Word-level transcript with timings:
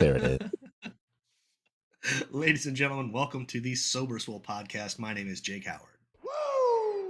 There 0.00 0.16
it 0.16 0.22
is. 0.22 0.38
Ladies 2.30 2.64
and 2.64 2.74
gentlemen, 2.74 3.12
welcome 3.12 3.44
to 3.44 3.60
the 3.60 3.74
Sober 3.74 4.18
Swole 4.18 4.40
podcast. 4.40 4.98
My 4.98 5.12
name 5.12 5.28
is 5.28 5.42
Jake 5.42 5.66
Howard. 5.66 5.82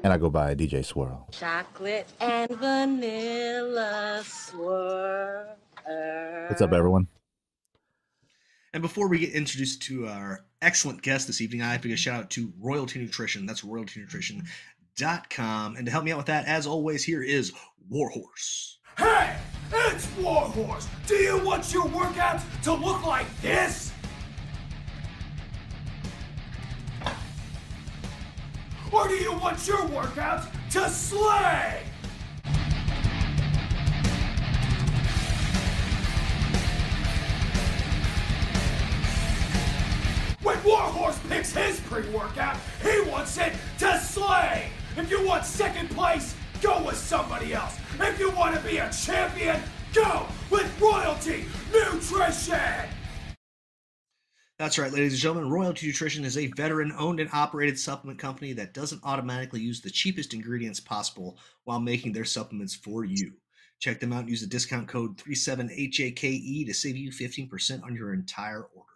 And 0.03 0.13
I 0.13 0.19
go 0.19 0.29
by 0.29 0.57
DJ 0.57 0.85
Swirl. 0.85 1.29
Chocolate 1.31 2.09
and 2.21 2.51
vanilla 2.51 4.23
swirl. 4.25 5.57
What's 6.49 6.63
up, 6.63 6.73
everyone? 6.73 7.07
And 8.75 8.83
before 8.83 9.09
we 9.09 9.21
get 9.21 9.35
introduced 9.35 9.83
to 9.83 10.09
our 10.09 10.45
excellent 10.61 11.03
guest 11.03 11.29
this 11.29 11.41
evening, 11.41 11.63
I 11.63 11.71
have 11.71 11.83
to 11.83 11.89
give 11.89 11.95
a 11.95 11.99
shout 11.99 12.19
out 12.19 12.31
to 12.31 12.53
Royalty 12.59 12.99
Nutrition. 12.99 13.47
That's 13.47 13.61
royaltynutrition.com. 13.61 15.77
And 15.77 15.87
to 15.87 15.93
help 15.93 16.03
me 16.03 16.11
out 16.11 16.19
with 16.19 16.27
that, 16.27 16.47
as 16.47 16.67
always, 16.67 17.05
here 17.05 17.23
is 17.23 17.53
Warhorse. 17.89 18.79
Hey, 18.99 19.37
it's 19.73 20.09
Warhorse. 20.19 20.89
Do 21.07 21.15
you 21.15 21.39
want 21.45 21.73
your 21.73 21.87
workouts 21.87 22.43
to 22.63 22.73
look 22.75 23.05
like 23.07 23.27
this? 23.41 23.93
Or 28.93 29.07
do 29.07 29.15
you 29.15 29.33
want 29.33 29.67
your 29.67 29.79
workouts 29.89 30.49
to 30.71 30.89
slay? 30.89 31.83
When 40.43 40.65
Warhorse 40.65 41.19
picks 41.29 41.53
his 41.53 41.81
pre-workout, 41.81 42.57
he 42.83 43.01
wants 43.11 43.39
it 43.39 43.53
to 43.79 43.99
slay. 44.01 44.71
If 44.97 45.11
you 45.11 45.25
want 45.25 45.45
second 45.45 45.91
place, 45.91 46.35
go 46.61 46.83
with 46.85 46.97
somebody 46.97 47.53
else. 47.55 47.79
If 47.99 48.19
you 48.19 48.31
want 48.31 48.55
to 48.57 48.61
be 48.63 48.79
a 48.79 48.91
champion, 48.91 49.61
go 49.93 50.27
with 50.51 50.81
Royalty 50.81 51.45
Nutrition. 51.73 52.89
That's 54.59 54.79
right, 54.79 54.93
ladies 54.93 55.13
and 55.13 55.23
gentlemen. 55.23 55.51
Royalty 55.51 55.87
Nutrition 55.87 56.25
is 56.25 56.37
a 56.37 56.49
veteran 56.49 56.93
owned 56.99 57.19
and 57.19 57.31
operated 57.33 57.79
supplement 57.79 58.19
company 58.19 58.53
that 58.53 58.75
doesn't 58.75 59.01
automatically 59.05 59.61
use 59.61 59.81
the 59.81 59.91
cheapest 59.91 60.35
ingredients 60.35 60.81
possible 60.81 61.39
while 61.65 61.81
making 61.81 62.13
their 62.13 62.27
supplements 62.27 62.75
for 62.75 63.07
you. 63.07 63.33
Check 63.79 63.99
them 63.99 64.13
out 64.13 64.21
and 64.21 64.29
use 64.29 64.43
the 64.43 64.47
discount 64.47 64.87
code 64.87 65.17
37HAKE 65.17 66.25
E 66.25 66.65
to 66.67 66.75
save 66.75 66.99
you 66.99 67.11
15% 67.11 67.83
on 67.83 67.97
your 67.97 68.13
entire 68.13 68.65
order. 68.75 68.90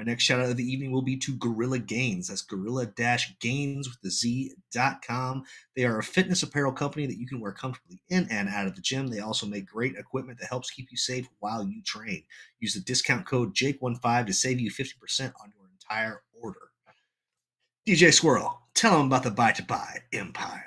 My 0.00 0.04
next 0.04 0.24
shout 0.24 0.40
out 0.40 0.48
of 0.48 0.56
the 0.56 0.64
evening 0.64 0.92
will 0.92 1.02
be 1.02 1.18
to 1.18 1.36
Gorilla 1.36 1.78
Gainz. 1.78 2.28
That's 2.28 2.40
gorilla 2.40 2.86
gains 2.86 3.86
with 3.86 4.00
the 4.00 4.08
Z.com. 4.08 5.44
They 5.76 5.84
are 5.84 5.98
a 5.98 6.02
fitness 6.02 6.42
apparel 6.42 6.72
company 6.72 7.04
that 7.04 7.18
you 7.18 7.26
can 7.26 7.38
wear 7.38 7.52
comfortably 7.52 8.00
in 8.08 8.26
and 8.30 8.48
out 8.48 8.66
of 8.66 8.74
the 8.74 8.80
gym. 8.80 9.08
They 9.08 9.18
also 9.20 9.44
make 9.44 9.66
great 9.66 9.96
equipment 9.96 10.38
that 10.38 10.48
helps 10.48 10.70
keep 10.70 10.90
you 10.90 10.96
safe 10.96 11.28
while 11.40 11.62
you 11.62 11.82
train. 11.82 12.22
Use 12.60 12.72
the 12.72 12.80
discount 12.80 13.26
code 13.26 13.54
Jake15 13.54 14.24
to 14.24 14.32
save 14.32 14.58
you 14.58 14.70
50% 14.70 15.34
on 15.42 15.52
your 15.54 15.68
entire 15.70 16.22
order. 16.42 16.70
DJ 17.86 18.10
Squirrel, 18.10 18.58
tell 18.72 18.96
them 18.96 19.08
about 19.08 19.22
the 19.22 19.30
Buy 19.30 19.52
to 19.52 19.62
Bye 19.62 19.98
Empire. 20.14 20.64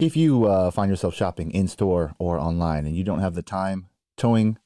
If 0.00 0.16
you 0.16 0.46
uh, 0.46 0.72
find 0.72 0.90
yourself 0.90 1.14
shopping 1.14 1.52
in 1.52 1.68
store 1.68 2.16
or 2.18 2.40
online 2.40 2.86
and 2.86 2.96
you 2.96 3.04
don't 3.04 3.20
have 3.20 3.34
the 3.34 3.42
time, 3.42 3.86
towing, 4.16 4.58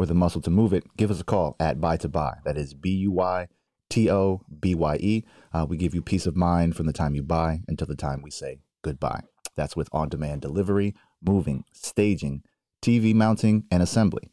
or 0.00 0.06
the 0.06 0.14
muscle 0.14 0.40
to 0.40 0.50
move 0.50 0.72
it, 0.72 0.84
give 0.96 1.10
us 1.10 1.20
a 1.20 1.24
call 1.24 1.56
at 1.60 1.78
Buy 1.78 1.98
to 1.98 2.08
Bye. 2.08 2.38
That 2.46 2.56
is 2.56 2.72
B 2.72 2.90
U 2.90 3.10
Y 3.10 3.48
T 3.90 4.10
O 4.10 4.40
B 4.58 4.74
Y 4.74 4.96
E. 4.98 5.24
Uh, 5.52 5.66
we 5.68 5.76
give 5.76 5.94
you 5.94 6.00
peace 6.00 6.24
of 6.24 6.34
mind 6.34 6.74
from 6.74 6.86
the 6.86 6.92
time 6.94 7.14
you 7.14 7.22
buy 7.22 7.60
until 7.68 7.86
the 7.86 7.94
time 7.94 8.22
we 8.22 8.30
say 8.30 8.60
goodbye. 8.80 9.20
That's 9.56 9.76
with 9.76 9.90
on 9.92 10.08
demand 10.08 10.40
delivery, 10.40 10.94
moving, 11.22 11.64
staging, 11.72 12.42
TV 12.80 13.14
mounting, 13.14 13.64
and 13.70 13.82
assembly. 13.82 14.30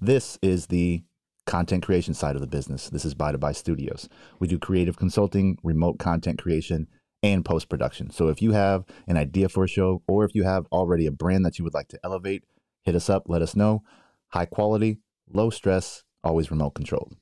This 0.00 0.38
is 0.40 0.68
the 0.68 1.02
content 1.46 1.82
creation 1.82 2.14
side 2.14 2.36
of 2.36 2.40
the 2.40 2.46
business. 2.46 2.88
This 2.88 3.04
is 3.04 3.14
Buy 3.14 3.32
to 3.32 3.38
Bye 3.38 3.50
Studios. 3.50 4.08
We 4.38 4.46
do 4.46 4.56
creative 4.56 4.96
consulting, 4.98 5.58
remote 5.64 5.98
content 5.98 6.40
creation, 6.40 6.86
and 7.24 7.44
post 7.44 7.68
production. 7.68 8.10
So 8.10 8.28
if 8.28 8.40
you 8.40 8.52
have 8.52 8.84
an 9.08 9.16
idea 9.16 9.48
for 9.48 9.64
a 9.64 9.68
show 9.68 10.00
or 10.06 10.24
if 10.24 10.36
you 10.36 10.44
have 10.44 10.66
already 10.70 11.06
a 11.06 11.10
brand 11.10 11.44
that 11.44 11.58
you 11.58 11.64
would 11.64 11.74
like 11.74 11.88
to 11.88 11.98
elevate, 12.04 12.44
hit 12.84 12.94
us 12.94 13.10
up, 13.10 13.24
let 13.26 13.42
us 13.42 13.56
know. 13.56 13.82
High 14.28 14.44
quality, 14.44 14.98
low 15.32 15.50
stress, 15.50 16.04
always 16.24 16.50
remote 16.50 16.74
controlled. 16.74 17.16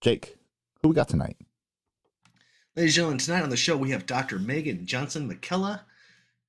Jake, 0.00 0.36
who 0.82 0.88
we 0.88 0.94
got 0.94 1.08
tonight? 1.08 1.36
Ladies 2.76 2.92
and 2.92 2.94
gentlemen, 2.94 3.18
tonight 3.18 3.42
on 3.42 3.50
the 3.50 3.56
show 3.56 3.76
we 3.76 3.90
have 3.90 4.06
Dr. 4.06 4.38
Megan 4.38 4.86
Johnson 4.86 5.28
McCullough, 5.28 5.80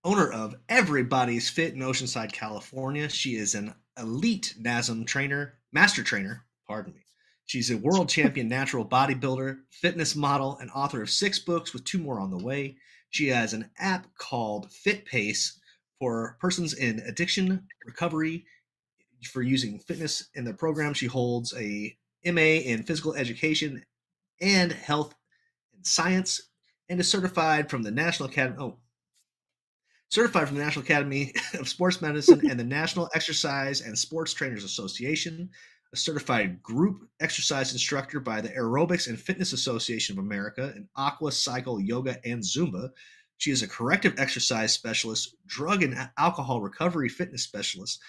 owner 0.04 0.32
of 0.32 0.56
Everybody's 0.70 1.50
Fit 1.50 1.74
in 1.74 1.80
Oceanside, 1.80 2.32
California. 2.32 3.10
She 3.10 3.36
is 3.36 3.56
an 3.56 3.74
elite 3.98 4.56
NASM 4.62 5.06
trainer, 5.06 5.56
master 5.72 6.04
trainer, 6.04 6.46
pardon 6.68 6.94
me. 6.94 7.02
She's 7.46 7.70
a 7.70 7.78
world 7.78 8.08
champion 8.08 8.48
natural 8.48 8.86
bodybuilder, 8.86 9.58
fitness 9.72 10.16
model, 10.16 10.58
and 10.62 10.72
author 10.72 11.02
of 11.02 11.10
six 11.10 11.40
books 11.40 11.74
with 11.74 11.84
two 11.84 11.98
more 11.98 12.20
on 12.20 12.32
the 12.32 12.38
way. 12.38 12.78
She 13.10 13.28
has 13.28 13.54
an 13.54 13.70
app 13.78 14.08
called 14.18 14.70
FitPace 14.70 15.58
for 16.00 16.38
persons 16.40 16.74
in 16.74 17.00
addiction 17.02 17.68
recovery 17.86 18.46
for 19.24 19.42
using 19.42 19.80
fitness 19.80 20.30
in 20.36 20.44
the 20.44 20.54
program. 20.54 20.94
She 20.94 21.08
holds 21.08 21.54
a 21.56 21.96
MA 22.26 22.42
in 22.42 22.84
physical 22.84 23.14
education 23.16 23.84
and 24.42 24.72
health 24.72 25.16
and 25.76 25.86
science 25.86 26.50
and 26.90 27.00
is 27.00 27.10
certified 27.10 27.70
from 27.70 27.84
the 27.84 27.92
National 27.92 28.30
Academy. 28.30 28.58
Oh, 28.60 28.78
certified 30.10 30.48
from 30.48 30.58
the 30.58 30.64
National 30.64 30.84
Academy 30.84 31.34
of 31.54 31.70
Sports 31.70 32.02
Medicine 32.02 32.42
and 32.50 32.60
the 32.60 32.66
National 32.66 33.10
Exercise 33.16 33.82
and 33.82 33.98
Sports 33.98 34.34
Trainers 34.34 34.64
Association, 34.64 35.50
a 35.94 35.98
certified 35.98 36.62
group 36.62 37.08
exercise 37.20 37.72
instructor 37.72 38.20
by 38.20 38.42
the 38.42 38.50
Aerobics 38.50 39.08
and 39.08 39.20
Fitness 39.20 39.54
Association 39.54 40.18
of 40.18 40.24
America, 40.24 40.74
an 40.76 40.88
aqua, 40.96 41.32
cycle, 41.32 41.80
yoga, 41.80 42.18
and 42.26 42.44
Zumba. 42.44 42.90
She 43.38 43.52
is 43.52 43.64
a 43.64 43.68
corrective 43.68 44.14
exercise 44.20 44.74
specialist, 44.74 45.36
drug 45.48 45.82
and 45.82 45.98
alcohol 46.18 46.62
recovery 46.62 47.10
fitness 47.10 47.44
specialist, 47.44 48.00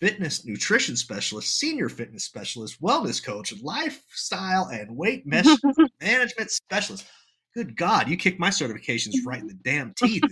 fitness 0.00 0.44
nutrition 0.46 0.96
specialist, 0.96 1.58
senior 1.58 1.88
fitness 1.88 2.24
specialist, 2.24 2.80
wellness 2.80 3.22
coach, 3.22 3.52
lifestyle 3.62 4.66
and 4.66 4.96
weight 4.96 5.26
management 6.00 6.50
specialist. 6.50 7.06
Good 7.54 7.76
God, 7.76 8.08
you 8.08 8.16
kicked 8.16 8.38
my 8.38 8.50
certifications 8.50 9.14
right 9.26 9.40
in 9.40 9.48
the 9.48 9.54
damn 9.54 9.92
teeth. 9.94 10.22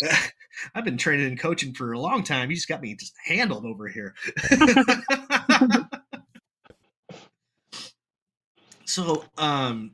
I've 0.74 0.84
been 0.84 0.96
training 0.96 1.26
and 1.26 1.38
coaching 1.38 1.74
for 1.74 1.92
a 1.92 1.98
long 1.98 2.22
time. 2.22 2.50
You 2.50 2.56
just 2.56 2.68
got 2.68 2.80
me 2.80 2.94
just 2.94 3.14
handled 3.24 3.66
over 3.66 3.88
here. 3.88 4.14
so, 8.84 9.24
um, 9.36 9.92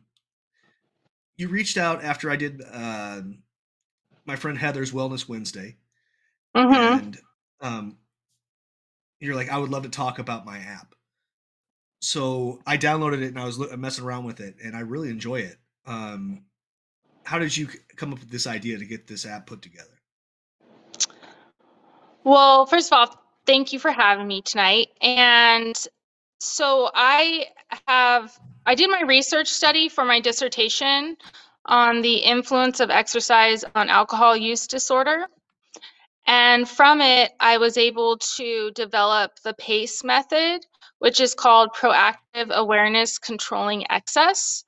you 1.36 1.48
reached 1.48 1.76
out 1.76 2.04
after 2.04 2.30
I 2.30 2.36
did 2.36 2.62
uh, 2.70 3.22
my 4.24 4.36
friend 4.36 4.56
Heather's 4.56 4.92
Wellness 4.92 5.28
Wednesday, 5.28 5.76
Mm-hmm. 6.56 6.98
and 7.04 7.18
um, 7.60 7.96
you're 9.24 9.34
like, 9.34 9.50
I 9.50 9.58
would 9.58 9.70
love 9.70 9.84
to 9.84 9.88
talk 9.88 10.18
about 10.18 10.44
my 10.44 10.58
app. 10.58 10.94
So 12.00 12.60
I 12.66 12.76
downloaded 12.76 13.22
it 13.22 13.28
and 13.28 13.38
I 13.40 13.44
was 13.44 13.58
messing 13.76 14.04
around 14.04 14.24
with 14.24 14.40
it, 14.40 14.56
and 14.62 14.76
I 14.76 14.80
really 14.80 15.08
enjoy 15.08 15.40
it. 15.40 15.56
Um, 15.86 16.42
how 17.24 17.38
did 17.38 17.56
you 17.56 17.68
come 17.96 18.12
up 18.12 18.20
with 18.20 18.30
this 18.30 18.46
idea 18.46 18.78
to 18.78 18.84
get 18.84 19.06
this 19.06 19.24
app 19.26 19.46
put 19.46 19.62
together? 19.62 19.88
Well, 22.24 22.66
first 22.66 22.92
of 22.92 22.98
all, 22.98 23.22
thank 23.46 23.72
you 23.72 23.78
for 23.78 23.90
having 23.90 24.26
me 24.26 24.42
tonight. 24.42 24.88
And 25.00 25.76
so 26.40 26.90
I 26.94 27.46
have 27.88 28.38
I 28.66 28.74
did 28.74 28.90
my 28.90 29.02
research 29.02 29.48
study 29.48 29.88
for 29.88 30.04
my 30.04 30.20
dissertation 30.20 31.16
on 31.66 32.02
the 32.02 32.16
influence 32.16 32.80
of 32.80 32.90
exercise 32.90 33.64
on 33.74 33.88
alcohol 33.88 34.36
use 34.36 34.66
disorder. 34.66 35.26
And 36.26 36.68
from 36.68 37.00
it, 37.00 37.32
I 37.38 37.58
was 37.58 37.76
able 37.76 38.18
to 38.36 38.70
develop 38.74 39.32
the 39.42 39.54
PACE 39.54 40.04
method, 40.04 40.64
which 40.98 41.20
is 41.20 41.34
called 41.34 41.70
Proactive 41.74 42.50
Awareness 42.50 43.18
Controlling 43.18 43.90
Excess. 43.90 44.64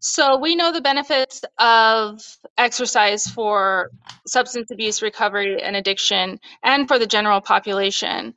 So 0.00 0.36
we 0.38 0.54
know 0.54 0.70
the 0.72 0.80
benefits 0.82 1.42
of 1.58 2.22
exercise 2.58 3.26
for 3.26 3.90
substance 4.26 4.70
abuse 4.70 5.02
recovery 5.02 5.62
and 5.62 5.76
addiction 5.76 6.40
and 6.62 6.86
for 6.86 6.98
the 6.98 7.06
general 7.06 7.40
population. 7.40 8.34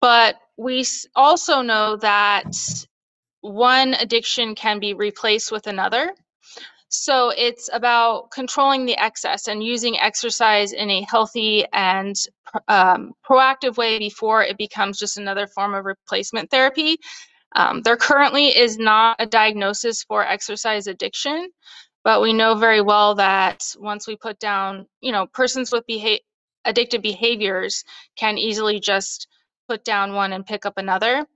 But 0.00 0.36
we 0.56 0.84
also 1.14 1.62
know 1.62 1.96
that 1.96 2.54
one 3.42 3.94
addiction 3.94 4.54
can 4.54 4.78
be 4.80 4.94
replaced 4.94 5.52
with 5.52 5.66
another. 5.66 6.14
So 6.92 7.30
it's 7.30 7.70
about 7.72 8.32
controlling 8.32 8.86
the 8.86 8.98
excess 8.98 9.48
and 9.48 9.64
using 9.64 10.00
exercise 10.00 10.72
in 10.74 10.90
a 10.90 11.02
healthy 11.10 11.66
and 11.72 12.16
um, 12.68 13.14
proactive 13.28 13.78
way 13.78 14.00
before 14.00 14.44
it 14.44 14.58
becomes 14.58 14.98
just 14.98 15.18
another 15.18 15.48
form 15.48 15.74
of 15.74 15.86
replacement 15.86 16.50
therapy. 16.50 16.98
Um, 17.56 17.82
there 17.82 17.98
currently 17.98 18.48
is 18.48 18.78
not 18.78 19.16
a 19.20 19.26
diagnosis 19.26 20.04
for 20.04 20.26
exercise 20.26 20.88
addiction, 20.88 21.50
but 22.04 22.22
we 22.22 22.34
know 22.34 22.56
very 22.56 22.82
well 22.82 23.16
that 23.16 23.64
once 23.78 24.08
we 24.08 24.16
put 24.16 24.38
down, 24.40 24.86
you 25.02 25.12
know, 25.12 25.26
persons 25.28 25.72
with 25.72 25.86
beha- 25.86 26.20
addictive 26.66 27.02
behaviors 27.02 27.84
can 28.16 28.38
easily 28.38 28.80
just 28.80 29.28
put 29.68 29.84
down 29.84 30.14
one 30.14 30.32
and 30.32 30.46
pick 30.46 30.66
up 30.66 30.78
another. 30.78 31.26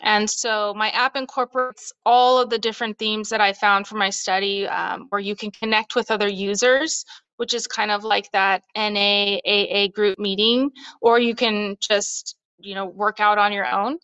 And 0.00 0.28
so 0.28 0.74
my 0.74 0.90
app 0.90 1.16
incorporates 1.16 1.92
all 2.04 2.40
of 2.40 2.50
the 2.50 2.58
different 2.58 2.98
themes 2.98 3.28
that 3.28 3.40
I 3.40 3.52
found 3.52 3.86
for 3.86 3.96
my 3.96 4.10
study, 4.10 4.66
um, 4.66 5.06
where 5.10 5.20
you 5.20 5.36
can 5.36 5.50
connect 5.50 5.94
with 5.94 6.10
other 6.10 6.28
users, 6.28 7.04
which 7.36 7.54
is 7.54 7.66
kind 7.66 7.90
of 7.90 8.04
like 8.04 8.30
that 8.32 8.62
NAAA 8.76 9.92
group 9.92 10.18
meeting, 10.18 10.70
or 11.00 11.18
you 11.18 11.34
can 11.34 11.76
just, 11.80 12.36
you 12.58 12.74
know, 12.74 12.86
work 12.86 13.20
out 13.20 13.38
on 13.38 13.52
your 13.52 13.70
own. 13.70 13.98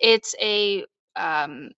It's 0.00 0.34
a 0.40 0.84
um, 1.16 1.70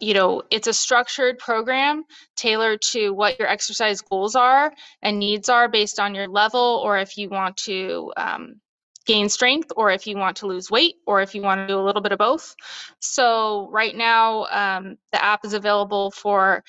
you 0.00 0.14
know, 0.14 0.42
it's 0.50 0.66
a 0.66 0.72
structured 0.72 1.38
program 1.38 2.02
tailored 2.34 2.82
to 2.82 3.10
what 3.10 3.38
your 3.38 3.46
exercise 3.46 4.00
goals 4.00 4.34
are 4.34 4.72
and 5.00 5.20
needs 5.20 5.48
are 5.48 5.68
based 5.68 6.00
on 6.00 6.16
your 6.16 6.26
level, 6.26 6.82
or 6.84 6.98
if 6.98 7.16
you 7.16 7.28
want 7.28 7.56
to 7.58 8.12
um, 8.16 8.60
gain 9.06 9.28
strength, 9.28 9.72
or 9.76 9.90
if 9.90 10.06
you 10.06 10.16
want 10.16 10.36
to 10.38 10.46
lose 10.46 10.70
weight, 10.70 10.96
or 11.06 11.22
if 11.22 11.34
you 11.34 11.42
want 11.42 11.60
to 11.60 11.66
do 11.66 11.78
a 11.78 11.82
little 11.82 12.02
bit 12.02 12.12
of 12.12 12.18
both. 12.18 12.54
So, 13.00 13.68
right 13.70 13.94
now, 13.96 14.44
um, 14.46 14.96
the 15.12 15.24
app 15.24 15.44
is 15.44 15.52
available 15.54 16.10
for 16.10 16.62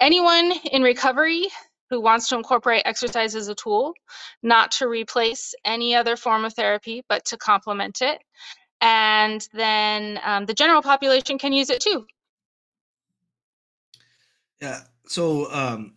anyone 0.00 0.52
in 0.72 0.82
recovery 0.82 1.48
who 1.90 2.00
wants 2.00 2.28
to 2.28 2.36
incorporate 2.36 2.82
exercise 2.84 3.34
as 3.34 3.48
a 3.48 3.54
tool, 3.54 3.94
not 4.42 4.72
to 4.72 4.88
replace 4.88 5.54
any 5.64 5.94
other 5.94 6.16
form 6.16 6.44
of 6.44 6.54
therapy, 6.54 7.04
but 7.08 7.24
to 7.26 7.36
complement 7.36 8.02
it. 8.02 8.22
And 8.80 9.46
then 9.52 10.18
um, 10.24 10.46
the 10.46 10.54
general 10.54 10.82
population 10.82 11.38
can 11.38 11.52
use 11.52 11.70
it 11.70 11.80
too. 11.80 12.06
Yeah. 14.60 14.80
So, 15.06 15.52
um, 15.52 15.94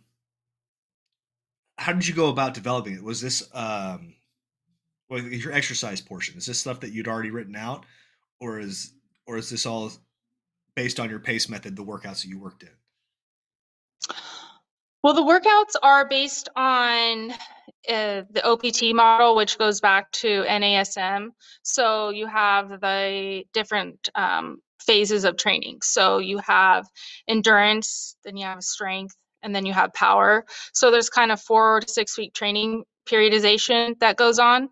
how 1.78 1.92
did 1.92 2.06
you 2.06 2.14
go 2.14 2.28
about 2.28 2.54
developing 2.54 2.94
it? 2.94 3.02
Was 3.02 3.20
this 3.20 3.48
um, 3.54 4.14
well, 5.08 5.20
your 5.20 5.52
exercise 5.52 6.00
portion? 6.00 6.36
Is 6.36 6.46
this 6.46 6.60
stuff 6.60 6.80
that 6.80 6.92
you'd 6.92 7.08
already 7.08 7.30
written 7.30 7.56
out, 7.56 7.84
or 8.40 8.60
is 8.60 8.92
or 9.26 9.36
is 9.36 9.50
this 9.50 9.66
all 9.66 9.90
based 10.74 11.00
on 11.00 11.10
your 11.10 11.18
pace 11.18 11.48
method, 11.48 11.76
the 11.76 11.84
workouts 11.84 12.22
that 12.22 12.28
you 12.28 12.38
worked 12.38 12.62
in? 12.62 12.70
Well, 15.02 15.14
the 15.14 15.22
workouts 15.22 15.74
are 15.82 16.08
based 16.08 16.48
on 16.56 17.30
uh, 17.88 18.22
the 18.30 18.42
OPT 18.44 18.94
model, 18.94 19.36
which 19.36 19.58
goes 19.58 19.80
back 19.80 20.10
to 20.12 20.44
NASM. 20.44 21.28
So 21.62 22.10
you 22.10 22.26
have 22.26 22.80
the 22.80 23.44
different 23.52 24.08
um, 24.14 24.58
phases 24.80 25.24
of 25.24 25.36
training. 25.36 25.78
So 25.82 26.18
you 26.18 26.38
have 26.38 26.86
endurance, 27.28 28.16
then 28.24 28.36
you 28.36 28.44
have 28.44 28.62
strength, 28.62 29.16
and 29.42 29.54
then 29.54 29.66
you 29.66 29.72
have 29.72 29.94
power. 29.94 30.44
So 30.72 30.90
there's 30.90 31.10
kind 31.10 31.32
of 31.32 31.40
four 31.40 31.80
to 31.80 31.88
six 31.88 32.18
week 32.18 32.34
training 32.34 32.84
periodization 33.08 33.98
that 34.00 34.16
goes 34.16 34.38
on. 34.38 34.68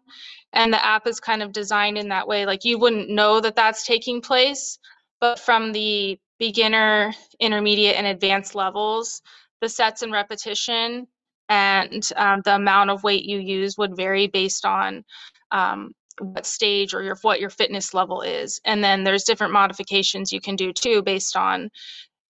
And 0.52 0.72
the 0.72 0.84
app 0.84 1.06
is 1.06 1.20
kind 1.20 1.42
of 1.42 1.52
designed 1.52 1.98
in 1.98 2.08
that 2.08 2.28
way. 2.28 2.46
Like 2.46 2.64
you 2.64 2.78
wouldn't 2.78 3.10
know 3.10 3.40
that 3.40 3.56
that's 3.56 3.84
taking 3.84 4.20
place, 4.20 4.78
but 5.20 5.38
from 5.38 5.72
the 5.72 6.18
beginner, 6.38 7.12
intermediate, 7.40 7.96
and 7.96 8.06
advanced 8.06 8.54
levels, 8.54 9.22
the 9.60 9.68
sets 9.68 10.02
and 10.02 10.12
repetition 10.12 11.06
and 11.48 12.08
um, 12.16 12.42
the 12.44 12.54
amount 12.54 12.90
of 12.90 13.02
weight 13.02 13.24
you 13.24 13.38
use 13.38 13.78
would 13.78 13.96
vary 13.96 14.26
based 14.26 14.64
on 14.64 15.04
um, 15.50 15.92
what 16.18 16.46
stage 16.46 16.94
or 16.94 17.02
your 17.02 17.16
what 17.22 17.40
your 17.40 17.50
fitness 17.50 17.92
level 17.92 18.22
is 18.22 18.60
and 18.64 18.82
then 18.82 19.04
there's 19.04 19.24
different 19.24 19.52
modifications 19.52 20.32
you 20.32 20.40
can 20.40 20.56
do 20.56 20.72
too 20.72 21.02
based 21.02 21.36
on 21.36 21.68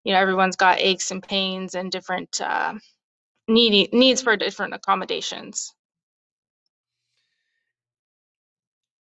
you 0.04 0.12
know 0.12 0.18
everyone's 0.18 0.56
got 0.56 0.80
aches 0.80 1.10
and 1.12 1.22
pains 1.22 1.74
and 1.74 1.92
different 1.92 2.40
uh, 2.40 2.74
need, 3.48 3.92
needs 3.92 4.22
for 4.22 4.36
different 4.36 4.74
accommodations 4.74 5.72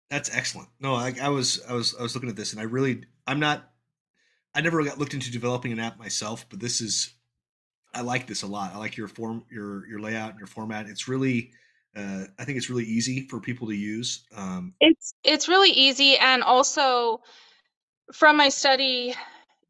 that's 0.10 0.36
excellent 0.36 0.70
no 0.80 0.94
I, 0.94 1.14
I 1.22 1.30
was 1.30 1.62
i 1.68 1.74
was 1.74 1.96
i 2.00 2.04
was 2.04 2.16
looking 2.16 2.30
at 2.30 2.36
this 2.36 2.52
and 2.52 2.62
i 2.62 2.66
really 2.66 3.04
i'm 3.28 3.40
not 3.40 3.72
i 4.54 4.62
never 4.62 4.84
got 4.84 5.00
looked 5.00 5.14
into 5.14 5.32
developing 5.32 5.72
an 5.72 5.80
app 5.80 5.98
myself 5.98 6.46
but 6.50 6.60
this 6.60 6.82
is 6.82 7.14
i 7.94 8.02
like 8.02 8.28
this 8.28 8.44
a 8.44 8.48
lot 8.48 8.74
i 8.74 8.78
like 8.78 8.98
your 8.98 9.08
form 9.08 9.44
your 9.52 9.88
your 9.88 10.00
layout 10.00 10.32
and 10.32 10.40
your 10.40 10.48
format 10.48 10.88
it's 10.88 11.08
really 11.08 11.52
uh, 11.96 12.26
I 12.38 12.44
think 12.44 12.58
it's 12.58 12.70
really 12.70 12.84
easy 12.84 13.28
for 13.28 13.40
people 13.40 13.68
to 13.68 13.76
use. 13.76 14.26
Um, 14.36 14.74
it's 14.82 15.14
it's 15.24 15.48
really 15.48 15.70
easy, 15.70 16.18
and 16.18 16.44
also 16.44 17.22
from 18.14 18.38
my 18.38 18.50
study, 18.50 19.16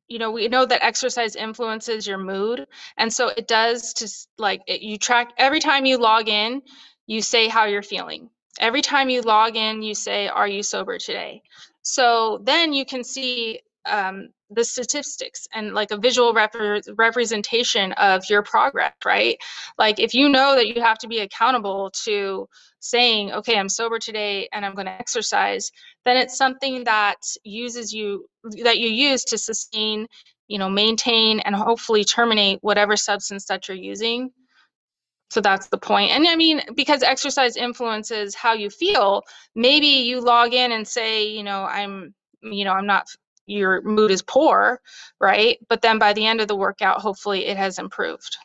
you 0.07 0.17
know, 0.17 0.31
we 0.31 0.47
know 0.47 0.65
that 0.65 0.83
exercise 0.83 1.35
influences 1.35 2.07
your 2.07 2.17
mood, 2.17 2.65
and 2.97 3.13
so 3.13 3.29
it 3.29 3.47
does. 3.47 3.93
To 3.95 4.09
like, 4.37 4.61
it, 4.67 4.81
you 4.81 4.97
track 4.97 5.33
every 5.37 5.59
time 5.59 5.85
you 5.85 5.97
log 5.97 6.27
in, 6.27 6.63
you 7.05 7.21
say 7.21 7.47
how 7.47 7.65
you're 7.65 7.83
feeling. 7.83 8.29
Every 8.59 8.81
time 8.81 9.09
you 9.09 9.21
log 9.21 9.55
in, 9.55 9.81
you 9.81 9.95
say, 9.95 10.27
"Are 10.27 10.47
you 10.47 10.63
sober 10.63 10.97
today?" 10.97 11.41
So 11.81 12.39
then 12.43 12.73
you 12.73 12.85
can 12.85 13.03
see 13.03 13.61
um, 13.85 14.29
the 14.49 14.63
statistics 14.63 15.47
and 15.53 15.73
like 15.73 15.91
a 15.91 15.97
visual 15.97 16.33
rep- 16.33 16.55
representation 16.97 17.91
of 17.93 18.23
your 18.29 18.43
progress, 18.43 18.93
right? 19.05 19.37
Like 19.77 19.99
if 19.99 20.13
you 20.13 20.29
know 20.29 20.55
that 20.55 20.67
you 20.67 20.81
have 20.81 20.97
to 20.99 21.07
be 21.07 21.19
accountable 21.19 21.91
to 22.03 22.47
saying, 22.79 23.31
okay, 23.33 23.57
I'm 23.57 23.69
sober 23.69 23.99
today 23.99 24.47
and 24.53 24.65
I'm 24.65 24.75
going 24.75 24.85
to 24.85 24.91
exercise, 24.91 25.71
then 26.05 26.17
it's 26.17 26.37
something 26.37 26.83
that 26.83 27.17
uses 27.43 27.91
you 27.93 28.25
that 28.63 28.77
you 28.77 28.89
use 28.89 29.23
to 29.25 29.37
sustain, 29.37 30.07
you 30.47 30.59
know, 30.59 30.69
maintain 30.69 31.39
and 31.39 31.55
hopefully 31.55 32.03
terminate 32.03 32.59
whatever 32.61 32.95
substance 32.95 33.45
that 33.45 33.67
you're 33.67 33.77
using. 33.77 34.31
So 35.29 35.41
that's 35.41 35.67
the 35.67 35.77
point. 35.77 36.11
And 36.11 36.27
I 36.27 36.35
mean, 36.35 36.61
because 36.75 37.03
exercise 37.03 37.57
influences 37.57 38.35
how 38.35 38.53
you 38.53 38.69
feel, 38.69 39.23
maybe 39.55 39.87
you 39.87 40.21
log 40.21 40.53
in 40.53 40.71
and 40.71 40.87
say, 40.87 41.27
you 41.27 41.43
know, 41.43 41.63
I'm 41.63 42.13
you 42.41 42.63
know, 42.63 42.73
I'm 42.73 42.85
not 42.85 43.07
your 43.47 43.81
mood 43.81 44.11
is 44.11 44.21
poor, 44.21 44.81
right? 45.19 45.57
But 45.69 45.81
then 45.81 45.99
by 45.99 46.13
the 46.13 46.25
end 46.25 46.41
of 46.41 46.47
the 46.47 46.55
workout, 46.55 47.01
hopefully 47.01 47.45
it 47.45 47.57
has 47.57 47.77
improved. 47.79 48.37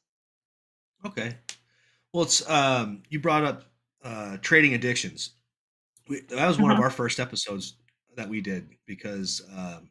Okay. 1.04 1.36
Well, 2.12 2.24
it's 2.24 2.48
um, 2.48 3.02
you 3.08 3.20
brought 3.20 3.44
up 3.44 3.64
uh, 4.04 4.36
trading 4.38 4.74
addictions. 4.74 5.30
We, 6.08 6.20
that 6.28 6.48
was 6.48 6.58
one 6.58 6.72
of 6.72 6.80
our 6.80 6.90
first 6.90 7.20
episodes 7.20 7.76
that 8.16 8.28
we 8.28 8.40
did 8.40 8.68
because 8.86 9.42
um, 9.56 9.90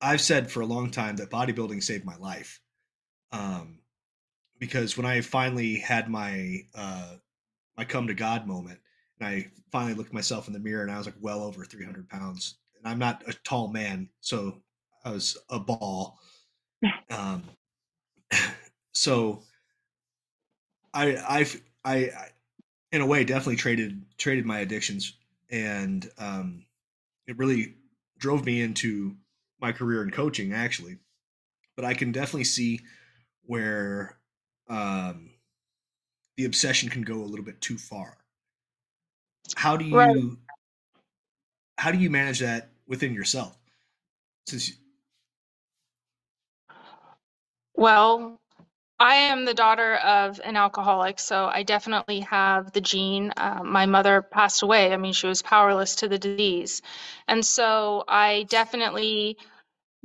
I've 0.00 0.20
said 0.20 0.50
for 0.50 0.60
a 0.60 0.66
long 0.66 0.90
time 0.90 1.16
that 1.16 1.30
bodybuilding 1.30 1.82
saved 1.82 2.04
my 2.04 2.16
life. 2.16 2.60
Um, 3.32 3.80
because 4.58 4.96
when 4.96 5.06
I 5.06 5.20
finally 5.20 5.76
had 5.76 6.08
my 6.08 6.60
uh, 6.74 7.14
my 7.76 7.84
come 7.84 8.06
to 8.06 8.14
God 8.14 8.46
moment, 8.46 8.78
and 9.20 9.28
I 9.28 9.50
finally 9.70 9.94
looked 9.94 10.12
myself 10.12 10.46
in 10.46 10.52
the 10.52 10.58
mirror, 10.58 10.82
and 10.82 10.90
I 10.90 10.98
was 10.98 11.06
like 11.06 11.16
well 11.20 11.42
over 11.42 11.64
300 11.64 12.08
pounds 12.08 12.56
and 12.86 12.92
I'm 12.92 12.98
not 12.98 13.24
a 13.26 13.32
tall 13.44 13.68
man, 13.68 14.08
so 14.20 14.62
I 15.04 15.10
was 15.10 15.36
a 15.50 15.58
ball. 15.58 16.18
Um, 17.10 17.42
so 18.92 19.42
I, 20.94 21.16
I've, 21.28 21.60
I, 21.84 21.96
I, 21.96 22.28
in 22.92 23.00
a 23.00 23.06
way, 23.06 23.24
definitely 23.24 23.56
traded 23.56 24.02
traded 24.18 24.46
my 24.46 24.60
addictions, 24.60 25.16
and 25.50 26.08
um, 26.18 26.64
it 27.26 27.38
really 27.38 27.74
drove 28.18 28.44
me 28.44 28.62
into 28.62 29.16
my 29.60 29.72
career 29.72 30.02
in 30.02 30.10
coaching, 30.10 30.52
actually. 30.52 30.98
But 31.74 31.84
I 31.84 31.94
can 31.94 32.12
definitely 32.12 32.44
see 32.44 32.80
where 33.42 34.16
um, 34.68 35.30
the 36.36 36.44
obsession 36.44 36.88
can 36.88 37.02
go 37.02 37.16
a 37.16 37.24
little 37.24 37.44
bit 37.44 37.60
too 37.60 37.78
far. 37.78 38.16
How 39.54 39.76
do 39.76 39.84
you 39.84 39.96
right. 39.96 40.16
how 41.78 41.90
do 41.92 41.98
you 41.98 42.10
manage 42.10 42.40
that 42.40 42.68
within 42.86 43.14
yourself 43.14 43.56
since 44.46 44.68
you... 44.68 44.74
well 47.76 48.40
i 48.98 49.14
am 49.14 49.44
the 49.44 49.54
daughter 49.54 49.94
of 49.96 50.40
an 50.44 50.56
alcoholic 50.56 51.18
so 51.20 51.46
i 51.46 51.62
definitely 51.62 52.20
have 52.20 52.72
the 52.72 52.80
gene 52.80 53.32
uh, 53.36 53.60
my 53.62 53.86
mother 53.86 54.20
passed 54.20 54.62
away 54.62 54.92
i 54.92 54.96
mean 54.96 55.12
she 55.12 55.26
was 55.26 55.42
powerless 55.42 55.96
to 55.96 56.08
the 56.08 56.18
disease 56.18 56.82
and 57.28 57.44
so 57.44 58.02
i 58.08 58.44
definitely 58.48 59.36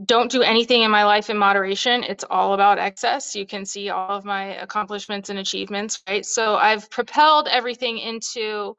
don't 0.06 0.32
do 0.32 0.42
anything 0.44 0.84
in 0.84 0.92
my 0.92 1.06
life 1.06 1.30
in 1.30 1.38
moderation. 1.38 2.04
It's 2.04 2.26
all 2.30 2.54
about 2.54 2.80
excess. 2.80 3.36
You 3.36 3.46
can 3.48 3.66
see 3.66 3.90
all 3.90 4.18
of 4.18 4.26
my 4.26 4.56
accomplishments 4.58 5.30
and 5.30 5.40
achievements, 5.40 6.02
right? 6.10 6.26
So 6.26 6.56
I've 6.56 6.90
propelled 6.92 7.48
everything 7.50 8.00
into 8.00 8.76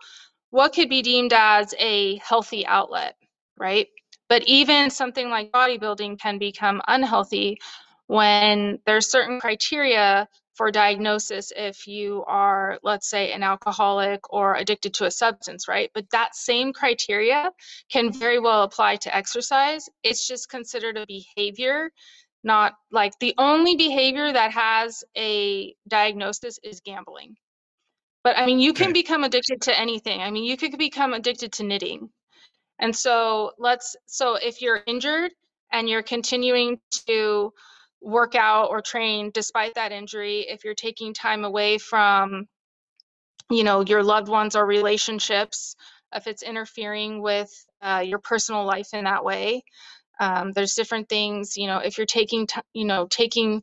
what 0.50 0.74
could 0.74 0.88
be 0.90 1.02
deemed 1.02 1.32
as 1.34 1.74
a 1.78 2.16
healthy 2.18 2.66
outlet 2.66 3.14
right? 3.58 3.88
But 4.28 4.44
even 4.48 4.90
something 4.90 5.30
like 5.30 5.52
bodybuilding 5.52 6.20
can 6.20 6.38
become 6.38 6.82
unhealthy 6.88 7.60
when 8.08 8.80
there's 8.86 9.10
certain 9.10 9.40
criteria 9.40 10.28
for 10.54 10.70
diagnosis 10.70 11.52
if 11.56 11.86
you 11.86 12.24
are, 12.26 12.78
let's 12.82 13.08
say, 13.08 13.32
an 13.32 13.42
alcoholic 13.42 14.32
or 14.32 14.54
addicted 14.54 14.94
to 14.94 15.06
a 15.06 15.10
substance, 15.10 15.68
right? 15.68 15.90
But 15.94 16.10
that 16.10 16.34
same 16.34 16.72
criteria 16.72 17.50
can 17.90 18.12
very 18.12 18.38
well 18.38 18.62
apply 18.62 18.96
to 18.96 19.16
exercise. 19.16 19.88
It's 20.02 20.26
just 20.26 20.50
considered 20.50 20.98
a 20.98 21.06
behavior, 21.06 21.90
not 22.44 22.74
like 22.90 23.12
the 23.18 23.34
only 23.38 23.76
behavior 23.76 24.32
that 24.32 24.52
has 24.52 25.04
a 25.16 25.74
diagnosis 25.88 26.58
is 26.62 26.80
gambling. 26.80 27.36
But 28.24 28.38
I 28.38 28.46
mean, 28.46 28.60
you 28.60 28.72
can 28.72 28.90
okay. 28.90 29.00
become 29.00 29.24
addicted 29.24 29.62
to 29.62 29.78
anything. 29.78 30.20
I 30.20 30.30
mean, 30.30 30.44
you 30.44 30.56
could 30.56 30.78
become 30.78 31.12
addicted 31.12 31.52
to 31.54 31.64
knitting 31.64 32.10
and 32.82 32.94
so 32.94 33.52
let's 33.58 33.96
so 34.06 34.34
if 34.34 34.60
you're 34.60 34.82
injured 34.86 35.30
and 35.70 35.88
you're 35.88 36.02
continuing 36.02 36.80
to 37.06 37.52
work 38.02 38.34
out 38.34 38.70
or 38.70 38.82
train 38.82 39.30
despite 39.34 39.74
that 39.74 39.92
injury, 39.92 40.40
if 40.48 40.64
you're 40.64 40.74
taking 40.74 41.14
time 41.14 41.44
away 41.44 41.78
from, 41.78 42.46
you 43.50 43.64
know, 43.64 43.82
your 43.82 44.02
loved 44.02 44.28
ones 44.28 44.56
or 44.56 44.66
relationships, 44.66 45.76
if 46.14 46.26
it's 46.26 46.42
interfering 46.42 47.22
with 47.22 47.50
uh, 47.82 48.02
your 48.06 48.20
personal 48.20 48.64
life 48.64 48.94
in 48.94 49.04
that 49.04 49.24
way, 49.24 49.64
um, 50.20 50.52
there's 50.52 50.74
different 50.74 51.08
things, 51.08 51.56
you 51.56 51.66
know, 51.66 51.78
if 51.78 51.98
you're 51.98 52.06
taking, 52.06 52.46
t- 52.46 52.60
you 52.74 52.86
know, 52.86 53.06
taking 53.10 53.62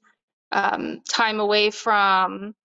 um, 0.51 1.01
time 1.09 1.39
away 1.39 1.71
from 1.71 2.55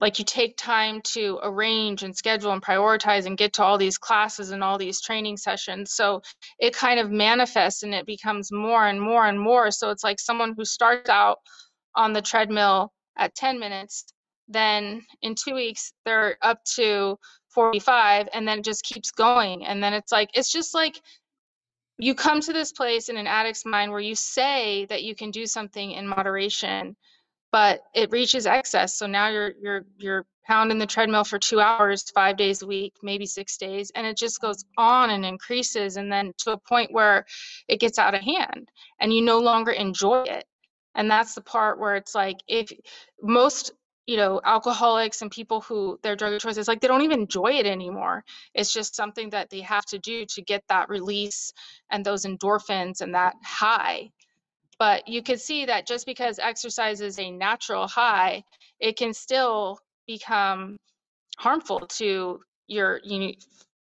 like 0.00 0.18
you 0.18 0.24
take 0.24 0.56
time 0.56 1.00
to 1.02 1.38
arrange 1.42 2.02
and 2.02 2.16
schedule 2.16 2.52
and 2.52 2.62
prioritize 2.62 3.26
and 3.26 3.36
get 3.36 3.52
to 3.54 3.62
all 3.62 3.76
these 3.76 3.98
classes 3.98 4.50
and 4.50 4.64
all 4.64 4.78
these 4.78 5.00
training 5.00 5.36
sessions. 5.36 5.92
So 5.92 6.22
it 6.58 6.74
kind 6.74 6.98
of 6.98 7.10
manifests 7.10 7.82
and 7.82 7.94
it 7.94 8.06
becomes 8.06 8.50
more 8.50 8.86
and 8.86 9.00
more 9.00 9.26
and 9.26 9.38
more. 9.38 9.70
So 9.70 9.90
it's 9.90 10.04
like 10.04 10.18
someone 10.18 10.54
who 10.56 10.64
starts 10.64 11.10
out 11.10 11.38
on 11.94 12.12
the 12.12 12.22
treadmill 12.22 12.92
at 13.18 13.34
10 13.34 13.58
minutes 13.58 14.06
then 14.50 15.02
in 15.22 15.34
two 15.34 15.54
weeks 15.54 15.92
they're 16.04 16.36
up 16.42 16.58
to 16.64 17.16
45 17.54 18.28
and 18.34 18.46
then 18.46 18.58
it 18.58 18.64
just 18.64 18.84
keeps 18.84 19.10
going. 19.10 19.64
And 19.64 19.82
then 19.82 19.94
it's 19.94 20.12
like 20.12 20.30
it's 20.34 20.52
just 20.52 20.74
like 20.74 21.00
you 21.98 22.14
come 22.14 22.40
to 22.40 22.52
this 22.52 22.72
place 22.72 23.08
in 23.08 23.16
an 23.16 23.26
addict's 23.26 23.66
mind 23.66 23.92
where 23.92 24.00
you 24.00 24.14
say 24.14 24.86
that 24.86 25.02
you 25.02 25.14
can 25.14 25.30
do 25.30 25.46
something 25.46 25.90
in 25.92 26.08
moderation 26.08 26.96
but 27.52 27.82
it 27.94 28.10
reaches 28.10 28.46
excess. 28.46 28.96
So 28.96 29.06
now 29.06 29.28
you're 29.28 29.52
you're 29.60 29.84
you're 29.98 30.26
pounding 30.46 30.78
the 30.78 30.86
treadmill 30.86 31.24
for 31.24 31.38
two 31.38 31.60
hours 31.60 32.04
five 32.12 32.36
days 32.36 32.62
a 32.62 32.66
week 32.66 32.94
maybe 33.02 33.24
six 33.26 33.56
days 33.56 33.92
and 33.94 34.04
it 34.06 34.16
just 34.16 34.40
goes 34.40 34.64
on 34.76 35.10
and 35.10 35.24
increases 35.24 35.96
and 35.96 36.10
then 36.10 36.32
to 36.38 36.50
a 36.50 36.58
point 36.58 36.90
where 36.92 37.24
it 37.68 37.78
gets 37.78 37.98
out 38.00 38.14
of 38.14 38.20
hand 38.20 38.68
and 39.00 39.12
you 39.12 39.22
no 39.22 39.38
longer 39.38 39.70
enjoy 39.70 40.22
it. 40.22 40.44
And 40.94 41.08
that's 41.08 41.34
the 41.34 41.40
part 41.40 41.78
where 41.78 41.94
it's 41.94 42.14
like 42.14 42.38
if 42.48 42.72
most 43.22 43.72
you 44.06 44.16
know 44.16 44.40
alcoholics 44.44 45.22
and 45.22 45.30
people 45.30 45.60
who 45.60 45.98
their 46.02 46.16
drug 46.16 46.32
of 46.32 46.40
choice 46.40 46.56
is 46.56 46.66
like 46.66 46.80
they 46.80 46.88
don't 46.88 47.02
even 47.02 47.20
enjoy 47.20 47.52
it 47.52 47.66
anymore. 47.66 48.24
It's 48.54 48.72
just 48.72 48.96
something 48.96 49.30
that 49.30 49.50
they 49.50 49.60
have 49.60 49.86
to 49.86 49.98
do 49.98 50.26
to 50.26 50.42
get 50.42 50.64
that 50.68 50.88
release 50.88 51.52
and 51.90 52.04
those 52.04 52.24
endorphins 52.24 53.02
and 53.02 53.14
that 53.14 53.34
high 53.44 54.10
but 54.80 55.06
you 55.06 55.22
can 55.22 55.36
see 55.36 55.66
that 55.66 55.86
just 55.86 56.06
because 56.06 56.38
exercise 56.38 57.02
is 57.02 57.18
a 57.18 57.30
natural 57.30 57.86
high, 57.86 58.42
it 58.80 58.96
can 58.96 59.12
still 59.12 59.78
become 60.06 60.78
harmful 61.38 61.80
to 61.80 62.40
your 62.66 63.00
you 63.04 63.34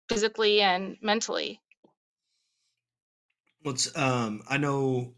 physically 0.09 0.61
and 0.61 0.95
mentally. 1.01 1.59
What's 3.61 3.95
um 3.97 4.41
I 4.47 4.57
know 4.57 5.13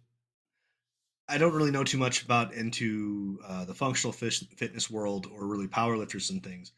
I 1.30 1.38
don't 1.38 1.54
really 1.54 1.72
know 1.72 1.84
too 1.84 2.00
much 2.00 2.24
about 2.24 2.54
into 2.54 3.40
uh, 3.46 3.66
the 3.66 3.74
functional 3.76 4.14
fitness 4.14 4.90
world 4.90 5.28
or 5.32 5.46
really 5.46 5.68
powerlifters 5.68 6.32
and 6.32 6.42
things, 6.42 6.72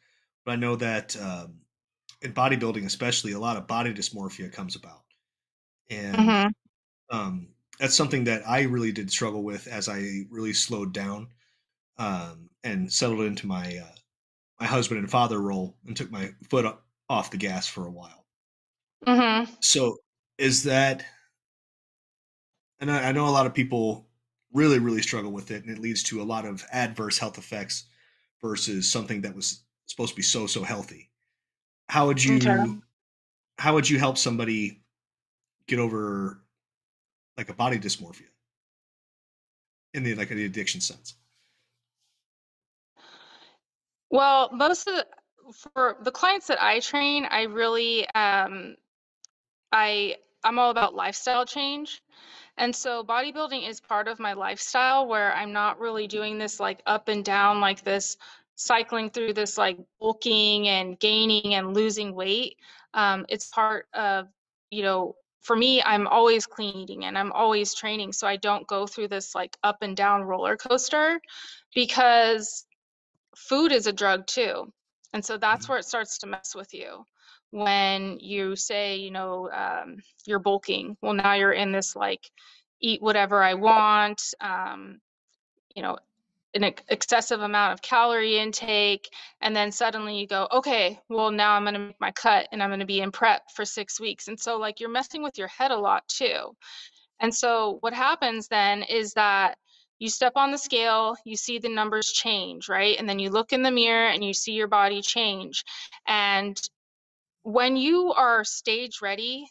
but 0.44 0.54
I 0.54 0.56
know 0.56 0.76
that 0.76 1.16
um, 1.22 1.60
in 2.24 2.34
bodybuilding, 2.34 2.84
especially, 2.84 3.34
a 3.34 3.40
lot 3.40 3.58
of 3.58 3.68
body 3.68 3.94
dysmorphia 3.94 4.52
comes 4.52 4.76
about, 4.76 5.04
and 5.92 6.16
mm-hmm. 6.16 7.16
um, 7.16 7.50
that's 7.80 7.96
something 7.96 8.26
that 8.26 8.48
I 8.48 8.64
really 8.64 8.92
did 8.92 9.10
struggle 9.10 9.44
with 9.44 9.68
as 9.68 9.88
I 9.88 10.26
really 10.30 10.54
slowed 10.54 10.94
down 10.94 11.30
um, 11.98 12.50
and 12.64 12.92
settled 12.92 13.22
into 13.22 13.48
my 13.48 13.78
uh, 13.78 13.96
my 14.60 14.66
husband 14.66 15.00
and 15.00 15.10
father 15.10 15.40
role 15.40 15.78
and 15.88 15.96
took 15.96 16.12
my 16.12 16.32
foot 16.50 16.66
off 17.10 17.32
the 17.32 17.38
gas 17.38 17.68
for 17.68 17.88
a 17.88 17.92
while. 17.92 18.26
Mm-hmm. 19.08 19.54
So 19.62 19.98
is 20.38 20.64
that, 20.64 21.06
and 22.82 22.92
I, 22.92 23.10
I 23.10 23.12
know 23.14 23.28
a 23.28 23.32
lot 23.32 23.46
of 23.46 23.54
people 23.54 24.08
really 24.52 24.80
really 24.80 25.02
struggle 25.02 25.32
with 25.32 25.52
it, 25.52 25.64
and 25.64 25.76
it 25.76 25.82
leads 25.82 26.04
to 26.04 26.22
a 26.22 26.24
lot 26.24 26.46
of 26.46 26.66
adverse 26.74 27.18
health 27.18 27.38
effects 27.38 27.86
versus 28.42 28.92
something 28.92 29.22
that 29.22 29.36
was 29.36 29.64
supposed 29.86 30.12
to 30.12 30.18
be 30.18 30.22
so 30.22 30.48
so 30.48 30.64
healthy. 30.64 31.10
How 31.88 32.08
would 32.08 32.22
you 32.22 32.38
okay. 32.38 32.76
how 33.58 33.74
would 33.74 33.90
you 33.90 33.98
help 34.00 34.18
somebody 34.18 34.84
get 35.68 35.80
over 35.80 36.42
like 37.40 37.50
a 37.50 37.54
body 37.54 37.80
dysmorphia 37.80 38.28
in 39.94 40.04
the 40.04 40.14
like 40.16 40.30
the 40.30 40.46
addiction 40.46 40.82
sense? 40.82 41.16
Well, 44.12 44.50
most 44.52 44.88
of 44.88 44.96
the 44.96 45.08
for 45.74 45.98
the 46.02 46.12
clients 46.12 46.48
that 46.48 46.62
I 46.62 46.80
train, 46.82 47.26
I 47.26 47.44
really 47.44 48.08
um 48.10 48.76
I 49.72 50.18
I'm 50.44 50.60
all 50.60 50.70
about 50.70 50.96
lifestyle 50.96 51.46
change. 51.46 52.02
And 52.58 52.76
so 52.76 53.04
bodybuilding 53.06 53.68
is 53.68 53.80
part 53.80 54.10
of 54.10 54.20
my 54.20 54.34
lifestyle 54.34 55.08
where 55.08 55.34
I'm 55.34 55.54
not 55.54 55.80
really 55.80 56.08
doing 56.08 56.38
this 56.38 56.60
like 56.60 56.82
up 56.86 57.08
and 57.08 57.24
down 57.24 57.62
like 57.62 57.84
this 57.84 58.18
cycling 58.56 59.10
through 59.10 59.34
this 59.34 59.58
like 59.58 59.78
bulking 60.02 60.68
and 60.68 61.00
gaining 61.00 61.54
and 61.54 61.74
losing 61.74 62.14
weight. 62.14 62.58
Um, 62.94 63.26
it's 63.30 63.48
part 63.48 63.88
of, 63.94 64.28
you 64.72 64.84
know, 64.84 65.16
for 65.42 65.56
me, 65.56 65.82
I'm 65.82 66.08
always 66.08 66.46
clean 66.46 66.76
eating 66.76 67.06
and 67.06 67.18
I'm 67.18 67.32
always 67.32 67.74
training. 67.74 68.14
So 68.14 68.28
I 68.28 68.36
don't 68.36 68.68
go 68.68 68.86
through 68.86 69.08
this 69.08 69.36
like 69.36 69.58
up 69.64 69.78
and 69.82 69.96
down 69.96 70.24
roller 70.24 70.58
coaster 70.58 71.20
because 71.74 72.66
food 73.36 73.72
is 73.72 73.88
a 73.88 73.94
drug 73.94 74.28
too. 74.28 74.72
And 75.14 75.24
so 75.24 75.38
that's 75.38 75.64
mm-hmm. 75.64 75.72
where 75.72 75.80
it 75.80 75.86
starts 75.86 76.20
to 76.20 76.28
mess 76.28 76.56
with 76.56 76.74
you. 76.74 77.06
When 77.52 78.20
you 78.20 78.56
say, 78.56 78.98
you 78.98 79.10
know, 79.10 79.50
um, 79.52 79.98
you're 80.26 80.40
bulking, 80.40 80.98
well, 81.02 81.14
now 81.14 81.34
you're 81.34 81.52
in 81.52 81.72
this 81.72 81.96
like 81.96 82.30
eat 82.80 83.02
whatever 83.02 83.42
I 83.42 83.56
want, 83.56 84.22
um, 84.40 85.00
you 85.76 85.82
know, 85.82 85.98
an 86.56 86.64
excessive 86.90 87.42
amount 87.42 87.74
of 87.74 87.82
calorie 87.82 88.40
intake 88.40 89.10
and 89.42 89.56
then 89.56 89.72
suddenly 89.72 90.18
you 90.18 90.26
go 90.26 90.48
okay 90.52 91.00
well 91.08 91.30
now 91.32 91.54
i'm 91.54 91.64
going 91.64 91.76
to 91.76 91.80
make 91.80 92.00
my 92.00 92.12
cut 92.12 92.48
and 92.52 92.64
i'm 92.64 92.70
going 92.70 92.80
to 92.80 92.86
be 92.86 93.02
in 93.02 93.12
prep 93.12 93.44
for 93.56 93.66
six 93.66 94.00
weeks. 94.00 94.28
And 94.28 94.40
so 94.40 94.58
like 94.58 94.80
you're 94.80 94.90
messing 94.90 95.24
with 95.24 95.38
your 95.38 95.48
head 95.48 95.72
a 95.72 95.78
lot 95.78 96.08
too. 96.08 96.56
And 97.20 97.34
so 97.34 97.78
what 97.82 97.94
happens 97.94 98.48
then 98.48 98.84
is 98.84 99.14
that 99.14 99.58
you 100.00 100.10
step 100.10 100.34
on 100.36 100.52
the 100.52 100.58
scale 100.58 101.16
you 101.26 101.36
see 101.36 101.60
the 101.60 101.70
numbers 101.70 102.08
change 102.12 102.70
right? 102.70 102.98
And 102.98 103.08
then 103.08 103.20
you 103.20 103.30
look 103.30 103.54
in 103.54 103.62
the 103.62 103.72
mirror 103.72 104.08
and 104.08 104.24
you 104.24 104.34
see 104.34 104.54
your 104.54 104.68
body 104.68 105.02
change. 105.02 105.64
And 106.08 106.60
when 107.44 107.76
you 107.78 108.14
are 108.14 108.44
stage 108.44 109.02
ready 109.02 109.46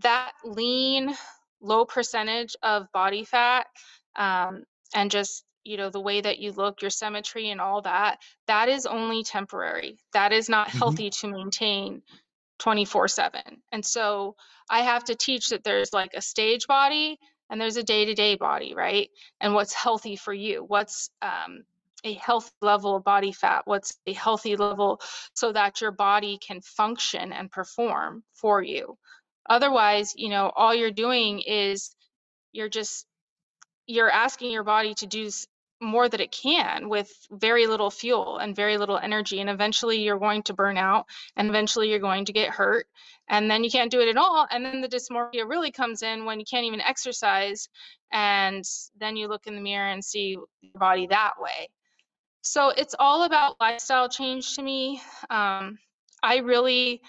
that 0.00 0.32
lean 0.44 1.14
low 1.62 1.86
percentage 1.86 2.54
of 2.62 2.92
body 2.92 3.24
fat 3.24 3.66
um, 4.14 4.64
and 4.94 5.10
just 5.10 5.45
you 5.66 5.76
know 5.76 5.90
the 5.90 6.00
way 6.00 6.20
that 6.20 6.38
you 6.38 6.52
look 6.52 6.80
your 6.80 6.90
symmetry 6.90 7.50
and 7.50 7.60
all 7.60 7.82
that 7.82 8.18
that 8.46 8.68
is 8.68 8.86
only 8.86 9.24
temporary. 9.24 9.98
That 10.12 10.32
is 10.32 10.48
not 10.48 10.68
mm-hmm. 10.68 10.78
healthy 10.78 11.10
to 11.10 11.28
maintain 11.28 12.02
24 12.58 13.08
7 13.08 13.40
and 13.72 13.84
so 13.84 14.34
i 14.70 14.80
have 14.80 15.04
to 15.04 15.14
teach 15.14 15.48
that 15.48 15.62
there's 15.62 15.92
like 15.92 16.14
a 16.14 16.22
stage 16.22 16.66
body 16.66 17.18
and 17.50 17.60
there's 17.60 17.76
a 17.76 17.82
day-to-day 17.82 18.36
body 18.36 18.74
right? 18.74 19.10
And 19.40 19.54
what's 19.54 19.74
healthy 19.74 20.16
for 20.16 20.32
you 20.32 20.64
what's 20.66 21.10
um, 21.20 21.64
a 22.04 22.14
healthy 22.14 22.50
level 22.62 22.96
of 22.96 23.04
body 23.04 23.32
fat 23.32 23.62
what's 23.66 23.98
a 24.06 24.12
healthy 24.12 24.56
level 24.56 25.00
so 25.34 25.52
that 25.52 25.80
your 25.80 25.92
body 25.92 26.38
can 26.38 26.60
function 26.60 27.32
and 27.32 27.50
perform 27.50 28.22
for 28.34 28.62
you. 28.62 28.96
Otherwise 29.48 30.14
you 30.16 30.30
know 30.30 30.50
all 30.54 30.74
you're 30.74 30.90
doing 30.90 31.40
is 31.40 31.94
you're 32.52 32.70
just 32.70 33.06
you're 33.86 34.10
asking 34.10 34.50
your 34.50 34.64
body 34.64 34.94
to 34.94 35.06
do 35.06 35.28
more 35.80 36.08
that 36.08 36.20
it 36.20 36.32
can 36.32 36.88
with 36.88 37.12
very 37.30 37.66
little 37.66 37.90
fuel 37.90 38.38
and 38.38 38.56
very 38.56 38.78
little 38.78 38.98
energy 38.98 39.40
and 39.40 39.50
eventually 39.50 40.02
you're 40.02 40.18
going 40.18 40.42
to 40.42 40.54
burn 40.54 40.76
out 40.78 41.06
and 41.36 41.48
eventually 41.48 41.90
you're 41.90 41.98
going 41.98 42.24
to 42.24 42.32
get 42.32 42.48
hurt 42.48 42.86
and 43.28 43.50
then 43.50 43.62
you 43.62 43.70
can't 43.70 43.90
do 43.90 44.00
it 44.00 44.08
at 44.08 44.16
all 44.16 44.46
and 44.50 44.64
then 44.64 44.80
the 44.80 44.88
dysmorphia 44.88 45.48
really 45.48 45.70
comes 45.70 46.02
in 46.02 46.24
when 46.24 46.40
you 46.40 46.46
can't 46.48 46.64
even 46.64 46.80
exercise 46.80 47.68
and 48.12 48.64
then 48.98 49.16
you 49.16 49.28
look 49.28 49.46
in 49.46 49.54
the 49.54 49.60
mirror 49.60 49.88
and 49.88 50.04
see 50.04 50.38
your 50.60 50.72
body 50.78 51.06
that 51.08 51.34
way. 51.38 51.68
So 52.42 52.68
it's 52.68 52.94
all 52.98 53.24
about 53.24 53.60
lifestyle 53.60 54.08
change 54.08 54.54
to 54.54 54.62
me. 54.62 55.00
Um, 55.30 55.78
i 56.22 56.38
really 56.38 57.02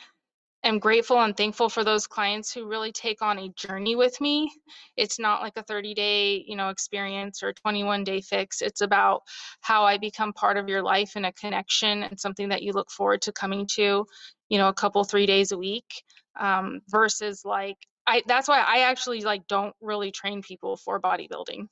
am 0.63 0.79
grateful 0.79 1.21
and 1.21 1.35
thankful 1.35 1.69
for 1.69 1.83
those 1.83 2.07
clients 2.07 2.53
who 2.53 2.65
really 2.65 2.91
take 2.91 3.21
on 3.21 3.39
a 3.39 3.49
journey 3.49 3.95
with 3.95 4.19
me. 4.19 4.51
It's 4.95 5.19
not 5.19 5.41
like 5.41 5.53
a 5.55 5.63
30 5.63 5.93
day, 5.93 6.43
you 6.47 6.55
know, 6.55 6.69
experience 6.69 7.43
or 7.43 7.53
21 7.53 8.03
day 8.03 8.21
fix. 8.21 8.61
It's 8.61 8.81
about 8.81 9.21
how 9.61 9.85
I 9.85 9.97
become 9.97 10.33
part 10.33 10.57
of 10.57 10.67
your 10.67 10.81
life 10.81 11.13
and 11.15 11.25
a 11.25 11.31
connection 11.31 12.03
and 12.03 12.19
something 12.19 12.49
that 12.49 12.63
you 12.63 12.73
look 12.73 12.91
forward 12.91 13.21
to 13.23 13.31
coming 13.31 13.67
to, 13.75 14.05
you 14.49 14.57
know, 14.57 14.67
a 14.67 14.73
couple, 14.73 15.03
three 15.03 15.25
days 15.25 15.51
a 15.51 15.57
week 15.57 16.03
um, 16.39 16.81
versus 16.89 17.43
like, 17.45 17.77
I, 18.05 18.23
that's 18.27 18.47
why 18.47 18.59
I 18.59 18.89
actually 18.89 19.21
like 19.21 19.47
don't 19.47 19.75
really 19.81 20.11
train 20.11 20.41
people 20.41 20.77
for 20.77 20.99
bodybuilding 20.99 21.67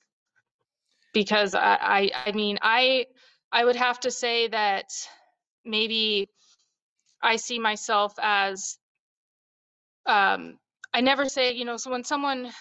because 1.14 1.56
I, 1.56 1.78
I, 1.82 2.12
I 2.28 2.32
mean, 2.34 2.60
I, 2.62 3.06
I 3.52 3.64
would 3.64 3.78
have 3.78 4.02
to 4.02 4.12
say 4.12 4.50
that 4.50 4.90
maybe 5.64 6.30
I 7.26 7.38
see 7.38 7.60
myself 7.60 8.14
as 8.22 8.78
um, 10.06 10.60
I 10.94 11.02
never 11.02 11.28
say, 11.28 11.54
you 11.54 11.66
know, 11.66 11.78
so 11.78 11.92
when 11.92 12.04
someone 12.04 12.52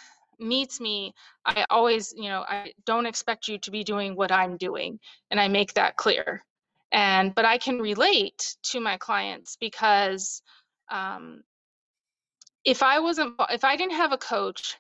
meets 0.41 0.81
me, 0.81 1.15
I 1.45 1.67
always, 1.71 2.13
you 2.17 2.29
know, 2.29 2.45
I 2.49 2.73
don't 2.87 3.07
expect 3.07 3.49
you 3.49 3.59
to 3.59 3.71
be 3.71 3.85
doing 3.85 4.17
what 4.17 4.33
I'm 4.33 4.57
doing, 4.57 4.99
and 5.31 5.39
I 5.39 5.49
make 5.49 5.75
that 5.75 5.97
clear. 5.97 6.43
And 6.91 7.35
but 7.35 7.45
I 7.45 7.59
can 7.59 7.79
relate 7.81 8.57
to 8.65 8.81
my 8.81 8.97
clients 8.97 9.57
because 9.61 10.43
um, 10.91 11.43
if 12.65 12.83
I 12.83 13.01
wasn't, 13.01 13.35
if 13.51 13.65
I 13.65 13.77
didn't 13.77 13.97
have 13.97 14.13
a 14.13 14.19
coach 14.19 14.79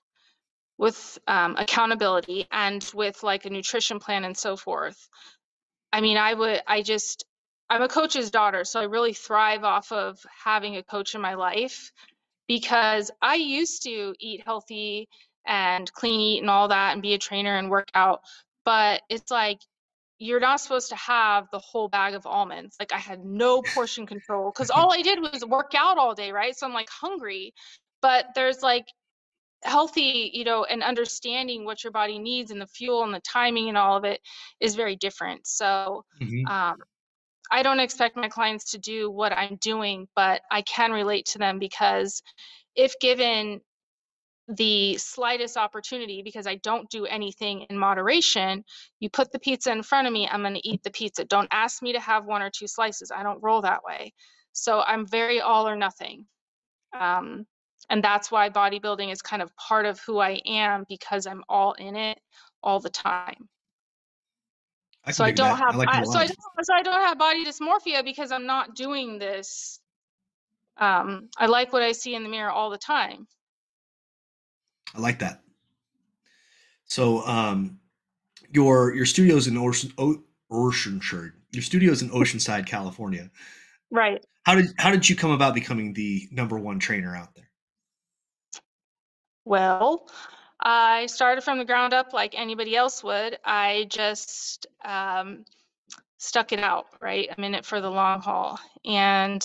with 0.79 1.19
um, 1.29 1.57
accountability 1.57 2.47
and 2.51 2.89
with 2.95 3.23
like 3.23 3.45
a 3.45 3.51
nutrition 3.51 4.01
plan 4.01 4.25
and 4.25 4.37
so 4.37 4.57
forth, 4.57 5.09
I 5.93 6.01
mean, 6.01 6.17
I 6.17 6.35
would, 6.35 6.63
I 6.67 6.83
just, 6.83 7.25
I'm 7.71 7.83
a 7.83 7.89
coach's 7.89 8.31
daughter, 8.31 8.65
so 8.65 8.81
I 8.81 8.85
really 8.85 9.15
thrive 9.15 9.65
off 9.65 9.91
of 9.93 10.25
having 10.45 10.77
a 10.77 10.83
coach 10.83 11.15
in 11.15 11.21
my 11.21 11.35
life 11.35 11.93
because 12.49 13.11
I 13.23 13.37
used 13.37 13.83
to 13.85 14.15
eat 14.21 14.43
healthy 14.45 15.09
and 15.47 15.93
clean 15.93 16.21
eat 16.21 16.41
and 16.41 16.51
all 16.51 16.69
that 16.69 16.93
and 16.93 17.03
be 17.03 17.15
a 17.15 17.19
trainer 17.19 17.57
and 17.57 17.71
work 17.71 17.89
out. 17.95 18.23
But 18.65 19.03
it's 19.09 19.31
like 19.31 19.61
you're 20.19 20.41
not 20.41 20.61
supposed 20.61 20.91
to 20.91 20.97
have 20.97 21.49
the 21.53 21.59
whole 21.59 21.89
bag 21.89 22.15
of 22.15 22.27
almonds. 22.27 22.77
Like 22.81 22.93
I 22.93 22.99
had 22.99 23.25
no 23.25 23.63
portion 23.63 24.07
control 24.07 24.51
because 24.53 24.71
all 24.71 24.93
I 24.93 25.03
did 25.03 25.21
was 25.21 25.45
work 25.45 25.73
out 25.77 25.99
all 25.99 26.15
day, 26.15 26.33
right? 26.33 26.57
So 26.57 26.67
I'm 26.67 26.75
like 26.75 26.89
hungry. 26.91 27.55
But 28.03 28.29
there's 28.35 28.63
like 28.63 28.87
healthy, 29.63 30.31
you 30.35 30.45
know, 30.45 30.65
and 30.65 30.83
understanding 30.83 31.65
what 31.65 31.85
your 31.85 31.93
body 31.93 32.19
needs 32.19 32.51
and 32.51 32.61
the 32.61 32.67
fuel 32.67 33.03
and 33.05 33.15
the 33.15 33.21
timing 33.21 33.69
and 33.69 33.79
all 33.79 33.97
of 33.97 34.05
it 34.05 34.21
is 34.61 34.75
very 34.75 34.97
different. 34.97 35.47
So 35.47 36.05
Mhm. 36.21 36.51
um, 36.51 36.77
I 37.51 37.63
don't 37.63 37.81
expect 37.81 38.17
my 38.17 38.29
clients 38.29 38.73
to 38.73 38.79
do 38.79 39.11
what 39.11 39.33
I'm 39.33 39.57
doing, 39.57 40.09
but 40.17 40.43
I 40.51 40.63
can 40.63 40.93
relate 40.93 41.27
to 41.27 41.39
them 41.39 41.59
because 41.59 42.23
if 42.77 42.95
given 43.01 43.61
the 44.49 44.97
slightest 44.99 45.57
opportunity, 45.57 46.23
because 46.23 46.47
I 46.47 46.57
don't 46.57 46.91
do 46.91 47.07
anything 47.07 47.67
in 47.71 47.79
moderation, 47.79 48.65
you 49.01 49.11
put 49.11 49.33
the 49.33 49.39
pizza 49.39 49.73
in 49.73 49.83
front 49.83 50.07
of 50.07 50.13
me, 50.13 50.29
I'm 50.29 50.43
going 50.43 50.55
to 50.55 50.69
eat 50.69 50.83
the 50.83 50.91
pizza. 50.91 51.25
Don't 51.25 51.49
ask 51.53 51.83
me 51.83 51.95
to 51.95 52.01
have 52.01 52.27
one 52.27 52.43
or 52.43 52.51
two 52.51 52.67
slices. 52.67 53.11
I 53.15 53.23
don't 53.23 53.43
roll 53.43 53.63
that 53.63 53.85
way. 53.85 54.13
So 54.53 54.81
I'm 54.81 55.07
very 55.07 55.41
all 55.41 55.69
or 55.69 55.77
nothing. 55.77 56.27
Um, 56.99 57.47
and 57.91 58.05
that's 58.05 58.31
why 58.31 58.51
bodybuilding 58.51 59.13
is 59.13 59.23
kind 59.23 59.43
of 59.43 59.55
part 59.57 59.87
of 59.87 60.01
who 60.07 60.19
I 60.19 60.41
am 60.47 60.85
because 60.89 61.27
I'm 61.27 61.45
all 61.49 61.73
in 61.75 61.97
it 61.97 62.19
all 62.63 62.81
the 62.81 62.91
time 62.91 63.49
I 65.07 65.11
so 65.11 65.25
I 65.25 65.31
don't 65.33 65.57
have 65.57 65.75
I 65.75 65.79
like 65.79 65.89
I, 65.91 66.05
so 66.05 66.19
I 66.19 66.27
don't, 66.27 66.39
so 66.63 66.75
I 66.75 66.83
don't 66.83 67.01
have 67.01 67.19
body 67.19 67.45
dysmorphia 67.45 68.05
because 68.05 68.33
I'm 68.33 68.47
not 68.47 68.75
doing 68.75 69.19
this. 69.19 69.81
Um, 70.79 71.29
I 71.37 71.47
like 71.47 71.73
what 71.73 71.83
I 71.83 71.93
see 71.93 72.15
in 72.15 72.23
the 72.23 72.29
mirror 72.29 72.51
all 72.51 72.71
the 72.71 72.79
time. 72.79 73.27
I 74.95 75.01
like 75.01 75.19
that. 75.21 75.43
So, 76.87 77.27
um, 77.27 77.79
your 78.51 78.95
your 78.95 79.07
studios 79.07 79.47
in 79.47 79.57
Ocean 79.57 79.93
o- 79.99 80.23
Oceanside, 80.51 81.33
your 81.53 81.63
studios 81.63 82.03
in 82.03 82.11
Oceanside, 82.11 82.67
California. 82.67 83.31
Right. 83.91 84.25
How 84.45 84.55
did 84.55 84.67
how 84.79 84.91
did 84.91 85.09
you 85.09 85.17
come 85.17 85.31
about 85.31 85.55
becoming 85.55 85.93
the 85.93 86.29
number 86.31 86.59
one 86.59 86.79
trainer 86.79 87.17
out 87.17 87.35
there? 87.35 87.51
Well, 89.45 90.09
I 90.65 91.07
started 91.07 91.45
from 91.45 91.59
the 91.59 91.65
ground 91.67 91.93
up 91.93 92.13
like 92.13 92.35
anybody 92.37 92.75
else 92.75 93.05
would. 93.05 93.39
I 93.45 93.87
just 93.91 94.67
um, 94.85 95.45
stuck 96.19 96.53
it 96.53 96.59
out. 96.61 96.87
Right. 97.01 97.29
I'm 97.37 97.45
in 97.45 97.55
it 97.55 97.67
for 97.67 97.81
the 97.81 97.91
long 97.91 98.23
haul. 98.23 98.59
And 98.85 99.45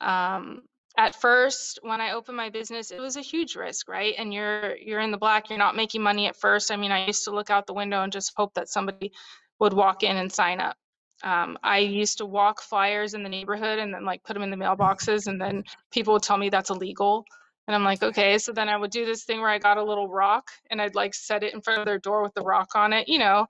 um, 0.00 0.62
at 0.96 1.14
first, 1.20 1.78
when 1.82 2.00
I 2.02 2.12
opened 2.12 2.36
my 2.36 2.50
business, 2.50 2.90
it 2.90 3.00
was 3.00 3.16
a 3.16 3.22
huge 3.22 3.56
risk, 3.56 3.88
right? 3.88 4.14
And 4.18 4.32
you're 4.34 4.76
you're 4.76 5.00
in 5.00 5.10
the 5.10 5.18
black. 5.18 5.48
You're 5.48 5.58
not 5.58 5.76
making 5.76 6.02
money 6.02 6.26
at 6.26 6.36
first. 6.36 6.70
I 6.70 6.76
mean, 6.76 6.92
I 6.92 7.06
used 7.06 7.24
to 7.24 7.30
look 7.30 7.48
out 7.48 7.66
the 7.66 7.74
window 7.74 8.02
and 8.02 8.12
just 8.12 8.32
hope 8.36 8.52
that 8.54 8.68
somebody 8.68 9.12
would 9.58 9.72
walk 9.72 10.02
in 10.02 10.16
and 10.16 10.30
sign 10.30 10.60
up. 10.60 10.76
Um, 11.22 11.56
I 11.62 11.78
used 11.78 12.18
to 12.18 12.26
walk 12.26 12.60
flyers 12.60 13.14
in 13.14 13.22
the 13.22 13.28
neighborhood 13.28 13.78
and 13.78 13.94
then 13.94 14.04
like 14.04 14.24
put 14.24 14.34
them 14.34 14.42
in 14.42 14.50
the 14.50 14.56
mailboxes, 14.56 15.28
and 15.28 15.40
then 15.40 15.64
people 15.90 16.12
would 16.14 16.22
tell 16.22 16.36
me 16.36 16.50
that's 16.50 16.70
illegal. 16.70 17.24
And 17.68 17.76
I'm 17.76 17.84
like, 17.84 18.02
okay. 18.02 18.38
So 18.38 18.52
then 18.52 18.68
I 18.68 18.76
would 18.76 18.90
do 18.90 19.06
this 19.06 19.22
thing 19.24 19.40
where 19.40 19.48
I 19.48 19.58
got 19.58 19.78
a 19.78 19.84
little 19.84 20.08
rock 20.08 20.50
and 20.68 20.82
I'd 20.82 20.96
like 20.96 21.14
set 21.14 21.44
it 21.44 21.54
in 21.54 21.60
front 21.60 21.78
of 21.78 21.86
their 21.86 21.98
door 21.98 22.22
with 22.22 22.34
the 22.34 22.42
rock 22.42 22.70
on 22.74 22.92
it. 22.92 23.08
You 23.08 23.18
know, 23.18 23.46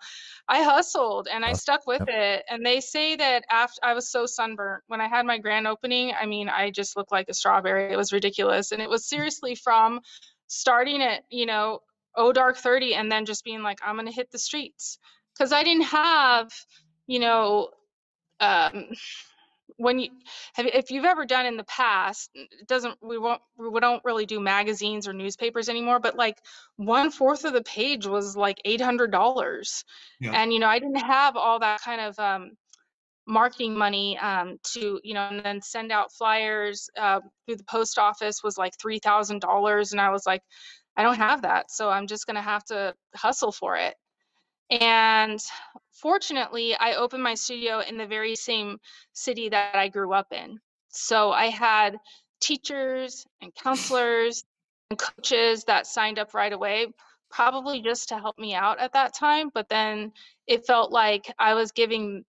I 0.47 0.63
hustled 0.63 1.29
and 1.33 1.45
I 1.45 1.55
stuck 1.55 1.87
with 1.87 2.05
it. 2.09 2.45
And 2.49 2.65
they 2.65 2.81
say 2.81 3.17
that 3.17 3.45
after 3.51 3.81
I 3.83 3.95
was 3.95 4.11
so 4.11 4.27
sunburnt 4.27 4.83
when 4.87 5.01
I 5.01 5.09
had 5.09 5.25
my 5.25 5.39
grand 5.39 5.67
opening, 5.67 6.13
I 6.13 6.27
mean, 6.27 6.51
I 6.51 6.71
just 6.71 6.97
looked 6.97 7.11
like 7.11 7.31
a 7.31 7.35
strawberry. 7.35 7.91
It 7.91 7.97
was 7.97 8.13
ridiculous. 8.13 8.73
And 8.73 8.83
it 8.83 8.91
was 8.91 9.09
seriously 9.09 9.55
from 9.55 10.01
starting 10.47 11.01
at, 11.03 11.23
you 11.31 11.47
know, 11.47 11.81
oh 12.15 12.33
dark 12.33 12.59
30 12.59 12.95
and 12.95 13.11
then 13.11 13.25
just 13.25 13.45
being 13.45 13.63
like, 13.63 13.79
I'm 13.83 13.97
going 13.97 14.07
to 14.07 14.13
hit 14.13 14.31
the 14.31 14.39
streets. 14.39 14.99
Cause 15.39 15.53
I 15.53 15.65
didn't 15.65 15.85
have, 15.85 16.53
you 17.07 17.19
know, 17.19 17.71
um, 18.39 18.89
when 19.83 19.99
you 19.99 20.09
have 20.55 20.67
if 20.67 20.91
you've 20.91 21.05
ever 21.05 21.27
done 21.27 21.47
in 21.47 21.57
the 21.57 21.65
past 21.65 22.31
it 22.35 22.67
doesn't 22.69 22.97
we 23.03 23.19
won't 23.19 23.43
we 23.59 23.81
don't 23.81 24.05
really 24.05 24.27
do 24.27 24.41
magazines 24.41 25.09
or 25.09 25.13
newspapers 25.13 25.69
anymore 25.69 25.99
but 26.01 26.17
like 26.17 26.39
one 26.77 27.11
fourth 27.11 27.45
of 27.45 27.53
the 27.53 27.63
page 27.63 28.07
was 28.07 28.37
like 28.37 28.61
eight 28.65 28.81
hundred 28.81 29.11
dollars 29.11 29.85
Yeah. 30.21 30.33
and 30.35 30.53
you 30.53 30.61
know 30.61 30.69
i 30.69 30.79
didn't 30.79 30.97
have 30.97 31.37
all 31.37 31.59
that 31.61 31.81
kind 31.83 32.01
of 32.01 32.19
um 32.19 32.53
marketing 33.27 33.77
money 33.77 34.19
um 34.19 34.59
to 34.65 35.01
you 35.05 35.15
know 35.15 35.29
and 35.31 35.45
then 35.45 35.61
send 35.63 35.93
out 35.93 36.13
flyers 36.13 36.91
uh, 36.99 37.21
through 37.47 37.57
the 37.57 37.65
post 37.65 37.99
office 37.99 38.43
was 38.43 38.59
like 38.59 38.73
three 38.81 38.99
thousand 38.99 39.41
dollars 39.41 39.93
and 39.93 40.01
i 40.01 40.11
was 40.11 40.27
like 40.27 40.43
i 40.97 41.03
don't 41.03 41.17
have 41.17 41.43
that 41.43 41.71
so 41.71 41.89
i'm 41.89 42.07
just 42.07 42.27
gonna 42.27 42.43
have 42.43 42.65
to 42.65 42.95
hustle 43.15 43.53
for 43.53 43.77
it 43.77 43.95
and 44.71 45.41
fortunately, 45.93 46.75
I 46.75 46.95
opened 46.95 47.23
my 47.23 47.35
studio 47.35 47.81
in 47.81 47.97
the 47.97 48.07
very 48.07 48.35
same 48.35 48.79
city 49.13 49.49
that 49.51 49.75
I 49.75 49.89
grew 49.89 50.13
up 50.13 50.33
in. 50.33 50.59
So 50.89 51.33
I 51.33 51.47
had 51.47 51.97
teachers 52.41 53.25
and 53.41 53.55
counselors 53.55 54.45
and 54.91 54.99
coaches 54.99 55.65
that 55.65 55.87
signed 55.87 56.19
up 56.19 56.35
right 56.35 56.53
away, 56.53 56.89
probably 57.31 57.81
just 57.81 58.09
to 58.11 58.19
help 58.19 58.39
me 58.39 58.55
out 58.55 58.79
at 58.79 58.93
that 58.93 59.15
time. 59.15 59.51
But 59.53 59.69
then 59.69 60.13
it 60.47 60.67
felt 60.67 60.93
like 60.93 61.33
I 61.39 61.55
was 61.55 61.73
giving 61.73 62.25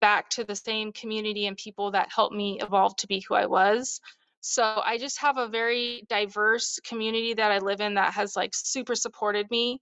back 0.00 0.30
to 0.30 0.44
the 0.44 0.56
same 0.56 0.92
community 0.92 1.46
and 1.46 1.56
people 1.56 1.90
that 1.92 2.08
helped 2.14 2.34
me 2.34 2.60
evolve 2.60 2.96
to 2.96 3.06
be 3.06 3.20
who 3.20 3.34
I 3.34 3.46
was. 3.46 4.00
So 4.40 4.80
I 4.84 4.98
just 4.98 5.18
have 5.20 5.36
a 5.36 5.48
very 5.48 6.04
diverse 6.08 6.78
community 6.84 7.34
that 7.34 7.50
I 7.50 7.58
live 7.58 7.80
in 7.80 7.94
that 7.94 8.14
has 8.14 8.36
like 8.36 8.54
super 8.54 8.94
supported 8.94 9.50
me 9.50 9.80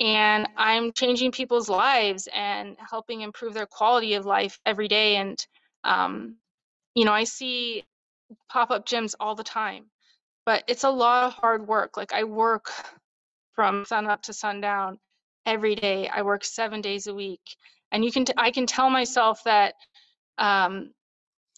and 0.00 0.48
I'm 0.56 0.92
changing 0.92 1.32
people's 1.32 1.68
lives 1.68 2.28
and 2.34 2.76
helping 2.78 3.22
improve 3.22 3.54
their 3.54 3.66
quality 3.66 4.14
of 4.14 4.26
life 4.26 4.58
every 4.66 4.88
day. 4.88 5.16
And, 5.16 5.38
um, 5.84 6.36
you 6.94 7.04
know, 7.04 7.12
I 7.12 7.24
see 7.24 7.84
pop 8.50 8.70
up 8.70 8.86
gyms 8.86 9.14
all 9.20 9.34
the 9.34 9.44
time, 9.44 9.86
but 10.46 10.64
it's 10.68 10.84
a 10.84 10.90
lot 10.90 11.26
of 11.26 11.34
hard 11.34 11.66
work. 11.68 11.96
Like 11.96 12.12
I 12.12 12.24
work 12.24 12.70
from 13.54 13.84
sun 13.86 14.06
up 14.06 14.22
to 14.22 14.32
sundown 14.32 14.98
every 15.46 15.74
day. 15.76 16.08
I 16.08 16.22
work 16.22 16.44
seven 16.44 16.80
days 16.82 17.06
a 17.08 17.14
week, 17.14 17.42
and 17.92 18.04
you 18.04 18.12
can 18.12 18.24
t- 18.26 18.34
I 18.36 18.50
can 18.52 18.66
tell 18.66 18.90
myself 18.90 19.42
that. 19.44 19.74
Um, 20.38 20.92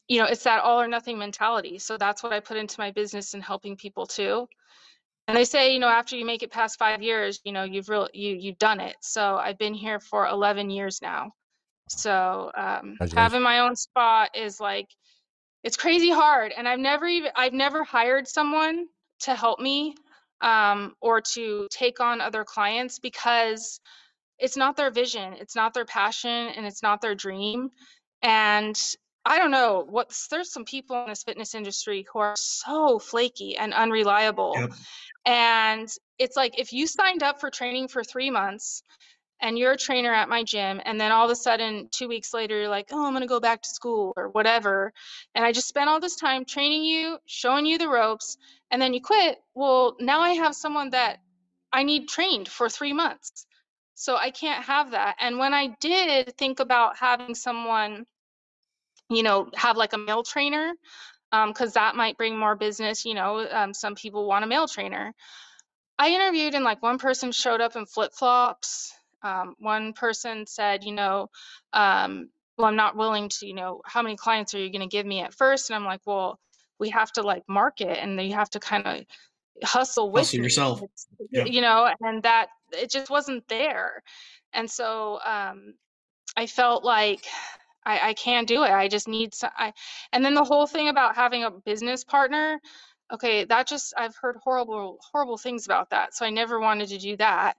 you 0.09 0.21
know, 0.21 0.27
it's 0.27 0.45
that 0.45 0.63
all 0.63 0.81
or 0.81 0.89
nothing 0.89 1.19
mentality. 1.19 1.79
So 1.79 1.97
that's 1.99 2.23
what 2.23 2.33
I 2.33 2.41
put 2.41 2.57
into 2.59 2.81
my 2.81 2.93
business 2.93 3.35
and 3.35 3.43
helping 3.43 3.77
people 3.77 4.07
too 4.07 4.49
and 5.29 5.37
they 5.37 5.45
say 5.45 5.73
you 5.73 5.79
know 5.79 5.89
after 5.89 6.17
you 6.17 6.25
make 6.25 6.43
it 6.43 6.51
past 6.51 6.79
five 6.79 7.03
years 7.03 7.41
you 7.45 7.53
know 7.53 7.63
you've 7.63 7.89
real 7.89 8.09
you 8.13 8.35
you've 8.35 8.59
done 8.59 8.81
it. 8.81 8.97
So 9.01 9.37
i've 9.37 9.59
been 9.59 9.75
here 9.75 10.01
for 10.01 10.27
11 10.27 10.71
years 10.71 11.01
now. 11.01 11.33
So 11.91 12.51
um, 12.57 12.99
having 13.15 13.43
my 13.43 13.61
own 13.61 13.77
spot 13.77 14.31
is 14.35 14.59
like 14.59 14.89
it's 15.63 15.77
crazy 15.77 16.11
hard. 16.11 16.53
And 16.57 16.67
i've 16.67 16.81
never 16.81 17.07
even 17.07 17.31
i've 17.37 17.53
never 17.53 17.85
hired 17.85 18.27
someone 18.27 18.87
to 19.21 19.35
help 19.35 19.61
me 19.61 19.95
um, 20.41 20.95
or 21.01 21.21
to 21.21 21.67
take 21.71 22.01
on 22.01 22.21
other 22.21 22.45
clients 22.45 22.99
because 22.99 23.81
it's 24.39 24.57
not 24.57 24.77
their 24.77 24.91
vision 24.91 25.35
it's 25.35 25.57
not 25.57 25.75
their 25.75 25.85
passion 25.85 26.31
and 26.57 26.67
it's 26.67 26.83
not 26.83 27.01
their 27.01 27.15
dream. 27.15 27.71
And 28.23 28.77
i 29.29 29.39
don't 29.39 29.51
know 29.53 29.85
what 29.89 30.11
there's 30.31 30.53
some 30.53 30.65
people 30.65 31.03
in 31.03 31.09
this 31.09 31.23
fitness 31.25 31.55
industry 31.55 32.07
who 32.13 32.19
are 32.19 32.35
so 32.37 32.99
flaky 32.99 33.57
and 33.57 33.75
unreliable 33.75 34.55
Yep. 34.57 34.73
and 35.27 35.89
it's 36.19 36.37
like 36.37 36.59
if 36.59 36.73
you 36.73 36.87
signed 36.87 37.23
up 37.23 37.41
for 37.41 37.51
training 37.51 37.89
for 37.89 38.03
three 38.05 38.31
months 38.31 38.83
and 39.41 39.59
you're 39.59 39.73
a 39.73 39.77
trainer 39.77 40.13
at 40.13 40.29
my 40.29 40.43
gym, 40.43 40.81
and 40.85 41.01
then 41.01 41.13
all 41.13 41.25
of 41.27 41.31
a 41.31 41.37
sudden, 41.37 41.89
two 41.93 42.09
weeks 42.09 42.35
later, 42.35 42.59
you're 42.59 42.69
like, 42.69 42.89
oh, 42.93 43.07
I'm 43.07 43.13
going 43.13 43.23
to 43.23 43.29
go 43.29 43.41
back 43.41 43.63
to 43.63 43.69
school 43.69 44.13
or 44.17 44.29
whatever. 44.31 44.93
And 45.35 45.45
I 45.45 45.53
just 45.53 45.69
spent 45.69 45.89
all 45.89 46.01
this 46.01 46.17
time 46.17 46.45
training 46.45 46.85
you, 46.85 47.19
showing 47.27 47.67
you 47.67 47.79
the 47.79 47.89
ropes, 47.89 48.37
and 48.71 48.83
then 48.83 48.95
you 48.95 49.01
quit. 49.01 49.39
Well, 49.55 49.97
now 50.01 50.21
I 50.21 50.31
have 50.31 50.57
someone 50.57 50.91
that 50.91 51.19
I 51.73 51.85
need 51.85 52.09
trained 52.09 52.49
for 52.49 52.69
three 52.69 52.93
months. 52.93 53.47
So 53.95 54.17
I 54.17 54.31
can't 54.31 54.65
have 54.65 54.93
that. 54.93 55.17
And 55.21 55.39
when 55.39 55.55
I 55.55 55.69
did 55.81 56.37
think 56.37 56.61
about 56.61 56.97
having 56.97 57.35
someone, 57.35 58.07
you 59.11 59.23
know, 59.23 59.51
have 59.55 59.77
like 59.77 59.93
a 59.93 59.99
male 59.99 60.23
trainer, 60.23 60.73
because 61.31 61.75
that 61.75 61.97
might 61.97 62.17
bring 62.17 62.39
more 62.39 62.57
business. 62.57 63.05
You 63.05 63.15
know, 63.15 63.47
um, 63.51 63.75
some 63.75 63.95
people 63.95 64.27
want 64.27 64.45
a 64.45 64.49
male 64.49 64.69
trainer 64.69 65.15
I 65.99 66.11
interviewed 66.11 66.55
and 66.55 66.65
like 66.65 66.83
one 66.83 66.99
person 66.99 67.33
showed 67.33 67.61
up 67.61 67.75
in 67.75 67.85
flip 67.87 68.13
flops. 68.15 68.95
Um, 69.23 69.57
one 69.59 69.93
person 69.93 70.47
said, 70.47 70.85
you 70.85 70.93
know, 70.93 71.29
um, 71.73 72.31
well, 72.57 72.69
I'm 72.69 72.77
not 72.77 72.97
willing 72.97 73.29
to, 73.29 73.47
you 73.47 73.55
know, 73.55 73.83
how 73.85 74.03
many 74.03 74.17
clients 74.17 74.55
are 74.55 74.61
you 74.61 74.71
going 74.71 74.89
to 74.89 74.97
give 74.97 75.05
me 75.05 75.21
at 75.21 75.35
first? 75.35 75.71
And 75.71 75.77
I'm 75.77 75.85
like, 75.85 76.01
well, 76.07 76.39
we 76.79 76.91
have 76.91 77.11
to 77.13 77.23
like 77.23 77.43
market 77.49 78.01
and 78.01 78.21
you 78.21 78.35
have 78.35 78.51
to 78.51 78.61
kind 78.61 78.87
of 78.87 79.05
hustle 79.65 80.13
with 80.13 80.23
Hustle 80.23 80.41
yourself. 80.41 80.83
Yeah. 81.33 81.45
You 81.47 81.61
know, 81.61 81.93
and 82.01 82.23
that 82.23 82.49
it 82.73 82.91
just 82.91 83.11
wasn't 83.11 83.47
there. 83.49 84.05
And 84.53 84.71
so 84.71 85.19
um, 85.25 85.75
I 86.37 86.47
felt 86.47 86.85
like 86.85 87.27
I, 87.89 88.11
I 88.11 88.15
can't 88.15 88.47
do 88.47 88.65
it. 88.65 88.71
I 88.71 88.87
just 88.89 89.09
need 89.09 89.35
some. 89.35 89.51
I, 89.57 89.73
and 90.13 90.23
then 90.23 90.35
the 90.35 90.45
whole 90.45 90.67
thing 90.67 90.89
about 90.89 91.17
having 91.17 91.45
a 91.45 91.51
business 91.51 92.05
partner, 92.05 92.61
okay, 93.11 93.45
that 93.45 93.67
just 93.67 93.95
I've 93.97 94.15
heard 94.15 94.37
horrible, 94.45 94.99
horrible 95.11 95.39
things 95.39 95.65
about 95.65 95.89
that. 95.91 96.15
So 96.15 96.27
I 96.27 96.31
never 96.31 96.61
wanted 96.61 96.91
to 96.91 96.99
do 96.99 97.17
that. 97.17 97.57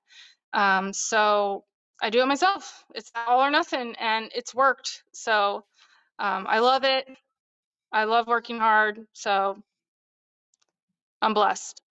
Um, 0.54 0.94
so 0.94 1.64
I 2.00 2.12
do 2.12 2.22
it 2.22 2.28
myself. 2.28 2.84
It's 2.94 3.12
all 3.16 3.44
or 3.44 3.50
nothing, 3.50 3.96
and 4.00 4.30
it's 4.36 4.54
worked. 4.54 5.04
So 5.14 5.66
um, 6.20 6.46
I 6.48 6.60
love 6.60 6.84
it. 6.84 7.08
I 7.92 8.04
love 8.04 8.28
working 8.28 8.60
hard. 8.60 9.00
So 9.14 9.58
I'm 11.24 11.34
blessed. 11.34 11.82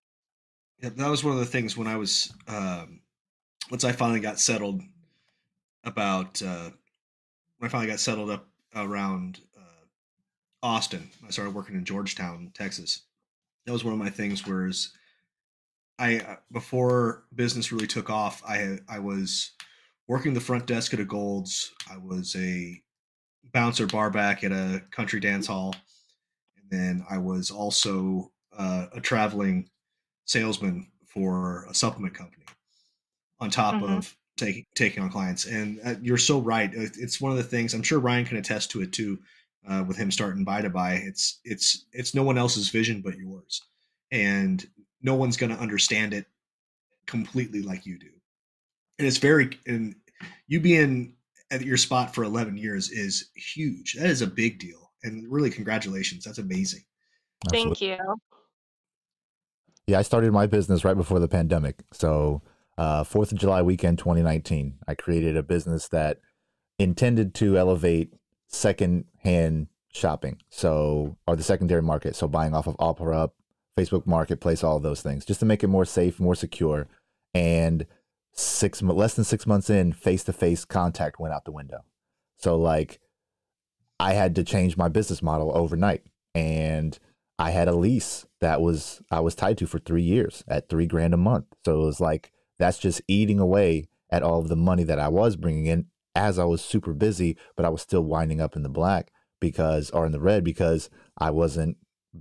Yeah, 0.80 0.90
that 0.94 1.10
was 1.10 1.24
one 1.24 1.34
of 1.34 1.40
the 1.40 1.46
things 1.46 1.76
when 1.76 1.88
I 1.88 1.96
was 1.96 2.32
um, 2.46 3.00
once 3.68 3.82
I 3.82 3.90
finally 3.90 4.20
got 4.20 4.38
settled 4.38 4.80
about 5.82 6.40
uh, 6.40 6.70
when 7.58 7.68
I 7.68 7.70
finally 7.70 7.90
got 7.90 8.00
settled 8.00 8.30
up 8.30 8.48
around 8.74 9.40
uh, 9.56 9.84
Austin. 10.62 11.10
I 11.26 11.30
started 11.30 11.54
working 11.54 11.76
in 11.76 11.84
Georgetown, 11.84 12.50
Texas. 12.54 13.02
That 13.66 13.72
was 13.72 13.84
one 13.84 13.92
of 13.92 13.98
my 13.98 14.10
things. 14.10 14.46
Whereas 14.46 14.92
I 15.98 16.20
uh, 16.20 16.36
before 16.52 17.24
business 17.34 17.72
really 17.72 17.86
took 17.86 18.10
off, 18.10 18.42
I 18.48 18.78
I 18.88 18.98
was 18.98 19.52
working 20.06 20.32
the 20.32 20.40
front 20.40 20.66
desk 20.66 20.94
at 20.94 21.00
a 21.00 21.04
Gold's. 21.04 21.72
I 21.90 21.96
was 21.98 22.34
a 22.36 22.80
bouncer 23.52 23.86
bar 23.86 24.10
back 24.10 24.44
at 24.44 24.52
a 24.52 24.82
country 24.90 25.20
dance 25.20 25.46
hall, 25.46 25.74
and 26.56 26.66
then 26.70 27.04
I 27.10 27.18
was 27.18 27.50
also 27.50 28.32
uh, 28.56 28.86
a 28.92 29.00
traveling 29.00 29.68
salesman 30.24 30.90
for 31.06 31.64
a 31.68 31.74
supplement 31.74 32.14
company 32.14 32.44
on 33.40 33.50
top 33.50 33.74
Mhm. 33.74 33.96
of 33.98 34.16
taking 34.38 34.64
taking 34.74 35.02
on 35.02 35.10
clients. 35.10 35.46
And 35.46 35.80
uh, 35.84 35.94
you're 36.00 36.16
so 36.18 36.38
right. 36.38 36.70
It's 36.72 37.20
one 37.20 37.32
of 37.32 37.38
the 37.38 37.44
things 37.44 37.74
i'm 37.74 37.82
sure 37.82 37.98
ryan 37.98 38.24
can 38.24 38.36
attest 38.36 38.70
to 38.72 38.82
it 38.82 38.92
too 38.92 39.18
uh, 39.68 39.84
with 39.86 39.96
him 39.96 40.10
starting 40.10 40.44
buy 40.44 40.62
to 40.62 40.70
bye. 40.70 41.00
It's 41.04 41.40
it's 41.44 41.84
it's 41.92 42.14
no 42.14 42.22
one 42.22 42.38
else's 42.38 42.70
vision 42.70 43.02
but 43.02 43.16
yours. 43.16 43.62
And 44.10 44.66
no 45.02 45.14
one's 45.14 45.36
going 45.36 45.54
to 45.54 45.60
understand 45.60 46.14
it 46.14 46.26
completely 47.06 47.62
like 47.62 47.86
you 47.86 47.98
do. 47.98 48.10
And 48.98 49.06
it's 49.06 49.18
very 49.18 49.50
and 49.66 49.94
you 50.46 50.60
being 50.60 51.14
at 51.50 51.62
your 51.62 51.76
spot 51.76 52.14
for 52.14 52.24
11 52.24 52.56
years 52.56 52.90
is 52.90 53.30
huge. 53.34 53.94
That 53.94 54.10
is 54.10 54.22
a 54.22 54.26
big 54.26 54.58
deal. 54.58 54.90
And 55.02 55.30
really 55.30 55.50
congratulations. 55.50 56.24
That's 56.24 56.38
amazing. 56.38 56.82
Thank 57.50 57.80
you. 57.80 57.96
Yeah, 59.86 59.98
I 59.98 60.02
started 60.02 60.32
my 60.32 60.46
business 60.46 60.84
right 60.84 60.96
before 60.96 61.18
the 61.18 61.28
pandemic. 61.28 61.76
So, 61.92 62.42
uh, 62.78 63.02
Fourth 63.04 63.32
of 63.32 63.38
July 63.38 63.60
weekend, 63.60 63.98
2019, 63.98 64.78
I 64.86 64.94
created 64.94 65.36
a 65.36 65.42
business 65.42 65.88
that 65.88 66.20
intended 66.78 67.34
to 67.34 67.58
elevate 67.58 68.14
second-hand 68.46 69.66
shopping. 69.92 70.38
So, 70.48 71.16
or 71.26 71.34
the 71.34 71.42
secondary 71.42 71.82
market. 71.82 72.14
So, 72.14 72.28
buying 72.28 72.54
off 72.54 72.68
of 72.68 72.76
OfferUp, 72.76 73.32
Facebook 73.76 74.06
Marketplace, 74.06 74.62
all 74.62 74.76
of 74.76 74.84
those 74.84 75.02
things, 75.02 75.24
just 75.24 75.40
to 75.40 75.46
make 75.46 75.64
it 75.64 75.68
more 75.68 75.84
safe, 75.84 76.20
more 76.20 76.36
secure. 76.36 76.86
And 77.34 77.84
six 78.32 78.80
less 78.80 79.14
than 79.14 79.24
six 79.24 79.46
months 79.46 79.68
in, 79.68 79.92
face-to-face 79.92 80.64
contact 80.64 81.18
went 81.18 81.34
out 81.34 81.44
the 81.44 81.52
window. 81.52 81.84
So, 82.36 82.56
like, 82.56 83.00
I 83.98 84.12
had 84.12 84.36
to 84.36 84.44
change 84.44 84.76
my 84.76 84.88
business 84.88 85.20
model 85.20 85.50
overnight, 85.52 86.04
and 86.32 86.96
I 87.38 87.50
had 87.50 87.66
a 87.66 87.74
lease 87.74 88.26
that 88.40 88.60
was 88.60 89.02
I 89.10 89.18
was 89.18 89.34
tied 89.34 89.58
to 89.58 89.66
for 89.66 89.80
three 89.80 90.02
years 90.02 90.44
at 90.46 90.68
three 90.68 90.86
grand 90.86 91.14
a 91.14 91.16
month. 91.16 91.46
So 91.64 91.82
it 91.82 91.84
was 91.84 92.00
like 92.00 92.30
that's 92.58 92.78
just 92.78 93.02
eating 93.08 93.38
away 93.38 93.88
at 94.10 94.22
all 94.22 94.40
of 94.40 94.48
the 94.48 94.56
money 94.56 94.84
that 94.84 94.98
I 94.98 95.08
was 95.08 95.36
bringing 95.36 95.66
in 95.66 95.86
as 96.14 96.38
I 96.38 96.44
was 96.44 96.62
super 96.62 96.92
busy, 96.92 97.36
but 97.56 97.64
I 97.64 97.68
was 97.68 97.82
still 97.82 98.02
winding 98.02 98.40
up 98.40 98.56
in 98.56 98.62
the 98.62 98.68
black 98.68 99.12
because 99.40 99.90
or 99.90 100.06
in 100.06 100.12
the 100.12 100.20
red 100.20 100.44
because 100.44 100.90
I 101.16 101.30
wasn't 101.30 101.76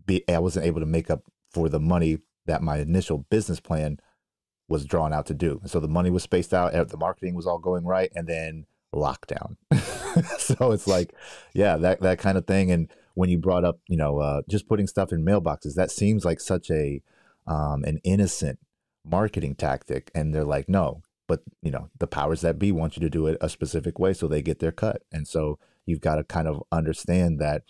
be 0.05 0.23
I 0.29 0.39
wasn't 0.39 0.65
able 0.65 0.79
to 0.81 0.85
make 0.85 1.09
up 1.09 1.23
for 1.51 1.69
the 1.69 1.79
money 1.79 2.19
that 2.45 2.61
my 2.61 2.77
initial 2.77 3.25
business 3.29 3.59
plan 3.59 3.99
was 4.69 4.85
drawn 4.85 5.13
out 5.13 5.25
to 5.27 5.33
do. 5.33 5.61
So 5.65 5.79
the 5.79 5.87
money 5.87 6.09
was 6.09 6.23
spaced 6.23 6.53
out, 6.53 6.73
the 6.89 6.97
marketing 6.97 7.35
was 7.35 7.47
all 7.47 7.59
going 7.59 7.85
right, 7.85 8.11
and 8.15 8.27
then 8.27 8.65
lockdown. 8.93 9.55
so 10.39 10.71
it's 10.71 10.87
like, 10.87 11.13
yeah, 11.53 11.77
that 11.77 12.01
that 12.01 12.19
kind 12.19 12.37
of 12.37 12.45
thing. 12.45 12.71
And 12.71 12.91
when 13.13 13.29
you 13.29 13.37
brought 13.37 13.65
up, 13.65 13.79
you 13.87 13.97
know, 13.97 14.19
uh, 14.19 14.41
just 14.49 14.67
putting 14.67 14.87
stuff 14.87 15.11
in 15.11 15.25
mailboxes, 15.25 15.75
that 15.75 15.91
seems 15.91 16.25
like 16.25 16.39
such 16.39 16.69
a 16.69 17.01
um, 17.47 17.83
an 17.85 17.99
innocent 18.03 18.59
marketing 19.09 19.55
tactic. 19.55 20.11
And 20.13 20.33
they're 20.33 20.43
like, 20.43 20.69
no, 20.69 21.01
but 21.27 21.41
you 21.61 21.71
know, 21.71 21.89
the 21.99 22.07
powers 22.07 22.41
that 22.41 22.59
be 22.59 22.71
want 22.71 22.95
you 22.95 23.01
to 23.01 23.09
do 23.09 23.27
it 23.27 23.37
a 23.41 23.49
specific 23.49 23.99
way 23.99 24.13
so 24.13 24.27
they 24.27 24.41
get 24.41 24.59
their 24.59 24.71
cut. 24.71 25.03
And 25.11 25.27
so 25.27 25.59
you've 25.85 26.01
got 26.01 26.15
to 26.15 26.23
kind 26.23 26.47
of 26.47 26.63
understand 26.71 27.39
that 27.39 27.63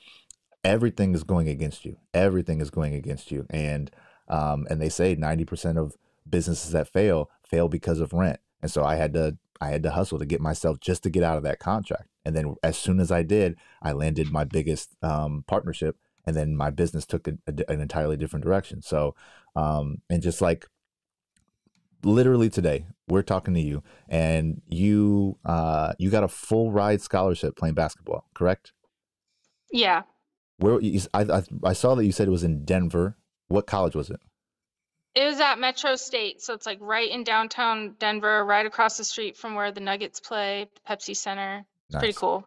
everything 0.64 1.14
is 1.16 1.24
going 1.24 1.48
against 1.50 1.86
you. 1.86 1.98
Everything 2.14 2.62
is 2.62 2.70
going 2.70 2.94
against 2.94 3.32
you. 3.32 3.46
And 3.50 3.92
um, 4.28 4.68
and 4.70 4.82
they 4.82 4.90
say 4.90 5.16
ninety 5.16 5.46
percent 5.46 5.78
of 5.78 5.96
businesses 6.30 6.72
that 6.72 6.92
fail 6.92 7.30
fail 7.46 7.70
because 7.70 8.00
of 8.00 8.14
rent. 8.14 8.40
And 8.62 8.70
so 8.70 8.84
I 8.84 8.96
had 8.96 9.14
to 9.14 9.38
I 9.62 9.70
had 9.70 9.84
to 9.84 9.92
hustle 9.92 10.20
to 10.20 10.26
get 10.26 10.42
myself 10.42 10.80
just 10.80 11.04
to 11.04 11.10
get 11.10 11.24
out 11.24 11.38
of 11.38 11.44
that 11.44 11.60
contract. 11.60 12.10
And 12.26 12.36
then 12.36 12.56
as 12.62 12.78
soon 12.78 13.00
as 13.00 13.12
I 13.12 13.24
did, 13.24 13.56
I 13.82 13.94
landed 13.94 14.32
my 14.32 14.44
biggest 14.44 14.96
um, 15.02 15.46
partnership, 15.48 15.96
and 16.26 16.36
then 16.36 16.58
my 16.58 16.70
business 16.70 17.06
took 17.06 17.28
a, 17.28 17.38
a, 17.48 17.72
an 17.72 17.80
entirely 17.80 18.18
different 18.18 18.44
direction. 18.44 18.82
So, 18.82 19.16
um, 19.56 20.02
and 20.10 20.22
just 20.22 20.42
like 20.42 20.68
literally 22.08 22.50
today, 22.50 22.86
we're 23.08 23.22
talking 23.22 23.54
to 23.54 23.60
you, 23.60 23.84
and 24.10 24.62
you 24.68 25.38
uh, 25.46 25.94
you 26.00 26.10
got 26.10 26.24
a 26.24 26.28
full 26.28 26.72
ride 26.72 27.02
scholarship 27.02 27.56
playing 27.56 27.76
basketball, 27.76 28.26
correct? 28.34 28.74
Yeah. 29.72 30.04
Where 30.58 30.80
you, 30.82 31.02
I, 31.14 31.22
I 31.22 31.44
I 31.64 31.74
saw 31.74 31.96
that 31.96 32.06
you 32.06 32.12
said 32.12 32.28
it 32.28 32.32
was 32.32 32.44
in 32.44 32.66
Denver. 32.66 33.18
What 33.48 33.68
college 33.68 33.96
was 33.96 34.10
it? 34.10 34.20
It 35.16 35.26
was 35.26 35.40
at 35.40 35.58
Metro 35.60 35.96
State, 35.96 36.42
so 36.42 36.54
it's 36.54 36.66
like 36.66 36.78
right 36.80 37.10
in 37.10 37.24
downtown 37.24 37.96
Denver, 38.00 38.46
right 38.46 38.66
across 38.66 38.98
the 38.98 39.04
street 39.04 39.36
from 39.36 39.56
where 39.56 39.72
the 39.72 39.82
Nuggets 39.82 40.20
play, 40.20 40.68
Pepsi 40.88 41.16
Center. 41.16 41.66
It's 41.90 41.98
pretty 41.98 42.14
cool. 42.14 42.46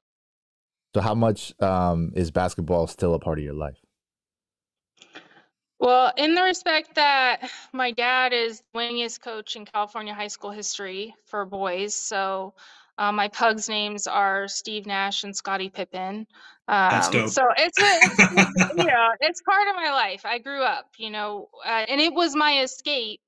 So, 0.94 1.00
how 1.00 1.14
much 1.14 1.52
um, 1.60 2.12
is 2.14 2.30
basketball 2.30 2.86
still 2.86 3.14
a 3.14 3.18
part 3.18 3.38
of 3.38 3.44
your 3.44 3.54
life? 3.54 3.79
Well, 5.80 6.12
in 6.16 6.34
the 6.34 6.42
respect 6.42 6.96
that 6.96 7.50
my 7.72 7.90
dad 7.92 8.34
is 8.34 8.62
the 8.74 8.78
winningest 8.78 9.22
coach 9.22 9.56
in 9.56 9.64
California 9.64 10.12
high 10.12 10.28
school 10.28 10.50
history 10.50 11.14
for 11.24 11.46
boys, 11.46 11.94
so 11.94 12.52
uh, 12.98 13.12
my 13.12 13.28
pugs' 13.28 13.66
names 13.68 14.06
are 14.06 14.46
Steve 14.46 14.84
Nash 14.84 15.24
and 15.24 15.34
Scottie 15.34 15.70
Pippen. 15.70 16.26
Um, 16.68 16.90
That's 16.90 17.08
dope. 17.08 17.30
So 17.30 17.42
it's, 17.56 17.78
it's 17.80 18.20
you 18.76 18.84
know 18.84 19.08
it's 19.20 19.40
part 19.40 19.68
of 19.68 19.74
my 19.74 19.90
life. 19.90 20.26
I 20.26 20.38
grew 20.38 20.62
up, 20.62 20.84
you 20.98 21.08
know, 21.08 21.48
uh, 21.64 21.86
and 21.88 21.98
it 21.98 22.12
was 22.12 22.36
my 22.36 22.60
escape 22.60 23.22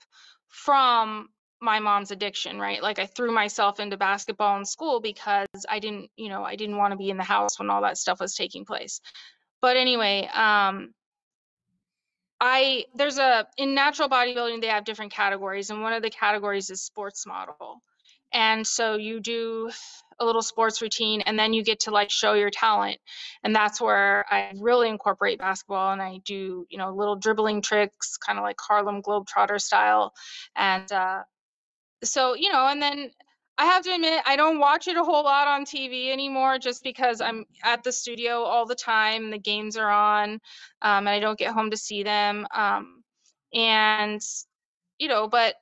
from 0.49 1.29
my 1.63 1.79
mom's 1.79 2.11
addiction, 2.11 2.59
right? 2.61 2.83
Like 2.83 2.99
I 2.99 3.07
threw 3.07 3.33
myself 3.33 3.81
into 3.81 3.97
basketball 3.97 4.59
in 4.59 4.67
school 4.67 5.01
because 5.01 5.47
I 5.71 5.79
didn't, 5.79 6.11
you 6.17 6.29
know, 6.29 6.45
I 6.45 6.57
didn't 6.57 6.77
want 6.77 6.93
to 6.93 6.99
be 6.99 7.09
in 7.09 7.17
the 7.17 7.23
house 7.23 7.59
when 7.59 7.71
all 7.71 7.83
that 7.83 7.97
stuff 7.97 8.21
was 8.21 8.35
taking 8.35 8.67
place. 8.67 9.01
But 9.63 9.79
anyway, 9.79 10.29
um, 10.35 10.93
I 12.45 12.87
there's 12.97 13.19
a 13.19 13.47
in 13.57 13.75
natural 13.77 14.09
bodybuilding 14.09 14.61
they 14.63 14.67
have 14.67 14.85
different 14.85 15.13
categories 15.13 15.71
and 15.71 15.81
one 15.81 15.93
of 15.93 16.03
the 16.03 16.11
categories 16.11 16.71
is 16.71 16.83
sports 16.83 17.25
model. 17.25 17.83
And 18.33 18.67
so 18.67 18.97
you 18.97 19.21
do 19.21 19.71
a 20.19 20.25
little 20.25 20.43
sports 20.43 20.83
routine 20.83 21.21
and 21.21 21.39
then 21.39 21.53
you 21.53 21.63
get 21.63 21.81
to 21.81 21.93
like 21.93 22.11
show 22.11 22.35
your 22.35 22.51
talent. 22.51 22.99
And 23.45 23.55
that's 23.55 23.81
where 23.81 24.25
I 24.29 24.53
really 24.59 24.89
incorporate 24.89 25.39
basketball 25.39 25.93
and 25.93 26.03
I 26.03 26.19
do, 26.25 26.67
you 26.69 26.79
know, 26.79 26.93
little 26.93 27.17
dribbling 27.17 27.63
tricks, 27.63 28.17
kind 28.17 28.39
of 28.41 28.43
like 28.45 28.57
Harlem 28.61 29.03
Globetrotter 29.03 29.61
style. 29.61 30.13
And 30.57 30.91
uh 30.91 31.23
so, 32.05 32.35
you 32.35 32.53
know, 32.53 32.67
and 32.67 32.83
then 32.83 33.13
I 33.59 33.67
have 33.67 33.85
to 33.85 33.95
admit, 33.95 34.23
I 34.27 34.37
don't 34.37 34.59
watch 34.59 34.89
it 34.89 34.97
a 34.97 35.05
whole 35.05 35.25
lot 35.25 35.47
on 35.47 35.65
TV 35.65 36.11
anymore 36.13 36.59
just 36.59 36.83
because 36.83 37.21
I'm 37.21 37.45
at 37.63 37.85
the 37.85 37.93
studio 37.93 38.43
all 38.43 38.67
the 38.67 38.75
time. 38.75 39.31
The 39.31 39.39
games 39.39 39.77
are 39.77 39.91
on, 39.91 40.33
um, 40.81 41.07
and 41.07 41.09
I 41.09 41.21
don't 41.21 41.39
get 41.39 41.53
home 41.53 41.71
to 41.71 41.77
see 41.77 42.03
them. 42.03 42.47
Um, 42.55 43.05
and, 43.55 44.21
you 44.99 45.09
know, 45.09 45.29
but 45.29 45.55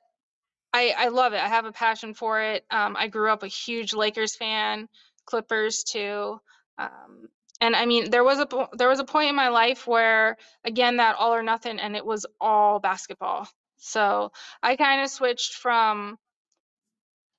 I, 0.73 0.95
I 0.97 1.07
love 1.09 1.33
it. 1.33 1.41
I 1.41 1.47
have 1.49 1.65
a 1.65 1.71
passion 1.73 2.13
for 2.13 2.41
it. 2.41 2.65
Um, 2.71 2.95
I 2.97 3.07
grew 3.07 3.31
up 3.31 3.43
a 3.43 3.47
huge 3.47 3.93
Lakers 3.93 4.35
fan, 4.35 4.89
Clippers 5.25 5.83
too. 5.83 6.39
Um, 6.77 7.29
and 7.61 7.75
I 7.75 7.85
mean, 7.85 8.09
there 8.09 8.23
was 8.23 8.39
a 8.39 8.47
there 8.73 8.89
was 8.89 8.99
a 8.99 9.05
point 9.05 9.29
in 9.29 9.35
my 9.35 9.49
life 9.49 9.87
where, 9.87 10.37
again, 10.65 10.97
that 10.97 11.15
all 11.17 11.33
or 11.33 11.43
nothing, 11.43 11.79
and 11.79 11.95
it 11.95 12.05
was 12.05 12.25
all 12.39 12.79
basketball 12.79 13.47
So 13.77 14.31
I 14.63 14.75
kind 14.77 15.01
of 15.03 15.09
switched 15.09 15.55
from, 15.55 16.17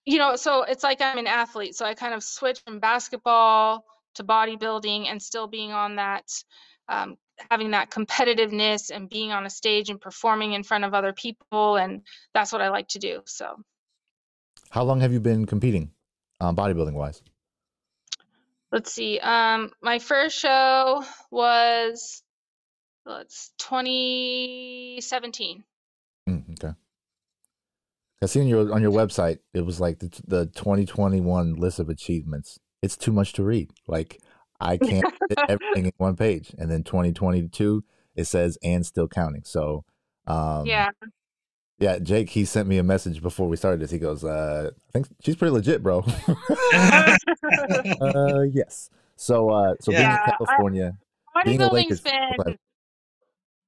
you 0.04 0.18
know, 0.18 0.36
so 0.36 0.62
it's 0.62 0.82
like 0.82 1.00
I'm 1.00 1.18
an 1.18 1.26
athlete. 1.26 1.76
So 1.76 1.84
I 1.84 1.94
kind 1.94 2.14
of 2.14 2.22
switched 2.22 2.64
from 2.64 2.80
basketball 2.80 3.84
to 4.16 4.24
bodybuilding 4.24 5.06
and 5.08 5.22
still 5.22 5.46
being 5.46 5.72
on 5.72 5.96
that, 5.96 6.24
um, 6.88 7.16
having 7.50 7.70
that 7.72 7.90
competitiveness 7.90 8.90
and 8.90 9.08
being 9.08 9.32
on 9.32 9.46
a 9.46 9.50
stage 9.50 9.88
and 9.90 10.00
performing 10.00 10.52
in 10.52 10.62
front 10.64 10.84
of 10.84 10.94
other 10.94 11.12
people. 11.12 11.76
And 11.76 12.02
that's 12.34 12.52
what 12.52 12.62
I 12.62 12.70
like 12.70 12.88
to 12.88 12.98
do. 12.98 13.22
So, 13.26 13.62
How 14.70 14.82
long 14.84 15.00
have 15.00 15.12
you 15.12 15.20
been 15.20 15.46
competing, 15.46 15.90
um, 16.40 16.56
bodybuilding 16.56 16.94
wise? 16.94 17.22
let's 18.72 18.92
see. 18.92 19.18
Um, 19.18 19.70
my 19.82 19.98
first 19.98 20.38
show 20.38 21.04
was, 21.30 22.22
let's 23.04 23.52
2017. 23.58 25.64
I 28.22 28.26
see 28.26 28.40
on 28.40 28.46
your 28.46 28.72
on 28.72 28.80
your 28.82 28.92
website 28.92 29.38
it 29.52 29.66
was 29.66 29.80
like 29.80 29.98
the, 29.98 30.08
the 30.26 30.46
2021 30.46 31.54
list 31.56 31.78
of 31.80 31.88
achievements. 31.88 32.58
It's 32.80 32.96
too 32.96 33.12
much 33.12 33.32
to 33.34 33.42
read. 33.42 33.70
Like 33.88 34.20
I 34.60 34.76
can't 34.76 35.04
fit 35.28 35.38
everything 35.48 35.86
in 35.86 35.92
one 35.96 36.16
page. 36.16 36.54
And 36.58 36.70
then 36.70 36.84
2022 36.84 37.84
it 38.14 38.24
says 38.24 38.58
and 38.62 38.86
still 38.86 39.08
counting. 39.08 39.42
So 39.44 39.84
um 40.26 40.66
Yeah. 40.66 40.90
yeah, 41.78 41.98
Jake 41.98 42.30
he 42.30 42.44
sent 42.44 42.68
me 42.68 42.78
a 42.78 42.82
message 42.84 43.22
before 43.22 43.48
we 43.48 43.56
started 43.56 43.80
this. 43.80 43.90
He 43.90 43.98
goes, 43.98 44.22
uh 44.24 44.70
I 44.88 44.92
think 44.92 45.08
she's 45.24 45.36
pretty 45.36 45.52
legit, 45.52 45.82
bro. 45.82 46.04
uh 46.74 48.42
yes. 48.50 48.88
So 49.16 49.50
uh 49.50 49.74
so 49.80 49.90
being 49.92 50.02
Yeah, 50.02 50.14
in 50.14 50.18
I- 50.32 50.36
California, 50.38 50.92
being 51.44 51.60
a 51.62 51.72
Lakers 51.72 52.00
been. 52.00 52.12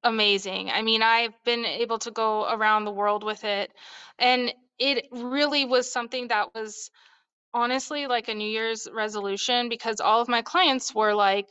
Amazing. 0.04 0.70
I 0.70 0.82
mean, 0.82 1.02
I've 1.02 1.34
been 1.44 1.64
able 1.64 1.98
to 2.00 2.10
go 2.12 2.46
around 2.48 2.84
the 2.84 2.92
world 2.92 3.24
with 3.24 3.44
it, 3.44 3.72
and 4.18 4.52
it 4.78 5.08
really 5.12 5.64
was 5.64 5.90
something 5.92 6.28
that 6.28 6.54
was 6.54 6.90
honestly 7.54 8.06
like 8.06 8.28
a 8.28 8.34
New 8.34 8.48
Year's 8.48 8.88
resolution 8.92 9.68
because 9.68 10.00
all 10.00 10.20
of 10.20 10.28
my 10.28 10.42
clients 10.42 10.94
were 10.94 11.14
like, 11.14 11.48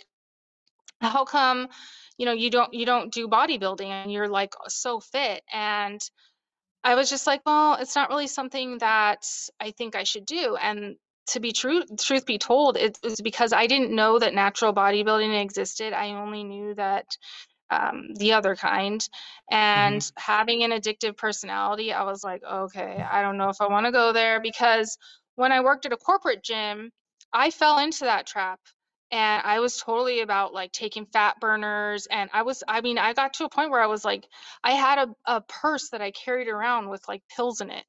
"How 1.02 1.26
come, 1.26 1.70
you 2.18 2.26
know, 2.26 2.34
you 2.34 2.50
don't 2.50 2.74
you 2.74 2.86
don't 2.86 3.12
do 3.14 3.28
bodybuilding 3.28 3.88
and 3.88 4.12
you're 4.12 4.30
like 4.30 4.54
so 4.68 5.00
fit?" 5.00 5.44
And 5.52 6.02
I 6.84 6.96
was 6.96 7.10
just 7.10 7.28
like, 7.28 7.42
"Well, 7.46 7.76
it's 7.76 7.96
not 7.96 8.10
really 8.10 8.28
something 8.28 8.80
that 8.80 9.26
I 9.60 9.72
think 9.72 9.96
I 9.96 10.04
should 10.04 10.26
do." 10.26 10.56
And 10.58 10.98
to 11.28 11.40
be 11.40 11.54
true, 11.54 11.84
truth 12.00 12.26
be 12.26 12.38
told, 12.38 12.78
it 12.78 13.00
was 13.04 13.22
because 13.22 13.54
I 13.54 13.68
didn't 13.68 13.92
know 13.96 14.20
that 14.20 14.34
natural 14.34 14.74
bodybuilding 14.74 15.42
existed. 15.42 15.94
I 15.94 16.10
only 16.12 16.44
knew 16.44 16.76
that 16.76 17.18
um, 17.74 18.14
the 18.16 18.34
other 18.34 18.56
kind. 18.56 19.08
And 19.52 20.04
having 20.18 20.64
an 20.64 20.72
addictive 20.72 21.18
personality, 21.18 21.92
I 21.92 22.04
was 22.04 22.24
like, 22.24 22.44
okay, 22.44 23.04
I 23.10 23.22
don't 23.22 23.38
know 23.38 23.50
if 23.50 23.62
I 23.62 23.68
want 23.68 23.86
to 23.86 23.92
go 23.92 24.14
there 24.14 24.42
because 24.42 24.98
when 25.36 25.52
I 25.52 25.62
worked 25.62 25.86
at 25.86 25.94
a 25.94 25.98
corporate 25.98 26.44
gym, 26.44 26.92
I 27.34 27.50
fell 27.50 27.80
into 27.80 28.06
that 28.06 28.28
trap. 28.28 28.60
And 29.12 29.44
I 29.46 29.60
was 29.60 29.78
totally 29.78 30.22
about 30.22 30.54
like 30.54 30.72
taking 30.72 31.06
fat 31.06 31.40
burners. 31.40 32.08
And 32.10 32.32
I 32.34 32.42
was, 32.42 32.64
I 32.68 32.82
mean, 32.82 32.98
I 32.98 33.14
got 33.14 33.36
to 33.36 33.46
a 33.46 33.50
point 33.50 33.70
where 33.70 33.82
I 33.82 33.88
was 33.88 34.04
like, 34.04 34.26
I 34.64 34.72
had 34.72 34.98
a, 34.98 35.36
a 35.38 35.42
purse 35.42 35.90
that 35.90 36.02
I 36.02 36.12
carried 36.12 36.48
around 36.48 36.90
with 36.90 37.08
like 37.08 37.22
pills 37.36 37.62
in 37.62 37.70
it 37.70 37.86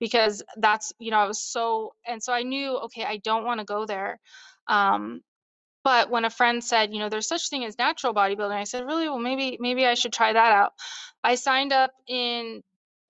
because 0.00 0.42
that's, 0.56 0.92
you 0.98 1.12
know, 1.12 1.18
I 1.18 1.26
was 1.26 1.40
so, 1.40 1.92
and 2.06 2.20
so 2.20 2.32
I 2.32 2.42
knew, 2.42 2.76
okay, 2.86 3.04
I 3.04 3.18
don't 3.18 3.44
want 3.44 3.60
to 3.60 3.64
go 3.64 3.86
there. 3.86 4.18
Um, 4.66 5.20
but 5.84 6.10
when 6.10 6.24
a 6.24 6.30
friend 6.30 6.64
said, 6.64 6.92
you 6.92 6.98
know, 6.98 7.08
there's 7.10 7.28
such 7.28 7.50
thing 7.50 7.64
as 7.64 7.78
natural 7.78 8.14
bodybuilding, 8.14 8.56
I 8.56 8.64
said, 8.64 8.86
really? 8.86 9.08
Well, 9.08 9.18
maybe 9.18 9.58
maybe 9.60 9.86
I 9.86 9.94
should 9.94 10.12
try 10.12 10.32
that 10.32 10.52
out. 10.52 10.72
I 11.22 11.36
signed 11.36 11.72
up 11.72 11.92
in 12.08 12.62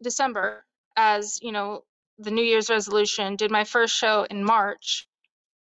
December 0.03 0.65
as, 0.97 1.39
you 1.43 1.53
know, 1.53 1.85
the 2.19 2.31
New 2.31 2.45
Year's 2.45 2.71
resolution, 2.71 3.37
did 3.37 3.51
my 3.51 3.65
first 3.65 3.97
show 3.97 4.25
in 4.31 4.45
March, 4.45 5.09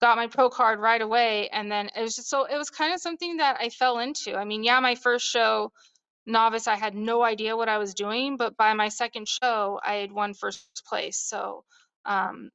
got 0.01 0.17
my 0.17 0.27
pro 0.27 0.49
card 0.49 0.79
right 0.79 1.01
away, 1.01 1.49
and 1.49 1.71
then 1.71 1.89
it 1.95 2.01
was 2.01 2.15
just 2.15 2.29
so 2.29 2.45
it 2.45 2.57
was 2.57 2.69
kind 2.69 2.93
of 2.93 3.01
something 3.01 3.37
that 3.37 3.57
I 3.61 3.69
fell 3.69 3.99
into. 3.99 4.35
I 4.35 4.45
mean, 4.45 4.63
yeah, 4.63 4.79
my 4.79 4.95
first 4.95 5.27
show 5.27 5.71
novice, 6.25 6.67
I 6.67 6.75
had 6.75 6.95
no 6.95 7.23
idea 7.23 7.57
what 7.57 7.69
I 7.69 7.77
was 7.79 7.93
doing, 7.93 8.37
but 8.37 8.57
by 8.57 8.73
my 8.73 8.89
second 8.89 9.27
show, 9.27 9.79
I 9.83 9.95
had 9.95 10.11
won 10.11 10.33
first 10.33 10.83
place. 10.87 11.17
So 11.17 11.63
um, 12.05 12.51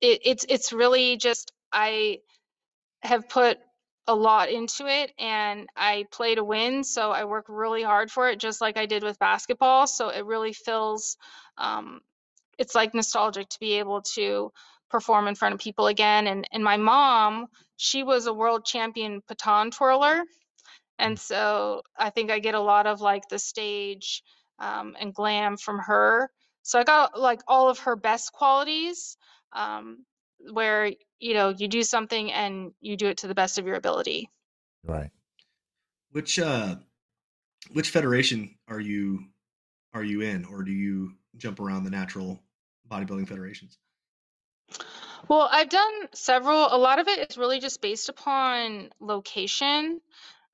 it, 0.00 0.20
it's 0.24 0.46
it's 0.48 0.72
really 0.72 1.16
just 1.16 1.52
I 1.72 2.18
have 3.02 3.28
put 3.28 3.58
a 4.10 4.14
lot 4.14 4.50
into 4.50 4.88
it 4.88 5.12
and 5.20 5.68
I 5.76 6.04
play 6.10 6.34
to 6.34 6.42
win. 6.42 6.82
So 6.82 7.12
I 7.12 7.24
work 7.24 7.46
really 7.48 7.84
hard 7.84 8.10
for 8.10 8.28
it, 8.28 8.40
just 8.40 8.60
like 8.60 8.76
I 8.76 8.86
did 8.86 9.04
with 9.04 9.20
basketball. 9.20 9.86
So 9.86 10.08
it 10.08 10.26
really 10.26 10.52
feels, 10.52 11.16
um, 11.56 12.00
it's 12.58 12.74
like 12.74 12.92
nostalgic 12.92 13.48
to 13.50 13.60
be 13.60 13.78
able 13.78 14.02
to 14.16 14.50
perform 14.90 15.28
in 15.28 15.36
front 15.36 15.54
of 15.54 15.60
people 15.60 15.86
again. 15.86 16.26
And, 16.26 16.44
and 16.52 16.64
my 16.64 16.76
mom, 16.76 17.46
she 17.76 18.02
was 18.02 18.26
a 18.26 18.34
world 18.34 18.64
champion 18.64 19.22
baton 19.28 19.70
twirler. 19.70 20.24
And 20.98 21.16
so 21.16 21.82
I 21.96 22.10
think 22.10 22.32
I 22.32 22.40
get 22.40 22.56
a 22.56 22.60
lot 22.60 22.88
of 22.88 23.00
like 23.00 23.28
the 23.30 23.38
stage 23.38 24.24
um, 24.58 24.96
and 25.00 25.14
glam 25.14 25.56
from 25.56 25.78
her. 25.78 26.30
So 26.64 26.80
I 26.80 26.82
got 26.82 27.16
like 27.16 27.42
all 27.46 27.70
of 27.70 27.78
her 27.80 27.94
best 27.94 28.32
qualities. 28.32 29.16
Um, 29.52 30.04
where 30.52 30.90
you 31.20 31.34
know 31.34 31.50
you 31.50 31.68
do 31.68 31.82
something 31.82 32.32
and 32.32 32.72
you 32.80 32.96
do 32.96 33.08
it 33.08 33.18
to 33.18 33.28
the 33.28 33.34
best 33.34 33.58
of 33.58 33.66
your 33.66 33.76
ability 33.76 34.30
Right. 34.84 35.10
Which 36.10 36.38
uh 36.38 36.76
which 37.72 37.90
federation 37.90 38.58
are 38.68 38.80
you 38.80 39.26
are 39.94 40.04
you 40.04 40.22
in 40.22 40.44
or 40.46 40.62
do 40.62 40.72
you 40.72 41.16
jump 41.36 41.60
around 41.60 41.84
the 41.84 41.90
natural 41.90 42.42
bodybuilding 42.90 43.28
federations? 43.28 43.78
well 45.28 45.48
i've 45.50 45.68
done 45.68 46.08
several 46.14 46.66
a 46.70 46.76
lot 46.78 46.98
of 46.98 47.08
it 47.08 47.30
is 47.30 47.38
really 47.38 47.60
just 47.60 47.80
based 47.80 48.08
upon 48.08 48.90
location 49.00 50.00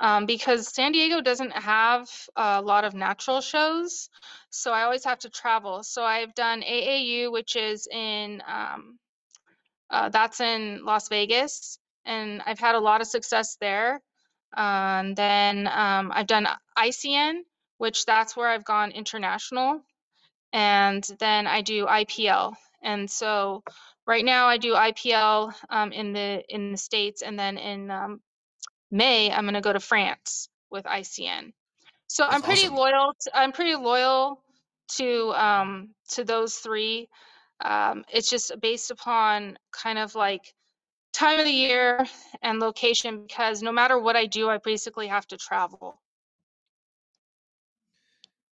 um, 0.01 0.27
because 0.27 0.69
san 0.75 0.93
diego 0.93 1.21
doesn't 1.21 1.53
have 1.53 2.09
a 2.37 2.61
lot 2.63 2.85
of 2.85 2.95
natural 2.95 3.41
shows 3.41 4.09
so 4.51 4.73
i 4.73 4.83
always 4.83 5.05
have 5.05 5.19
to 5.19 5.31
travel 5.31 5.83
so 5.83 6.05
i've 6.05 6.35
done 6.35 6.63
aau 6.63 7.33
which 7.33 7.57
is 7.57 7.87
in 7.91 8.43
um, 8.47 8.99
uh, 9.91 10.09
that's 10.09 10.41
in 10.41 10.85
las 10.85 11.09
vegas 11.09 11.79
and 12.05 12.43
i've 12.47 12.59
had 12.59 12.75
a 12.75 12.81
lot 12.81 13.01
of 13.01 13.07
success 13.07 13.57
there 13.61 14.01
and 14.57 15.15
then 15.17 15.69
um, 15.69 16.11
I've 16.15 16.27
done 16.27 16.49
ICN, 16.79 17.41
which 17.79 18.07
that's 18.07 18.37
where 18.37 18.49
I've 18.49 18.65
gone 18.65 18.91
international, 18.91 19.81
and 20.53 21.07
then 21.19 21.47
I 21.47 21.61
do 21.61 21.87
IPL. 21.87 22.55
And 22.83 23.11
so 23.11 23.63
right 24.07 24.25
now 24.25 24.47
I 24.47 24.57
do 24.57 24.75
IPL 24.75 25.53
um, 25.69 25.93
in 25.93 26.13
the 26.13 26.43
in 26.49 26.73
the 26.73 26.79
states, 26.79 27.23
and 27.23 27.39
then 27.39 27.59
in 27.59 27.91
um, 27.91 28.21
May 28.91 29.31
I'm 29.31 29.45
going 29.45 29.55
to 29.55 29.61
go 29.61 29.73
to 29.73 29.81
France 29.81 30.49
with 30.71 30.85
ICN. 30.85 31.53
So 32.09 32.25
I'm 32.25 32.43
pretty 32.43 32.67
awesome. 32.67 32.77
loyal. 32.77 33.15
To, 33.21 33.39
I'm 33.39 33.53
pretty 33.53 33.75
loyal 33.75 34.41
to 34.97 35.33
um, 35.33 35.91
to 36.11 36.25
those 36.25 36.55
three. 36.55 37.09
Um, 37.61 38.05
it's 38.13 38.29
just 38.29 38.53
based 38.61 38.91
upon 38.91 39.59
kind 39.73 39.99
of 39.99 40.15
like 40.15 40.55
time 41.13 41.39
of 41.39 41.47
the 41.47 41.51
year 41.51 42.07
and 42.43 42.61
location 42.61 43.23
because 43.23 43.63
no 43.63 43.73
matter 43.73 43.99
what 43.99 44.17
I 44.17 44.27
do, 44.27 44.49
I 44.49 44.59
basically 44.59 45.07
have 45.07 45.27
to 45.29 45.37
travel. 45.37 46.01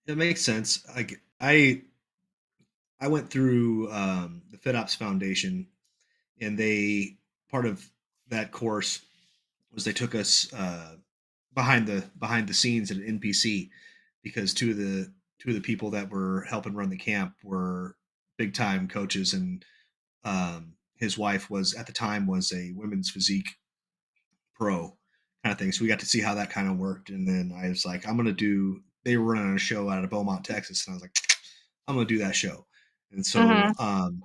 It 0.07 0.17
makes 0.17 0.43
sense. 0.43 0.85
I 1.41 1.83
I 3.01 3.09
went 3.09 3.31
through 3.31 3.93
um, 3.93 4.43
the 4.51 4.57
FitOps 4.57 4.97
Foundation, 4.97 5.67
and 6.41 6.59
they 6.59 7.19
part 7.51 7.67
of 7.67 7.87
that 8.29 8.51
course 8.51 9.01
was 9.73 9.85
they 9.85 9.93
took 9.93 10.15
us 10.15 10.53
uh, 10.55 10.97
behind 11.55 11.87
the 11.87 12.05
behind 12.19 12.49
the 12.49 12.55
scenes 12.55 12.91
at 12.91 12.97
an 12.97 13.21
NPC 13.21 13.71
because 14.23 14.55
two 14.55 14.71
of 14.71 14.77
the 14.77 15.13
two 15.39 15.51
of 15.51 15.55
the 15.55 15.61
people 15.61 15.91
that 15.91 16.11
were 16.11 16.47
helping 16.49 16.75
run 16.75 16.89
the 16.89 16.97
camp 16.97 17.35
were 17.43 17.97
big 18.39 18.55
time 18.55 18.89
coaches, 18.89 19.35
and 19.35 19.65
um, 20.25 20.77
his 20.97 21.19
wife 21.19 21.51
was 21.51 21.75
at 21.75 21.87
the 21.87 21.93
time 21.95 22.27
was 22.27 22.53
a 22.53 22.73
women's 22.73 23.11
physique 23.11 23.51
pro 24.55 24.97
kind 25.43 25.53
of 25.53 25.59
thing. 25.59 25.73
So 25.73 25.83
we 25.83 25.89
got 25.89 26.01
to 26.01 26.07
see 26.07 26.21
how 26.21 26.35
that 26.35 26.51
kind 26.51 26.69
of 26.69 26.79
worked, 26.79 27.11
and 27.11 27.27
then 27.29 27.53
I 27.57 27.69
was 27.69 27.85
like, 27.85 28.07
I'm 28.07 28.17
gonna 28.17 28.33
do. 28.33 28.83
They 29.05 29.17
were 29.17 29.33
running 29.35 29.55
a 29.55 29.59
show 29.59 29.91
out 29.91 30.03
of 30.05 30.11
Beaumont, 30.11 30.45
Texas, 30.45 30.87
and 30.87 30.95
I 30.95 30.97
was 30.97 31.03
like, 31.03 31.17
I'm 31.89 31.95
gonna 31.97 32.07
do 32.07 32.19
that 32.19 32.37
show. 32.37 32.67
And 33.13 33.25
so, 33.27 33.65
Mhm. 33.65 33.75
um, 33.79 34.25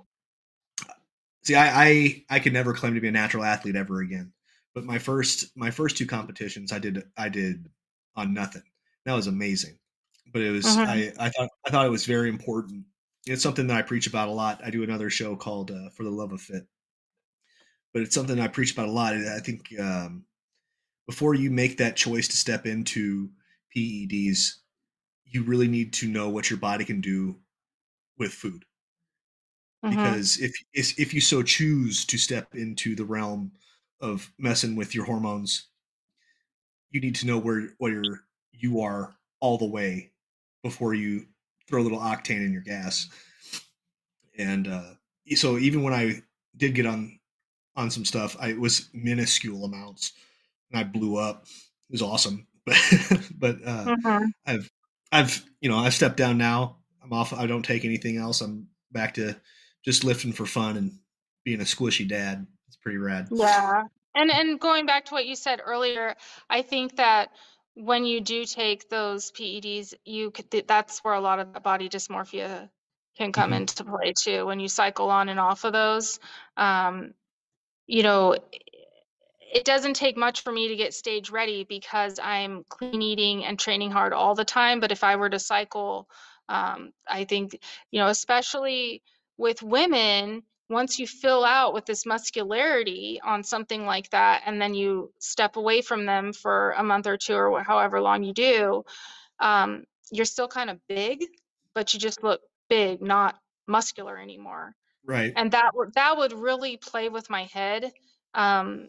see, 1.42 1.54
I, 1.54 1.84
I 1.88 2.24
I 2.30 2.40
could 2.40 2.52
never 2.52 2.74
claim 2.74 2.94
to 2.94 3.00
be 3.00 3.08
a 3.08 3.12
natural 3.12 3.44
athlete 3.44 3.76
ever 3.76 4.00
again. 4.00 4.32
But 4.74 4.84
my 4.84 4.98
first 4.98 5.56
my 5.56 5.70
first 5.70 5.96
two 5.96 6.06
competitions, 6.06 6.72
I 6.72 6.78
did 6.78 7.02
I 7.16 7.28
did 7.28 7.68
on 8.16 8.34
nothing. 8.34 8.62
That 9.04 9.14
was 9.14 9.26
amazing. 9.26 9.78
But 10.32 10.42
it 10.42 10.50
was 10.50 10.78
Mhm. 10.78 10.86
I 10.86 11.12
I 11.18 11.30
thought 11.30 11.50
I 11.66 11.70
thought 11.70 11.86
it 11.86 11.90
was 11.90 12.06
very 12.06 12.28
important. 12.28 12.86
It's 13.24 13.42
something 13.42 13.66
that 13.68 13.76
I 13.78 13.82
preach 13.82 14.06
about 14.06 14.28
a 14.28 14.32
lot. 14.32 14.62
I 14.62 14.68
do 14.68 14.82
another 14.82 15.08
show 15.08 15.34
called 15.34 15.70
uh, 15.70 15.88
For 15.88 16.04
the 16.04 16.10
Love 16.10 16.32
of 16.32 16.42
Fit, 16.42 16.68
but 17.92 18.02
it's 18.02 18.14
something 18.14 18.38
I 18.38 18.48
preach 18.48 18.72
about 18.72 18.88
a 18.88 18.92
lot. 18.92 19.14
I 19.14 19.40
think 19.40 19.78
um, 19.78 20.26
before 21.06 21.34
you 21.34 21.50
make 21.50 21.78
that 21.78 21.96
choice 21.96 22.28
to 22.28 22.36
step 22.36 22.66
into 22.66 23.30
PEDs, 23.70 24.60
you 25.26 25.44
really 25.44 25.68
need 25.68 25.94
to 25.94 26.08
know 26.08 26.30
what 26.30 26.50
your 26.50 26.58
body 26.58 26.84
can 26.84 27.00
do 27.00 27.40
with 28.18 28.32
food 28.32 28.64
Mhm. 29.82 30.14
because 30.14 30.40
if 30.40 30.52
if 30.72 30.98
if 30.98 31.14
you 31.14 31.20
so 31.20 31.42
choose 31.42 32.04
to 32.06 32.18
step 32.18 32.54
into 32.54 32.94
the 32.94 33.04
realm 33.04 33.52
of 34.00 34.32
messing 34.38 34.76
with 34.76 34.94
your 34.94 35.04
hormones, 35.04 35.68
you 36.90 37.00
need 37.00 37.14
to 37.16 37.26
know 37.26 37.38
where 37.38 37.68
where 37.78 38.24
you 38.52 38.80
are 38.80 39.16
all 39.40 39.58
the 39.58 39.66
way 39.66 40.12
before 40.62 40.94
you 40.94 41.26
throw 41.70 41.80
a 41.80 41.84
little 41.84 41.98
octane 42.00 42.44
in 42.44 42.52
your 42.52 42.62
gas. 42.62 43.08
And 44.38 44.68
uh, 44.68 44.90
so 45.36 45.56
even 45.58 45.82
when 45.82 45.94
I 45.94 46.22
did 46.56 46.74
get 46.74 46.86
on 46.86 47.18
on 47.76 47.90
some 47.90 48.04
stuff, 48.04 48.36
I, 48.40 48.48
it 48.48 48.60
was 48.60 48.88
minuscule 48.92 49.64
amounts, 49.64 50.12
and 50.70 50.80
I 50.80 50.84
blew 50.84 51.16
up. 51.16 51.44
It 51.88 51.92
was 51.92 52.02
awesome, 52.02 52.46
but 52.66 52.76
but 53.38 53.56
uh, 53.64 53.96
Mhm. 53.96 54.30
I've 54.46 54.70
I've 55.12 55.44
you 55.60 55.68
know 55.70 55.78
I've 55.78 55.94
stepped 55.94 56.16
down 56.16 56.38
now. 56.38 56.76
I'm 57.02 57.12
off. 57.12 57.32
I 57.32 57.46
don't 57.46 57.64
take 57.64 57.84
anything 57.84 58.16
else. 58.16 58.40
I'm 58.40 58.68
back 58.92 59.14
to 59.14 59.36
just 59.84 60.04
lifting 60.04 60.32
for 60.32 60.46
fun 60.46 60.76
and 60.76 60.92
being 61.44 61.60
a 61.60 61.64
squishy 61.64 62.06
dad. 62.08 62.46
It's 62.68 62.76
pretty 62.76 62.98
rad. 62.98 63.28
Yeah. 63.30 63.84
And 64.14 64.30
and 64.30 64.58
going 64.60 64.86
back 64.86 65.06
to 65.06 65.14
what 65.14 65.26
you 65.26 65.36
said 65.36 65.60
earlier, 65.64 66.16
I 66.48 66.62
think 66.62 66.96
that 66.96 67.30
when 67.80 68.04
you 68.04 68.20
do 68.20 68.44
take 68.44 68.88
those 68.88 69.32
PEDs, 69.32 69.94
you 70.04 70.30
could 70.30 70.50
that's 70.66 71.00
where 71.04 71.14
a 71.14 71.20
lot 71.20 71.40
of 71.40 71.52
the 71.52 71.60
body 71.60 71.88
dysmorphia 71.88 72.70
can 73.16 73.32
come 73.32 73.52
Mhm. 73.52 73.54
into 73.54 73.84
play 73.84 74.14
too. 74.18 74.46
When 74.46 74.60
you 74.60 74.68
cycle 74.68 75.10
on 75.10 75.28
and 75.28 75.40
off 75.40 75.64
of 75.64 75.72
those, 75.72 76.20
um, 76.56 77.14
you 77.86 78.02
know, 78.02 78.36
it 79.40 79.64
doesn't 79.64 79.94
take 79.94 80.16
much 80.16 80.42
for 80.42 80.52
me 80.52 80.68
to 80.68 80.76
get 80.76 80.94
stage 80.94 81.30
ready 81.30 81.64
because 81.64 82.20
I'm 82.22 82.64
clean 82.68 83.02
eating 83.02 83.44
and 83.44 83.58
training 83.58 83.90
hard 83.90 84.12
all 84.12 84.34
the 84.34 84.44
time. 84.44 84.80
But 84.80 84.92
if 84.92 85.02
I 85.04 85.16
were 85.16 85.30
to 85.30 85.38
cycle, 85.40 86.08
um, 86.48 86.92
I 87.08 87.24
think, 87.24 87.58
you 87.90 88.00
know, 88.00 88.08
especially 88.08 89.02
with 89.38 89.62
women, 89.62 90.44
once 90.70 90.98
you 90.98 91.06
fill 91.06 91.44
out 91.44 91.74
with 91.74 91.84
this 91.84 92.06
muscularity 92.06 93.20
on 93.22 93.42
something 93.44 93.84
like 93.84 94.08
that, 94.10 94.42
and 94.46 94.62
then 94.62 94.74
you 94.74 95.12
step 95.18 95.56
away 95.56 95.82
from 95.82 96.06
them 96.06 96.32
for 96.32 96.72
a 96.72 96.82
month 96.84 97.06
or 97.06 97.16
two 97.18 97.34
or 97.34 97.62
however 97.62 98.00
long 98.00 98.22
you 98.22 98.32
do, 98.32 98.84
um, 99.40 99.84
you're 100.12 100.24
still 100.24 100.48
kind 100.48 100.70
of 100.70 100.78
big, 100.88 101.24
but 101.74 101.92
you 101.94 102.00
just 102.00 102.22
look 102.22 102.40
big, 102.68 103.02
not 103.02 103.36
muscular 103.68 104.18
anymore 104.18 104.74
Right. 105.04 105.32
and 105.36 105.52
that 105.52 105.72
would 105.74 105.94
that 105.94 106.16
would 106.18 106.32
really 106.32 106.76
play 106.76 107.08
with 107.08 107.30
my 107.30 107.44
head 107.44 107.92
um 108.34 108.88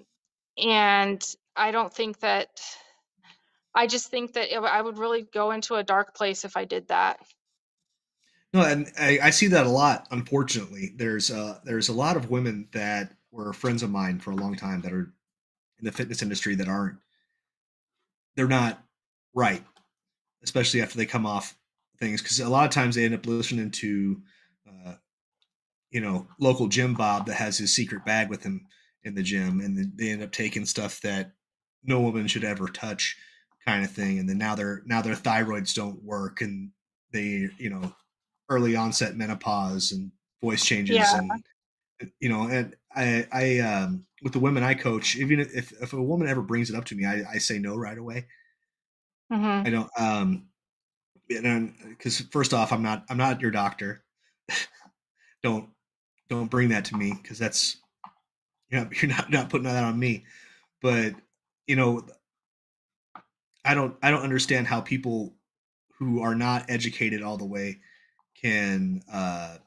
and 0.58 1.24
i 1.56 1.72
don't 1.72 1.94
think 1.94 2.20
that 2.20 2.50
i 3.76 3.88
just 3.88 4.10
think 4.10 4.34
that 4.34 4.54
it, 4.54 4.60
i 4.60 4.82
would 4.82 4.98
really 4.98 5.24
go 5.24 5.52
into 5.52 5.76
a 5.76 5.84
dark 5.84 6.16
place 6.16 6.46
if 6.46 6.58
i 6.58 6.66
did 6.66 6.88
that 6.90 7.20
No, 8.54 8.62
and 8.62 8.92
I, 9.00 9.20
I 9.24 9.30
see 9.30 9.48
that 9.48 9.66
a 9.66 9.70
lot. 9.70 10.08
Unfortunately, 10.12 10.92
there's 10.98 11.32
uh, 11.32 11.60
there's 11.64 11.90
a 11.90 11.94
lot 11.94 12.18
of 12.18 12.30
women 12.30 12.68
that 12.74 13.14
were 13.32 13.54
friends 13.54 13.82
of 13.82 13.90
mine 13.90 14.20
for 14.20 14.32
a 14.32 14.36
long 14.36 14.56
time 14.56 14.82
that 14.82 14.92
are 14.92 15.14
in 15.80 15.86
the 15.86 15.92
fitness 15.92 16.22
industry 16.22 16.56
that 16.56 16.68
aren't. 16.68 16.98
They're 18.36 18.48
not 18.48 18.84
right, 19.34 19.64
especially 20.44 20.82
after 20.82 20.98
they 20.98 21.06
come 21.06 21.26
off 21.26 21.56
things, 22.00 22.22
because 22.22 22.40
a 22.40 22.50
lot 22.50 22.66
of 22.66 22.72
times 22.72 22.96
they 22.96 23.06
end 23.06 23.14
up 23.14 23.26
listening 23.26 23.72
to, 23.72 24.22
uh, 24.68 24.94
you 25.90 26.02
know, 26.02 26.28
local 26.40 26.68
gym 26.68 26.94
Bob 26.94 27.28
that 27.28 27.36
has 27.36 27.58
his 27.58 27.74
secret 27.74 28.04
bag 28.06 28.30
with 28.30 28.44
him 28.44 28.66
in 29.04 29.16
the 29.16 29.24
gym, 29.24 29.62
and 29.62 29.98
they 29.98 30.10
end 30.10 30.24
up 30.24 30.32
taking 30.32 30.66
stuff 30.66 31.00
that 31.02 31.32
no 31.84 32.02
woman 32.02 32.28
should 32.28 32.44
ever 32.44 32.68
touch, 32.68 33.16
kind 33.66 33.86
of 33.86 33.92
thing. 33.92 34.20
And 34.20 34.28
then 34.28 34.38
now 34.38 34.56
their 34.56 34.82
now 34.86 35.02
their 35.02 35.16
thyroids 35.16 35.74
don't 35.74 36.04
work, 36.04 36.42
and 36.42 36.72
they 37.14 37.48
you 37.58 37.70
know 37.70 37.94
early 38.52 38.76
onset 38.76 39.16
menopause 39.16 39.94
and 39.94 40.12
voice 40.44 40.64
changes 40.66 40.98
Yeah. 40.98 41.20
and 41.20 42.12
you 42.20 42.30
know 42.30 42.44
and 42.50 42.76
i 42.96 43.26
i 43.32 43.60
um 43.60 44.06
with 44.22 44.34
the 44.34 44.40
women 44.40 44.62
i 44.62 44.74
coach 44.74 45.16
even 45.16 45.40
if 45.40 45.72
if 45.82 45.94
a 45.94 46.02
woman 46.02 46.28
ever 46.28 46.42
brings 46.42 46.70
it 46.70 46.76
up 46.76 46.86
to 46.86 46.96
me 46.96 47.06
i, 47.06 47.24
I 47.34 47.38
say 47.38 47.58
no 47.58 47.76
right 47.78 47.98
away. 47.98 48.28
Hmm 49.32 49.64
i 49.66 49.70
don't 49.70 49.90
um 49.98 50.48
because 51.28 52.20
first 52.32 52.54
off 52.54 52.74
i'm 52.74 52.84
not 52.84 53.06
i'm 53.10 53.18
not 53.18 53.42
your 53.42 53.52
doctor. 53.52 54.04
Don't 55.44 55.70
don't 56.30 56.52
bring 56.52 56.70
that 56.70 56.86
to 56.86 56.98
me 56.98 57.14
because 57.20 57.40
that's 57.40 57.78
you're 58.70 58.82
not, 58.84 58.94
you're 59.02 59.10
not 59.10 59.32
not 59.32 59.50
putting 59.50 59.64
that 59.64 59.84
on 59.84 59.98
me. 59.98 60.26
But 60.82 61.16
you 61.68 61.76
know 61.78 62.06
i 63.64 63.74
don't 63.74 63.96
i 64.04 64.12
don't 64.12 64.24
understand 64.24 64.68
how 64.68 64.82
people 64.82 65.34
who 65.98 66.22
are 66.22 66.36
not 66.36 66.66
educated 66.70 67.22
all 67.22 67.38
the 67.38 67.46
way 67.46 67.80
can 68.42 69.02
uh 69.12 69.58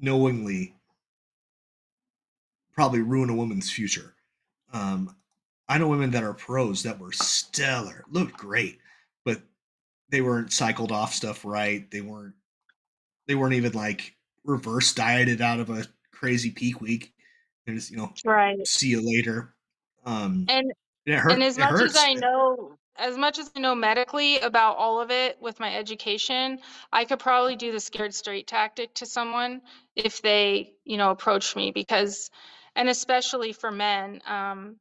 knowingly 0.00 0.74
probably 2.72 3.00
ruin 3.00 3.30
a 3.30 3.34
woman's 3.34 3.70
future. 3.70 4.14
Um 4.72 5.16
i 5.68 5.78
know 5.78 5.88
women 5.88 6.10
that 6.10 6.24
are 6.24 6.34
pros 6.34 6.82
that 6.82 6.98
were 6.98 7.12
stellar 7.12 8.04
looked 8.10 8.36
great 8.36 8.78
but 9.24 9.42
they 10.08 10.22
weren't 10.22 10.52
cycled 10.52 10.92
off 10.92 11.12
stuff 11.12 11.44
right 11.44 11.90
they 11.90 12.00
weren't 12.00 12.34
they 13.26 13.34
weren't 13.34 13.54
even 13.54 13.72
like 13.72 14.14
reverse 14.44 14.92
dieted 14.94 15.40
out 15.40 15.60
of 15.60 15.70
a 15.70 15.86
crazy 16.10 16.50
peak 16.50 16.80
week 16.80 17.12
and 17.66 17.76
just 17.76 17.90
you 17.90 17.96
know 17.96 18.12
right. 18.24 18.66
see 18.66 18.88
you 18.88 19.06
later. 19.06 19.54
Um 20.04 20.46
and 20.48 20.72
and 21.06 21.14
it 21.14 21.18
hurt 21.18 21.32
and 21.32 21.42
as 21.42 21.58
much 21.58 21.80
as 21.80 21.96
i 21.96 22.14
know 22.14 22.76
as 22.98 23.16
much 23.16 23.38
as 23.38 23.50
i 23.56 23.60
know 23.60 23.74
medically 23.74 24.38
about 24.40 24.76
all 24.76 25.00
of 25.00 25.10
it 25.10 25.38
with 25.40 25.60
my 25.60 25.74
education 25.76 26.58
i 26.92 27.04
could 27.04 27.18
probably 27.20 27.56
do 27.56 27.72
the 27.72 27.80
scared 27.80 28.14
straight 28.14 28.46
tactic 28.46 28.94
to 28.94 29.06
someone 29.06 29.60
if 29.96 30.22
they 30.22 30.72
you 30.84 30.96
know 30.96 31.10
approach 31.10 31.56
me 31.56 31.72
because 31.72 32.30
and 32.76 32.88
especially 32.88 33.52
for 33.52 33.70
men 33.70 34.20
um 34.26 34.76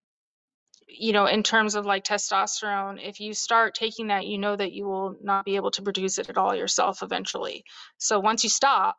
you 0.88 1.14
know 1.14 1.26
in 1.26 1.44
terms 1.44 1.76
of 1.76 1.86
like 1.86 2.04
testosterone 2.06 3.00
if 3.02 3.20
you 3.20 3.34
start 3.34 3.76
taking 3.76 4.08
that 4.08 4.26
you 4.28 4.38
know 4.38 4.56
that 4.56 4.74
you 4.74 4.86
will 4.86 5.16
not 5.22 5.46
be 5.46 5.56
able 5.58 5.72
to 5.72 5.82
produce 5.84 6.18
it 6.20 6.30
at 6.30 6.38
all 6.38 6.56
yourself 6.56 7.04
eventually. 7.04 7.64
So 7.98 8.20
once 8.20 8.44
you 8.44 8.50
stop 8.52 8.98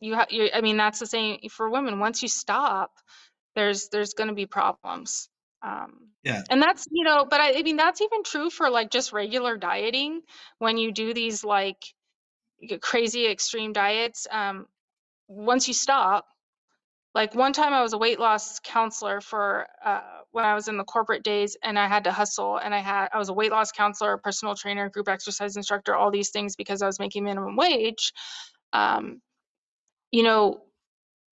you 0.00 0.14
have 0.14 0.28
i 0.54 0.60
mean 0.60 0.76
that's 0.76 0.98
the 0.98 1.06
same 1.06 1.38
for 1.50 1.70
women 1.70 1.98
once 1.98 2.22
you 2.22 2.28
stop 2.28 2.92
there's 3.54 3.88
there's 3.90 4.14
going 4.14 4.28
to 4.28 4.34
be 4.34 4.46
problems 4.46 5.28
um 5.62 6.08
yeah. 6.22 6.42
and 6.50 6.62
that's 6.62 6.86
you 6.90 7.04
know 7.04 7.26
but 7.28 7.40
I, 7.40 7.58
I 7.58 7.62
mean 7.62 7.76
that's 7.76 8.00
even 8.00 8.22
true 8.22 8.50
for 8.50 8.70
like 8.70 8.90
just 8.90 9.12
regular 9.12 9.56
dieting 9.56 10.22
when 10.58 10.78
you 10.78 10.92
do 10.92 11.14
these 11.14 11.44
like 11.44 11.82
crazy 12.80 13.26
extreme 13.26 13.72
diets 13.72 14.26
um 14.30 14.66
once 15.28 15.68
you 15.68 15.74
stop 15.74 16.26
like 17.14 17.34
one 17.34 17.52
time 17.52 17.72
i 17.72 17.82
was 17.82 17.92
a 17.92 17.98
weight 17.98 18.18
loss 18.18 18.58
counselor 18.60 19.20
for 19.20 19.66
uh 19.84 20.00
when 20.32 20.44
i 20.44 20.54
was 20.54 20.68
in 20.68 20.76
the 20.76 20.84
corporate 20.84 21.22
days 21.22 21.56
and 21.62 21.78
i 21.78 21.86
had 21.86 22.04
to 22.04 22.12
hustle 22.12 22.56
and 22.56 22.74
i 22.74 22.80
had 22.80 23.08
i 23.12 23.18
was 23.18 23.28
a 23.28 23.32
weight 23.32 23.50
loss 23.50 23.72
counselor 23.72 24.16
personal 24.16 24.54
trainer 24.54 24.88
group 24.88 25.08
exercise 25.08 25.56
instructor 25.56 25.94
all 25.94 26.10
these 26.10 26.30
things 26.30 26.56
because 26.56 26.82
i 26.82 26.86
was 26.86 26.98
making 26.98 27.24
minimum 27.24 27.56
wage 27.56 28.12
um 28.72 29.20
you 30.10 30.22
know 30.22 30.60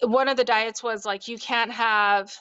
one 0.03 0.29
of 0.29 0.37
the 0.37 0.45
diets 0.45 0.83
was 0.83 1.05
like 1.05 1.29
you 1.29 1.39
can't 1.39 1.73
have 1.73 2.33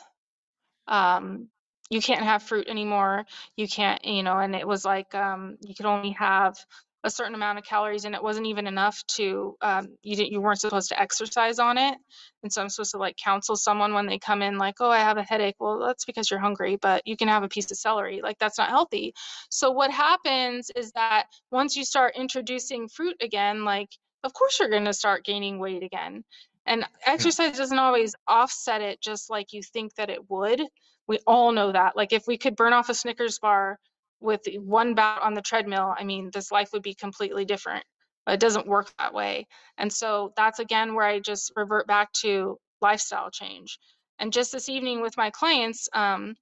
um 0.87 1.47
you 1.89 2.01
can't 2.01 2.23
have 2.23 2.43
fruit 2.43 2.67
anymore 2.67 3.25
you 3.55 3.67
can't 3.67 4.03
you 4.05 4.23
know 4.23 4.37
and 4.37 4.55
it 4.55 4.67
was 4.67 4.85
like 4.85 5.13
um 5.15 5.57
you 5.61 5.75
could 5.75 5.85
only 5.85 6.11
have 6.11 6.57
a 7.05 7.09
certain 7.09 7.35
amount 7.35 7.59
of 7.59 7.63
calories 7.63 8.03
and 8.03 8.15
it 8.15 8.23
wasn't 8.23 8.47
even 8.47 8.65
enough 8.65 9.01
to 9.05 9.55
um 9.61 9.87
you 10.01 10.15
didn't 10.15 10.31
you 10.31 10.41
weren't 10.41 10.59
supposed 10.59 10.89
to 10.89 10.99
exercise 10.99 11.59
on 11.59 11.77
it. 11.77 11.95
And 12.41 12.51
so 12.51 12.61
i'm 12.61 12.69
supposed 12.69 12.91
to 12.91 12.97
like 12.97 13.15
counsel 13.15 13.55
someone 13.55 13.93
when 13.93 14.07
they 14.07 14.17
come 14.17 14.41
in 14.41 14.57
like 14.57 14.75
oh 14.79 14.89
i 14.89 14.97
have 14.97 15.17
a 15.17 15.23
headache. 15.23 15.55
Well 15.59 15.79
that's 15.79 16.05
because 16.05 16.29
you're 16.31 16.39
hungry 16.39 16.77
but 16.81 17.03
you 17.05 17.15
can 17.15 17.27
have 17.27 17.43
a 17.43 17.47
piece 17.47 17.69
of 17.71 17.77
celery. 17.77 18.21
Like 18.23 18.39
that's 18.39 18.57
not 18.57 18.69
healthy. 18.69 19.13
So 19.49 19.69
what 19.71 19.91
happens 19.91 20.71
is 20.75 20.91
that 20.93 21.27
once 21.51 21.75
you 21.75 21.85
start 21.85 22.15
introducing 22.17 22.87
fruit 22.87 23.17
again 23.21 23.63
like 23.65 23.89
of 24.23 24.33
course 24.33 24.59
you're 24.59 24.69
going 24.69 24.85
to 24.85 24.93
start 24.93 25.23
gaining 25.23 25.59
weight 25.59 25.83
again 25.83 26.23
and 26.65 26.85
exercise 27.05 27.57
doesn't 27.57 27.79
always 27.79 28.15
offset 28.27 28.81
it 28.81 29.01
just 29.01 29.29
like 29.29 29.53
you 29.53 29.61
think 29.61 29.93
that 29.95 30.09
it 30.09 30.29
would 30.29 30.61
we 31.07 31.19
all 31.27 31.51
know 31.51 31.71
that. 31.71 31.95
Like 31.95 32.13
if 32.13 32.27
we 32.27 32.37
could 32.37 32.55
burn 32.55 32.73
off 32.73 32.89
a 32.89 32.93
Snickers 32.93 33.39
bar 33.39 33.79
with 34.19 34.41
one 34.57 34.95
bout 34.95 35.21
on 35.21 35.33
the 35.33 35.41
treadmill, 35.41 35.93
I 35.97 36.03
mean, 36.03 36.29
this 36.33 36.51
life 36.51 36.69
would 36.73 36.81
be 36.81 36.95
completely 36.95 37.45
different. 37.45 37.83
But 38.25 38.35
it 38.35 38.39
doesn't 38.39 38.67
work 38.67 38.91
that 38.97 39.13
way. 39.13 39.45
And 39.77 39.93
so 39.93 40.33
that's 40.35 40.59
again 40.59 40.95
where 40.95 41.05
I 41.05 41.19
just 41.19 41.51
revert 41.55 41.85
back 41.85 42.11
to 42.21 42.57
lifestyle 42.81 43.29
change. 43.29 43.77
And 44.17 44.33
just 44.33 44.51
this 44.51 44.67
evening 44.67 45.01
with 45.01 45.15
my 45.15 45.29
clients, 45.29 45.87
um, 45.93 46.35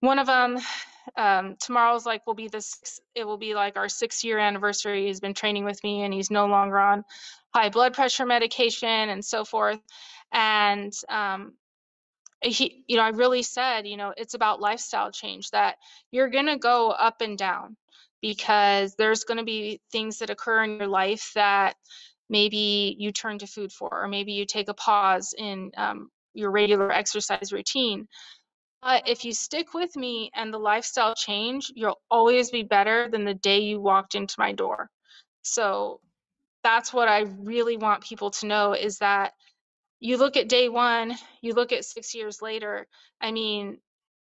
one 0.00 0.18
of 0.18 0.26
them 0.26 0.58
um, 1.16 1.56
tomorrow's 1.60 2.06
like 2.06 2.26
will 2.26 2.34
be 2.34 2.48
this 2.48 3.00
it 3.14 3.24
will 3.24 3.38
be 3.38 3.54
like 3.54 3.76
our 3.76 3.88
six 3.88 4.24
year 4.24 4.38
anniversary 4.38 5.06
he's 5.06 5.20
been 5.20 5.34
training 5.34 5.64
with 5.64 5.82
me 5.84 6.02
and 6.02 6.14
he's 6.14 6.30
no 6.30 6.46
longer 6.46 6.78
on 6.78 7.04
high 7.54 7.68
blood 7.68 7.94
pressure 7.94 8.26
medication 8.26 8.88
and 8.88 9.24
so 9.24 9.44
forth 9.44 9.80
and 10.32 10.92
um, 11.08 11.54
he, 12.42 12.84
you 12.86 12.96
know, 12.96 13.02
I 13.02 13.10
really 13.10 13.42
said, 13.42 13.86
you 13.86 13.96
know, 13.96 14.14
it's 14.16 14.34
about 14.34 14.60
lifestyle 14.60 15.10
change 15.10 15.50
that 15.50 15.76
you're 16.10 16.30
going 16.30 16.46
to 16.46 16.56
go 16.56 16.90
up 16.90 17.20
and 17.20 17.36
down 17.36 17.76
because 18.22 18.94
there's 18.96 19.24
going 19.24 19.38
to 19.38 19.44
be 19.44 19.80
things 19.92 20.18
that 20.18 20.30
occur 20.30 20.64
in 20.64 20.78
your 20.78 20.88
life 20.88 21.32
that 21.34 21.76
maybe 22.28 22.96
you 22.98 23.12
turn 23.12 23.38
to 23.38 23.46
food 23.46 23.72
for, 23.72 23.88
or 23.92 24.08
maybe 24.08 24.32
you 24.32 24.46
take 24.46 24.68
a 24.68 24.74
pause 24.74 25.34
in 25.36 25.72
um, 25.76 26.10
your 26.34 26.50
regular 26.50 26.90
exercise 26.92 27.52
routine. 27.52 28.08
But 28.82 29.08
if 29.08 29.24
you 29.24 29.34
stick 29.34 29.74
with 29.74 29.94
me 29.96 30.30
and 30.34 30.52
the 30.52 30.58
lifestyle 30.58 31.14
change, 31.14 31.70
you'll 31.74 32.00
always 32.10 32.50
be 32.50 32.62
better 32.62 33.08
than 33.10 33.24
the 33.24 33.34
day 33.34 33.60
you 33.60 33.80
walked 33.80 34.14
into 34.14 34.34
my 34.38 34.52
door. 34.52 34.90
So 35.42 36.00
that's 36.62 36.92
what 36.92 37.08
I 37.08 37.20
really 37.20 37.76
want 37.76 38.04
people 38.04 38.30
to 38.32 38.46
know 38.46 38.72
is 38.74 38.98
that 38.98 39.34
you 40.00 40.16
look 40.16 40.36
at 40.36 40.48
day 40.48 40.68
one, 40.68 41.14
you 41.42 41.52
look 41.52 41.72
at 41.72 41.84
six 41.84 42.14
years 42.14 42.40
later. 42.40 42.86
I 43.20 43.32
mean, 43.32 43.78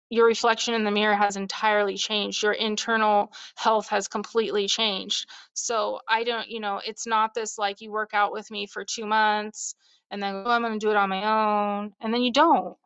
your 0.10 0.28
reflection 0.28 0.76
in 0.76 0.84
the 0.84 0.92
mirror 0.92 1.16
has 1.16 1.36
entirely 1.36 1.98
changed. 1.98 2.44
Your 2.44 2.52
internal 2.52 3.32
health 3.56 3.90
has 3.90 4.08
completely 4.08 4.68
changed. 4.68 5.28
So 5.54 6.02
I 6.08 6.24
don't, 6.24 6.48
you 6.48 6.60
know, 6.60 6.80
it's 6.86 7.08
not 7.08 7.34
this 7.34 7.58
like 7.58 7.82
you 7.82 7.92
work 7.92 8.14
out 8.14 8.32
with 8.32 8.52
me 8.52 8.68
for 8.68 8.86
two 8.86 9.06
months 9.08 9.74
and 10.14 10.22
then 10.22 10.44
oh, 10.46 10.52
I'm 10.52 10.62
going 10.62 10.74
to 10.74 10.80
do 10.80 10.92
it 10.92 10.96
on 10.96 11.10
my 11.10 11.24
own, 11.26 11.94
and 12.00 12.14
then 12.14 12.22
you 12.22 12.32
don't, 12.32 12.78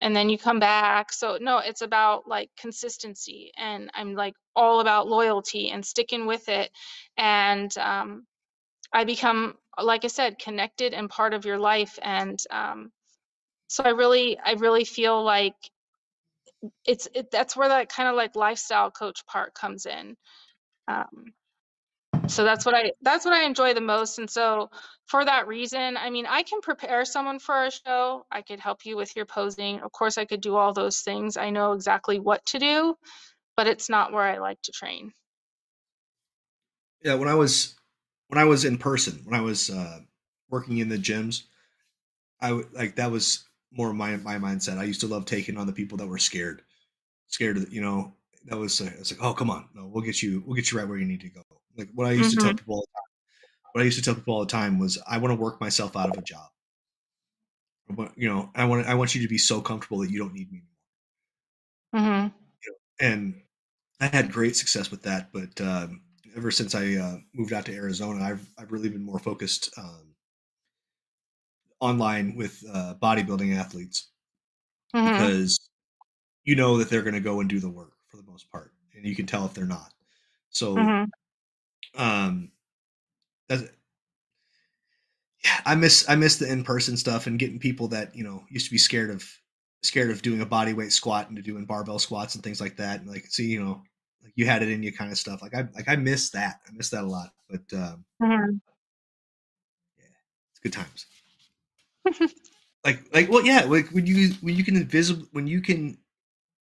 and 0.00 0.14
then 0.14 0.28
you 0.28 0.38
come 0.38 0.60
back. 0.60 1.12
So 1.12 1.38
no, 1.40 1.58
it's 1.58 1.82
about 1.82 2.28
like 2.28 2.50
consistency, 2.58 3.52
and 3.56 3.90
I'm 3.94 4.14
like 4.14 4.34
all 4.54 4.80
about 4.80 5.08
loyalty 5.08 5.70
and 5.70 5.84
sticking 5.84 6.26
with 6.26 6.48
it, 6.48 6.70
and 7.16 7.76
um, 7.78 8.26
I 8.92 9.04
become, 9.04 9.54
like 9.80 10.04
I 10.04 10.08
said, 10.08 10.38
connected 10.38 10.94
and 10.94 11.10
part 11.10 11.34
of 11.34 11.44
your 11.44 11.58
life. 11.58 11.98
And 12.02 12.38
um, 12.50 12.92
so 13.68 13.84
I 13.84 13.90
really, 13.90 14.38
I 14.38 14.52
really 14.52 14.84
feel 14.84 15.22
like 15.22 15.56
it's 16.84 17.08
it, 17.14 17.30
that's 17.30 17.56
where 17.56 17.68
that 17.68 17.88
kind 17.88 18.08
of 18.08 18.14
like 18.14 18.36
lifestyle 18.36 18.90
coach 18.90 19.26
part 19.26 19.54
comes 19.54 19.86
in. 19.86 20.16
Um, 20.88 21.32
so 22.28 22.44
that's 22.44 22.64
what 22.64 22.74
I 22.74 22.92
that's 23.02 23.24
what 23.24 23.34
I 23.34 23.44
enjoy 23.44 23.74
the 23.74 23.80
most. 23.80 24.18
And 24.18 24.28
so 24.28 24.70
for 25.06 25.24
that 25.24 25.46
reason, 25.46 25.96
I 25.96 26.10
mean, 26.10 26.26
I 26.26 26.42
can 26.42 26.60
prepare 26.60 27.04
someone 27.04 27.38
for 27.38 27.64
a 27.64 27.70
show. 27.70 28.26
I 28.30 28.42
could 28.42 28.60
help 28.60 28.84
you 28.84 28.96
with 28.96 29.14
your 29.16 29.26
posing. 29.26 29.80
Of 29.80 29.92
course, 29.92 30.18
I 30.18 30.24
could 30.24 30.40
do 30.40 30.56
all 30.56 30.72
those 30.72 31.00
things. 31.00 31.36
I 31.36 31.50
know 31.50 31.72
exactly 31.72 32.18
what 32.18 32.44
to 32.46 32.58
do, 32.58 32.96
but 33.56 33.66
it's 33.66 33.88
not 33.88 34.12
where 34.12 34.22
I 34.22 34.38
like 34.38 34.60
to 34.62 34.72
train. 34.72 35.12
Yeah, 37.02 37.14
when 37.14 37.28
I 37.28 37.34
was 37.34 37.76
when 38.28 38.38
I 38.38 38.44
was 38.44 38.64
in 38.64 38.78
person, 38.78 39.20
when 39.24 39.38
I 39.38 39.42
was 39.42 39.70
uh, 39.70 40.00
working 40.50 40.78
in 40.78 40.88
the 40.88 40.98
gyms, 40.98 41.44
I 42.40 42.52
would 42.52 42.72
like 42.72 42.96
that 42.96 43.10
was 43.10 43.44
more 43.72 43.92
my 43.92 44.16
my 44.16 44.38
mindset. 44.38 44.78
I 44.78 44.84
used 44.84 45.00
to 45.00 45.06
love 45.06 45.24
taking 45.24 45.56
on 45.56 45.66
the 45.66 45.72
people 45.72 45.98
that 45.98 46.08
were 46.08 46.18
scared, 46.18 46.62
scared 47.28 47.72
you 47.72 47.80
know. 47.80 48.14
That 48.46 48.58
was 48.58 48.80
uh, 48.80 48.90
it's 48.98 49.12
like, 49.12 49.22
oh 49.22 49.34
come 49.34 49.50
on, 49.50 49.68
no, 49.74 49.86
we'll 49.86 50.04
get 50.04 50.22
you, 50.22 50.42
we'll 50.46 50.54
get 50.54 50.70
you 50.70 50.78
right 50.78 50.86
where 50.86 50.98
you 50.98 51.04
need 51.04 51.20
to 51.22 51.28
go. 51.28 51.42
Like 51.76 51.88
what 51.94 52.06
I 52.06 52.12
used 52.12 52.30
mm-hmm. 52.30 52.38
to 52.38 52.44
tell 52.44 52.48
mm-hmm. 52.50 52.56
people 52.58 52.74
all 52.74 52.80
the 52.80 52.98
time. 52.98 53.72
What 53.72 53.82
I 53.82 53.84
used 53.84 53.98
to 53.98 54.04
tell 54.04 54.14
people 54.14 54.34
all 54.34 54.40
the 54.40 54.46
time 54.46 54.78
was, 54.78 54.98
I 55.06 55.18
want 55.18 55.32
to 55.32 55.40
work 55.40 55.60
myself 55.60 55.96
out 55.96 56.10
of 56.10 56.16
a 56.16 56.22
job. 56.22 56.48
But, 57.88 58.12
you 58.16 58.28
know, 58.28 58.50
I 58.54 58.64
want 58.64 58.86
I 58.86 58.94
want 58.94 59.14
you 59.14 59.22
to 59.22 59.28
be 59.28 59.38
so 59.38 59.60
comfortable 59.60 59.98
that 59.98 60.10
you 60.10 60.18
don't 60.18 60.32
need 60.34 60.50
me 60.50 60.62
anymore. 61.92 62.10
Mm-hmm. 62.10 62.36
You 62.64 62.72
know, 62.72 63.08
and 63.08 63.42
I 64.00 64.06
had 64.06 64.32
great 64.32 64.56
success 64.56 64.90
with 64.90 65.02
that, 65.02 65.30
but 65.32 65.60
um, 65.60 66.02
ever 66.36 66.50
since 66.50 66.74
I 66.74 66.94
uh, 66.94 67.16
moved 67.34 67.52
out 67.52 67.64
to 67.66 67.74
Arizona, 67.74 68.22
I've 68.24 68.46
I've 68.58 68.72
really 68.72 68.88
been 68.88 69.04
more 69.04 69.18
focused 69.18 69.70
um, 69.78 70.14
online 71.80 72.36
with 72.36 72.62
uh, 72.72 72.94
bodybuilding 73.00 73.56
athletes 73.56 74.08
mm-hmm. 74.94 75.12
because 75.12 75.70
you 76.44 76.56
know 76.56 76.78
that 76.78 76.90
they're 76.90 77.02
going 77.02 77.14
to 77.14 77.20
go 77.20 77.40
and 77.40 77.48
do 77.48 77.60
the 77.60 77.70
work 77.70 77.92
for 78.08 78.16
the 78.16 78.30
most 78.30 78.50
part, 78.50 78.72
and 78.94 79.06
you 79.06 79.16
can 79.16 79.26
tell 79.26 79.46
if 79.46 79.54
they're 79.54 79.64
not. 79.64 79.92
So, 80.50 80.74
mm-hmm. 80.76 81.04
Um, 81.96 82.50
that's, 83.48 83.62
yeah, 85.44 85.60
I 85.64 85.74
miss 85.74 86.08
I 86.08 86.16
miss 86.16 86.36
the 86.36 86.50
in 86.50 86.64
person 86.64 86.96
stuff 86.96 87.26
and 87.26 87.38
getting 87.38 87.58
people 87.58 87.88
that 87.88 88.14
you 88.14 88.24
know 88.24 88.44
used 88.50 88.66
to 88.66 88.72
be 88.72 88.78
scared 88.78 89.10
of 89.10 89.24
scared 89.82 90.10
of 90.10 90.22
doing 90.22 90.40
a 90.40 90.46
body 90.46 90.72
weight 90.72 90.92
squat 90.92 91.28
into 91.28 91.42
doing 91.42 91.64
barbell 91.64 91.98
squats 91.98 92.34
and 92.34 92.42
things 92.42 92.60
like 92.60 92.76
that, 92.76 93.00
and 93.00 93.08
like 93.08 93.26
see 93.26 93.46
you 93.46 93.62
know 93.62 93.82
like 94.22 94.32
you 94.34 94.46
had 94.46 94.62
it 94.62 94.70
in 94.70 94.82
you 94.82 94.92
kind 94.92 95.12
of 95.12 95.18
stuff. 95.18 95.42
Like 95.42 95.54
I 95.54 95.68
like 95.74 95.88
I 95.88 95.96
miss 95.96 96.30
that. 96.30 96.60
I 96.66 96.72
miss 96.72 96.90
that 96.90 97.04
a 97.04 97.06
lot. 97.06 97.30
But 97.48 97.60
um, 97.72 98.04
mm-hmm. 98.22 98.56
yeah, 99.98 100.04
it's 100.50 100.60
good 100.62 100.72
times. 100.72 101.06
like 102.84 103.04
like 103.12 103.28
well 103.28 103.44
yeah 103.44 103.64
like 103.64 103.88
when 103.88 104.06
you 104.06 104.30
when 104.40 104.54
you 104.54 104.64
can 104.64 104.76
invisible 104.76 105.26
when 105.32 105.46
you 105.46 105.60
can 105.60 105.98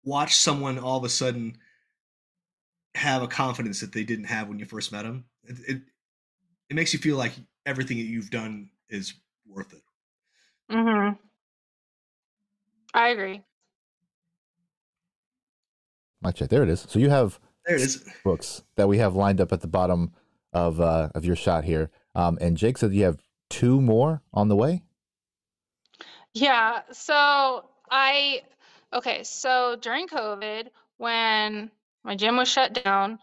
watch 0.03 0.35
someone 0.35 0.79
all 0.79 0.97
of 0.97 1.03
a 1.03 1.09
sudden 1.09 1.57
have 2.97 3.21
a 3.21 3.27
confidence 3.27 3.79
that 3.79 3.93
they 3.93 4.03
didn't 4.03 4.25
have 4.25 4.47
when 4.47 4.59
you 4.59 4.65
first 4.65 4.91
met 4.91 5.03
them 5.03 5.25
it, 5.43 5.57
it, 5.67 5.81
it 6.69 6.75
makes 6.75 6.93
you 6.93 6.99
feel 6.99 7.17
like 7.17 7.33
everything 7.65 7.97
that 7.97 8.03
you've 8.03 8.29
done 8.29 8.69
is 8.89 9.13
worth 9.47 9.73
it 9.73 9.81
mm-hmm 10.71 11.13
i 12.93 13.09
agree 13.09 13.43
my 16.21 16.31
check. 16.31 16.49
There 16.49 16.63
it 16.63 16.69
is. 16.69 16.85
So 16.89 16.99
you 16.99 17.09
have 17.09 17.39
there 17.65 17.75
it 17.75 17.81
is 17.81 18.03
books 18.23 18.63
that 18.75 18.87
we 18.87 18.97
have 18.97 19.15
lined 19.15 19.41
up 19.41 19.51
at 19.51 19.61
the 19.61 19.67
bottom 19.67 20.11
of 20.53 20.79
uh, 20.81 21.09
of 21.15 21.25
your 21.25 21.35
shot 21.35 21.63
here. 21.63 21.89
Um, 22.15 22.37
and 22.41 22.57
Jake 22.57 22.77
said 22.77 22.93
you 22.93 23.03
have 23.03 23.21
two 23.49 23.81
more 23.81 24.21
on 24.33 24.47
the 24.47 24.55
way. 24.55 24.83
Yeah. 26.33 26.81
So 26.91 27.65
I 27.89 28.41
okay. 28.93 29.23
So 29.23 29.77
during 29.79 30.07
COVID, 30.07 30.67
when 30.97 31.71
my 32.07 32.15
gym 32.15 32.37
was 32.37 32.47
shut 32.47 32.73
down 32.73 33.19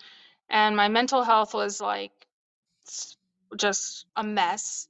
and 0.50 0.76
my 0.76 0.88
mental 0.88 1.22
health 1.24 1.54
was 1.54 1.80
like 1.80 2.12
just 3.56 4.04
a 4.14 4.22
mess. 4.22 4.88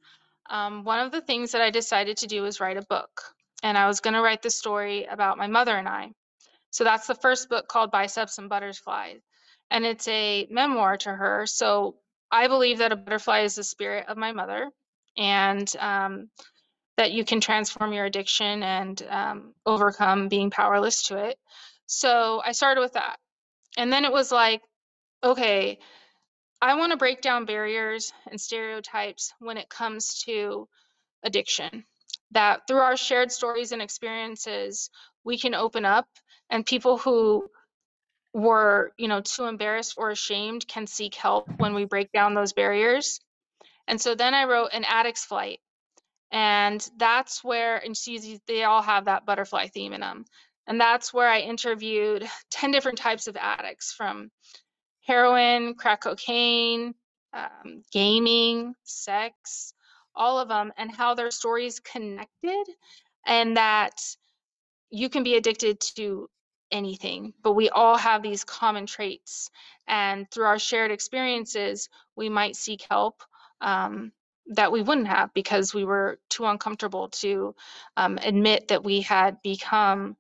Um, 0.50 0.84
one 0.84 0.98
of 0.98 1.12
the 1.12 1.20
things 1.20 1.52
that 1.52 1.62
I 1.62 1.70
decided 1.70 2.18
to 2.18 2.26
do 2.26 2.42
was 2.42 2.60
write 2.60 2.76
a 2.76 2.82
book. 2.82 3.22
And 3.62 3.78
I 3.78 3.86
was 3.86 4.00
going 4.00 4.14
to 4.14 4.20
write 4.20 4.42
the 4.42 4.50
story 4.50 5.04
about 5.04 5.38
my 5.38 5.46
mother 5.46 5.74
and 5.76 5.88
I. 5.88 6.10
So 6.70 6.84
that's 6.84 7.06
the 7.06 7.14
first 7.14 7.48
book 7.48 7.68
called 7.68 7.92
Biceps 7.92 8.38
and 8.38 8.48
Butterflies. 8.48 9.20
And 9.70 9.84
it's 9.84 10.08
a 10.08 10.46
memoir 10.50 10.96
to 10.98 11.10
her. 11.10 11.46
So 11.46 11.94
I 12.30 12.48
believe 12.48 12.78
that 12.78 12.92
a 12.92 12.96
butterfly 12.96 13.42
is 13.42 13.54
the 13.54 13.64
spirit 13.64 14.06
of 14.08 14.16
my 14.16 14.32
mother 14.32 14.70
and 15.16 15.72
um, 15.78 16.28
that 16.96 17.12
you 17.12 17.24
can 17.24 17.40
transform 17.40 17.92
your 17.92 18.04
addiction 18.04 18.62
and 18.64 19.02
um, 19.08 19.54
overcome 19.64 20.28
being 20.28 20.50
powerless 20.50 21.04
to 21.04 21.24
it. 21.24 21.38
So 21.86 22.42
I 22.44 22.52
started 22.52 22.80
with 22.80 22.94
that. 22.94 23.16
And 23.76 23.92
then 23.92 24.04
it 24.04 24.12
was 24.12 24.30
like, 24.30 24.62
okay, 25.22 25.78
I 26.60 26.76
want 26.76 26.92
to 26.92 26.98
break 26.98 27.20
down 27.20 27.44
barriers 27.44 28.12
and 28.30 28.40
stereotypes 28.40 29.32
when 29.38 29.56
it 29.56 29.68
comes 29.68 30.22
to 30.24 30.68
addiction. 31.22 31.84
That 32.30 32.66
through 32.66 32.78
our 32.78 32.96
shared 32.96 33.30
stories 33.32 33.72
and 33.72 33.82
experiences, 33.82 34.90
we 35.24 35.38
can 35.38 35.54
open 35.54 35.84
up 35.84 36.08
and 36.50 36.66
people 36.66 36.98
who 36.98 37.48
were 38.34 38.92
you 38.98 39.08
know 39.08 39.20
too 39.20 39.44
embarrassed 39.44 39.94
or 39.96 40.10
ashamed 40.10 40.66
can 40.66 40.86
seek 40.86 41.14
help 41.14 41.48
when 41.58 41.74
we 41.74 41.84
break 41.84 42.10
down 42.12 42.34
those 42.34 42.52
barriers 42.52 43.20
and 43.86 44.00
so 44.00 44.14
then 44.16 44.34
i 44.34 44.44
wrote 44.44 44.70
an 44.72 44.84
addict's 44.84 45.24
flight 45.24 45.60
and 46.32 46.90
that's 46.98 47.44
where 47.44 47.76
and 47.78 47.96
she's, 47.96 48.40
they 48.48 48.64
all 48.64 48.82
have 48.82 49.04
that 49.04 49.24
butterfly 49.24 49.68
theme 49.68 49.92
in 49.92 50.00
them 50.00 50.24
and 50.66 50.80
that's 50.80 51.12
where 51.12 51.28
i 51.28 51.40
interviewed 51.40 52.26
10 52.50 52.70
different 52.70 52.98
types 52.98 53.26
of 53.26 53.36
addicts 53.36 53.92
from 53.92 54.30
heroin 55.02 55.74
crack 55.74 56.02
cocaine 56.02 56.94
um, 57.32 57.82
gaming 57.92 58.74
sex 58.84 59.74
all 60.14 60.38
of 60.38 60.48
them 60.48 60.72
and 60.76 60.90
how 60.90 61.14
their 61.14 61.30
stories 61.30 61.80
connected 61.80 62.64
and 63.26 63.56
that 63.56 64.00
you 64.90 65.08
can 65.08 65.24
be 65.24 65.34
addicted 65.34 65.80
to 65.80 66.28
anything, 66.70 67.32
but 67.42 67.52
we 67.52 67.68
all 67.68 67.96
have 67.96 68.22
these 68.22 68.44
common 68.44 68.86
traits. 68.86 69.50
And 69.86 70.30
through 70.30 70.46
our 70.46 70.58
shared 70.58 70.90
experiences, 70.90 71.88
we 72.16 72.28
might 72.28 72.56
seek 72.56 72.84
help 72.88 73.22
um, 73.60 74.12
that 74.48 74.72
we 74.72 74.82
wouldn't 74.82 75.08
have 75.08 75.32
because 75.34 75.74
we 75.74 75.84
were 75.84 76.18
too 76.28 76.44
uncomfortable 76.44 77.08
to 77.08 77.54
um, 77.96 78.18
admit 78.22 78.68
that 78.68 78.84
we 78.84 79.00
had 79.00 79.40
become, 79.42 80.16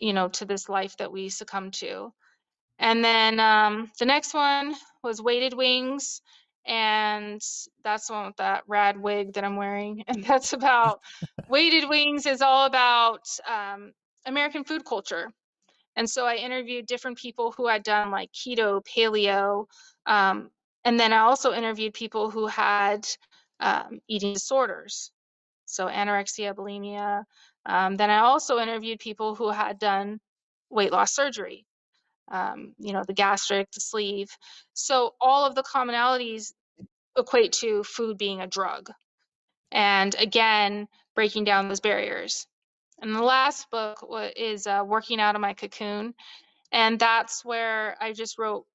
you 0.00 0.12
know, 0.12 0.28
to 0.28 0.44
this 0.44 0.68
life 0.68 0.96
that 0.98 1.12
we 1.12 1.28
succumb 1.28 1.70
to. 1.72 2.12
And 2.78 3.04
then 3.04 3.38
um, 3.40 3.90
the 3.98 4.06
next 4.06 4.34
one 4.34 4.74
was 5.02 5.22
Weighted 5.22 5.54
Wings. 5.54 6.22
And 6.66 7.40
that's 7.84 8.06
the 8.08 8.12
one 8.12 8.26
with 8.26 8.36
that 8.36 8.64
rad 8.66 9.00
wig 9.00 9.34
that 9.34 9.44
I'm 9.44 9.56
wearing. 9.56 10.04
And 10.08 10.24
that's 10.24 10.52
about 10.52 11.00
Weighted 11.48 11.88
Wings 11.88 12.26
is 12.26 12.42
all 12.42 12.66
about 12.66 13.28
um, 13.48 13.92
American 14.26 14.64
food 14.64 14.84
culture 14.84 15.32
and 15.96 16.08
so 16.08 16.24
I 16.26 16.36
interviewed 16.36 16.86
different 16.86 17.18
people 17.18 17.52
who 17.52 17.66
had 17.66 17.82
done 17.82 18.10
like 18.10 18.32
keto, 18.32 18.84
paleo, 18.84 19.66
um, 20.06 20.50
and 20.84 20.98
then 20.98 21.12
I 21.12 21.18
also 21.18 21.52
interviewed 21.52 21.94
people 21.94 22.30
who 22.30 22.46
had 22.46 23.06
um, 23.60 24.00
eating 24.08 24.32
disorders, 24.32 25.10
so 25.66 25.86
anorexia, 25.86 26.54
bulimia, 26.54 27.24
Um, 27.66 27.96
then 27.96 28.10
I 28.10 28.20
also 28.20 28.58
interviewed 28.58 28.98
people 28.98 29.34
who 29.34 29.50
had 29.50 29.78
done 29.78 30.20
weight 30.70 30.92
loss 30.92 31.14
surgery, 31.14 31.66
um, 32.30 32.74
you 32.78 32.92
know, 32.92 33.04
the 33.06 33.12
gastric, 33.12 33.70
the 33.72 33.80
sleeve. 33.80 34.30
So 34.72 35.14
all 35.20 35.46
of 35.46 35.54
the 35.54 35.62
commonalities 35.62 36.52
equate 37.16 37.52
to 37.52 37.84
food 37.84 38.16
being 38.18 38.40
a 38.40 38.46
drug. 38.46 38.90
And 39.72 40.14
again, 40.18 40.88
breaking 41.14 41.44
down 41.44 41.68
those 41.68 41.80
barriers. 41.80 42.46
And 43.00 43.14
the 43.14 43.22
last 43.22 43.70
book 43.70 44.06
is 44.36 44.66
uh, 44.66 44.82
Working 44.86 45.20
Out 45.20 45.34
of 45.34 45.40
My 45.40 45.54
Cocoon. 45.54 46.14
And 46.72 46.98
that's 46.98 47.44
where 47.44 47.96
I 48.00 48.12
just 48.12 48.38
wrote 48.38 48.66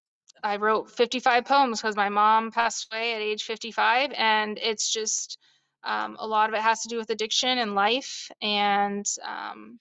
I 0.43 0.57
wrote 0.57 0.91
55 0.91 1.45
poems 1.45 1.81
because 1.81 1.95
my 1.95 2.09
mom 2.09 2.51
passed 2.51 2.87
away 2.91 3.13
at 3.15 3.21
age 3.21 3.43
55, 3.43 4.11
and 4.15 4.59
it's 4.61 4.91
just 4.91 5.39
um, 5.85 6.17
a 6.19 6.27
lot 6.27 6.49
of 6.49 6.55
it 6.55 6.61
has 6.61 6.81
to 6.81 6.89
do 6.89 6.97
with 6.97 7.09
addiction 7.09 7.57
and 7.57 7.75
life, 7.75 8.29
and 8.41 9.05
um, 9.23 9.79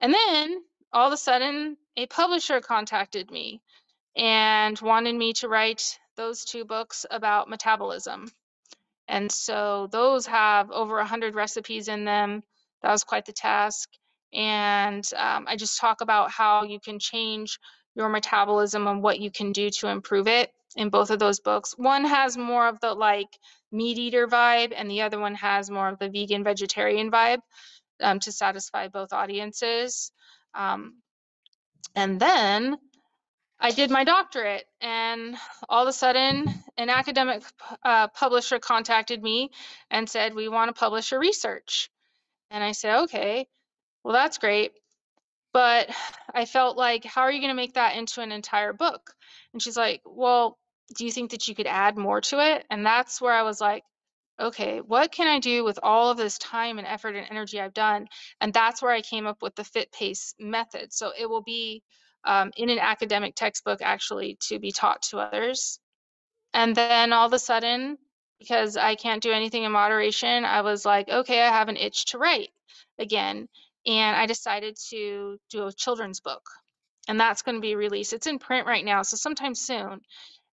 and 0.00 0.12
then 0.12 0.62
all 0.92 1.06
of 1.06 1.12
a 1.12 1.16
sudden 1.16 1.76
a 1.96 2.06
publisher 2.06 2.60
contacted 2.60 3.30
me 3.30 3.62
and 4.16 4.78
wanted 4.80 5.14
me 5.14 5.32
to 5.34 5.48
write 5.48 5.98
those 6.16 6.44
two 6.44 6.64
books 6.64 7.06
about 7.10 7.48
metabolism, 7.48 8.30
and 9.08 9.30
so 9.30 9.88
those 9.92 10.26
have 10.26 10.70
over 10.70 10.96
100 10.96 11.34
recipes 11.34 11.88
in 11.88 12.04
them. 12.04 12.42
That 12.82 12.90
was 12.90 13.04
quite 13.04 13.24
the 13.24 13.32
task, 13.32 13.88
and 14.32 15.08
um, 15.16 15.46
I 15.48 15.56
just 15.56 15.80
talk 15.80 16.00
about 16.00 16.30
how 16.30 16.64
you 16.64 16.80
can 16.80 16.98
change 16.98 17.58
your 17.94 18.08
metabolism 18.08 18.86
and 18.88 19.02
what 19.02 19.20
you 19.20 19.30
can 19.30 19.52
do 19.52 19.70
to 19.70 19.88
improve 19.88 20.26
it 20.26 20.50
in 20.76 20.88
both 20.88 21.10
of 21.10 21.18
those 21.18 21.40
books. 21.40 21.74
One 21.76 22.04
has 22.04 22.36
more 22.36 22.66
of 22.66 22.80
the 22.80 22.94
like 22.94 23.38
meat 23.72 23.98
eater 23.98 24.26
vibe, 24.28 24.72
and 24.76 24.90
the 24.90 25.02
other 25.02 25.18
one 25.18 25.34
has 25.36 25.70
more 25.70 25.88
of 25.88 25.98
the 25.98 26.08
vegan 26.08 26.44
vegetarian 26.44 27.10
vibe 27.10 27.40
um, 28.00 28.20
to 28.20 28.32
satisfy 28.32 28.88
both 28.88 29.12
audiences. 29.12 30.12
Um, 30.54 30.94
and 31.94 32.20
then 32.20 32.76
I 33.58 33.70
did 33.70 33.90
my 33.90 34.04
doctorate, 34.04 34.64
and 34.80 35.36
all 35.68 35.82
of 35.82 35.88
a 35.88 35.92
sudden, 35.92 36.48
an 36.76 36.90
academic 36.90 37.42
uh, 37.84 38.08
publisher 38.08 38.58
contacted 38.58 39.22
me 39.22 39.50
and 39.90 40.08
said, 40.08 40.34
We 40.34 40.48
want 40.48 40.74
to 40.74 40.78
publish 40.78 41.10
your 41.10 41.20
research. 41.20 41.90
And 42.50 42.62
I 42.62 42.72
said, 42.72 43.02
Okay, 43.02 43.46
well, 44.04 44.14
that's 44.14 44.38
great 44.38 44.72
but 45.52 45.90
I 46.34 46.46
felt 46.46 46.76
like, 46.76 47.04
how 47.04 47.22
are 47.22 47.32
you 47.32 47.40
going 47.40 47.50
to 47.50 47.54
make 47.54 47.74
that 47.74 47.96
into 47.96 48.20
an 48.20 48.32
entire 48.32 48.72
book? 48.72 49.14
And 49.52 49.62
she's 49.62 49.76
like, 49.76 50.00
well, 50.04 50.58
do 50.94 51.04
you 51.04 51.12
think 51.12 51.30
that 51.30 51.48
you 51.48 51.54
could 51.54 51.66
add 51.66 51.96
more 51.96 52.20
to 52.22 52.38
it? 52.38 52.64
And 52.70 52.84
that's 52.84 53.20
where 53.20 53.32
I 53.32 53.42
was 53.42 53.60
like, 53.60 53.84
okay, 54.40 54.80
what 54.80 55.12
can 55.12 55.28
I 55.28 55.38
do 55.38 55.64
with 55.64 55.78
all 55.82 56.10
of 56.10 56.16
this 56.16 56.38
time 56.38 56.78
and 56.78 56.86
effort 56.86 57.14
and 57.14 57.26
energy 57.30 57.60
I've 57.60 57.74
done? 57.74 58.08
And 58.40 58.52
that's 58.52 58.82
where 58.82 58.92
I 58.92 59.02
came 59.02 59.26
up 59.26 59.42
with 59.42 59.54
the 59.54 59.64
fit 59.64 59.92
pace 59.92 60.34
method. 60.38 60.92
So 60.92 61.12
it 61.18 61.28
will 61.28 61.42
be 61.42 61.82
um, 62.24 62.50
in 62.56 62.70
an 62.70 62.78
academic 62.78 63.34
textbook 63.34 63.80
actually 63.82 64.38
to 64.48 64.58
be 64.58 64.72
taught 64.72 65.02
to 65.10 65.18
others. 65.18 65.78
And 66.54 66.74
then 66.74 67.12
all 67.12 67.26
of 67.26 67.32
a 67.32 67.38
sudden, 67.38 67.98
because 68.38 68.76
I 68.76 68.94
can't 68.94 69.22
do 69.22 69.32
anything 69.32 69.64
in 69.64 69.72
moderation, 69.72 70.44
I 70.44 70.62
was 70.62 70.84
like, 70.84 71.08
okay, 71.08 71.40
I 71.40 71.48
have 71.48 71.68
an 71.68 71.76
itch 71.76 72.06
to 72.06 72.18
write 72.18 72.50
again 72.98 73.48
and 73.86 74.16
I 74.16 74.26
decided 74.26 74.76
to 74.90 75.38
do 75.50 75.66
a 75.66 75.72
children's 75.72 76.20
book. 76.20 76.42
And 77.08 77.18
that's 77.18 77.42
going 77.42 77.56
to 77.56 77.60
be 77.60 77.74
released. 77.74 78.12
It's 78.12 78.28
in 78.28 78.38
print 78.38 78.66
right 78.66 78.84
now, 78.84 79.02
so 79.02 79.16
sometime 79.16 79.54
soon. 79.54 80.00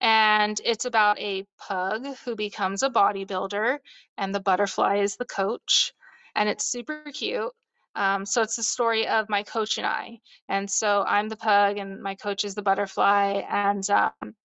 And 0.05 0.61
it's 0.63 0.85
about 0.85 1.19
a 1.19 1.47
pug 1.57 2.05
who 2.23 2.35
becomes 2.35 2.83
a 2.83 2.91
bodybuilder, 2.91 3.79
and 4.19 4.35
the 4.35 4.39
butterfly 4.39 4.97
is 4.97 5.15
the 5.15 5.25
coach. 5.25 5.93
And 6.35 6.47
it's 6.47 6.63
super 6.63 7.01
cute. 7.11 7.51
Um, 7.95 8.23
so 8.23 8.43
it's 8.43 8.55
the 8.55 8.61
story 8.61 9.07
of 9.07 9.29
my 9.29 9.41
coach 9.41 9.79
and 9.79 9.87
I. 9.87 10.19
And 10.47 10.69
so 10.69 11.03
I'm 11.07 11.27
the 11.27 11.35
pug, 11.35 11.79
and 11.79 12.03
my 12.03 12.13
coach 12.13 12.45
is 12.45 12.53
the 12.53 12.61
butterfly. 12.61 13.41
And 13.49 13.89
um, 13.89 14.35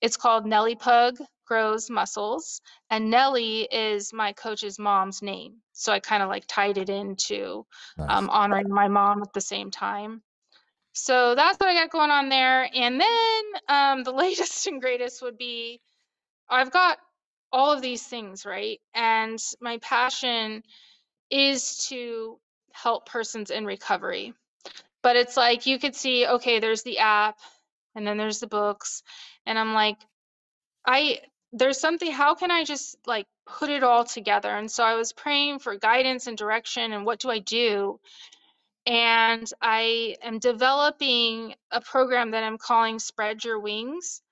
it's 0.00 0.16
called 0.16 0.46
Nellie 0.46 0.76
Pug 0.76 1.18
Grows 1.44 1.90
Muscles. 1.90 2.60
And 2.88 3.10
Nellie 3.10 3.62
is 3.62 4.12
my 4.12 4.32
coach's 4.34 4.78
mom's 4.78 5.22
name. 5.22 5.54
So 5.72 5.92
I 5.92 5.98
kind 5.98 6.22
of 6.22 6.28
like 6.28 6.44
tied 6.46 6.78
it 6.78 6.88
into 6.88 7.66
nice. 7.98 8.10
um, 8.10 8.30
honoring 8.30 8.68
my 8.68 8.86
mom 8.86 9.22
at 9.22 9.32
the 9.32 9.40
same 9.40 9.72
time. 9.72 10.22
So 10.92 11.34
that's 11.34 11.58
what 11.58 11.68
I 11.68 11.74
got 11.74 11.90
going 11.90 12.10
on 12.10 12.28
there. 12.28 12.68
And 12.74 13.00
then 13.00 13.42
um, 13.68 14.02
the 14.02 14.12
latest 14.14 14.66
and 14.66 14.80
greatest 14.80 15.22
would 15.22 15.38
be 15.38 15.80
I've 16.48 16.72
got 16.72 16.98
all 17.52 17.72
of 17.72 17.82
these 17.82 18.02
things, 18.02 18.44
right? 18.44 18.80
And 18.94 19.38
my 19.60 19.78
passion 19.78 20.62
is 21.30 21.86
to 21.88 22.38
help 22.72 23.06
persons 23.06 23.50
in 23.50 23.64
recovery. 23.64 24.34
But 25.02 25.16
it's 25.16 25.36
like 25.36 25.66
you 25.66 25.78
could 25.78 25.94
see, 25.94 26.26
okay, 26.26 26.58
there's 26.58 26.82
the 26.82 26.98
app 26.98 27.38
and 27.94 28.06
then 28.06 28.18
there's 28.18 28.40
the 28.40 28.46
books. 28.46 29.02
And 29.46 29.58
I'm 29.58 29.74
like, 29.74 29.96
I 30.86 31.20
there's 31.52 31.80
something 31.80 32.10
how 32.10 32.34
can 32.34 32.50
i 32.50 32.64
just 32.64 32.96
like 33.06 33.26
put 33.46 33.70
it 33.70 33.82
all 33.82 34.04
together 34.04 34.50
and 34.50 34.70
so 34.70 34.84
i 34.84 34.94
was 34.94 35.12
praying 35.12 35.58
for 35.58 35.76
guidance 35.76 36.26
and 36.26 36.38
direction 36.38 36.92
and 36.92 37.04
what 37.04 37.18
do 37.18 37.28
i 37.30 37.38
do 37.38 37.98
and 38.86 39.52
i 39.60 40.16
am 40.22 40.38
developing 40.38 41.54
a 41.70 41.80
program 41.80 42.30
that 42.30 42.42
i'm 42.42 42.58
calling 42.58 42.98
spread 42.98 43.44
your 43.44 43.58
wings 43.58 44.22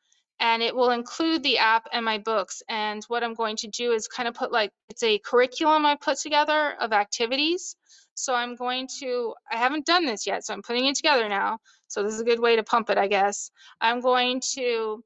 and 0.40 0.62
it 0.62 0.74
will 0.74 0.90
include 0.90 1.42
the 1.42 1.58
app 1.58 1.86
and 1.92 2.04
my 2.04 2.18
books 2.18 2.62
and 2.68 3.04
what 3.08 3.22
i'm 3.22 3.34
going 3.34 3.56
to 3.56 3.68
do 3.68 3.92
is 3.92 4.08
kind 4.08 4.28
of 4.28 4.34
put 4.34 4.50
like 4.52 4.70
it's 4.88 5.02
a 5.02 5.18
curriculum 5.18 5.84
i 5.84 5.96
put 5.96 6.18
together 6.18 6.74
of 6.80 6.92
activities 6.92 7.76
so 8.14 8.34
i'm 8.34 8.56
going 8.56 8.88
to 9.00 9.34
i 9.52 9.56
haven't 9.56 9.86
done 9.86 10.06
this 10.06 10.26
yet 10.26 10.44
so 10.44 10.54
i'm 10.54 10.62
putting 10.62 10.86
it 10.86 10.96
together 10.96 11.28
now 11.28 11.58
so 11.88 12.02
this 12.02 12.14
is 12.14 12.20
a 12.20 12.24
good 12.24 12.40
way 12.40 12.56
to 12.56 12.62
pump 12.62 12.90
it 12.90 12.98
i 12.98 13.06
guess 13.06 13.50
i'm 13.80 14.00
going 14.00 14.40
to 14.40 15.02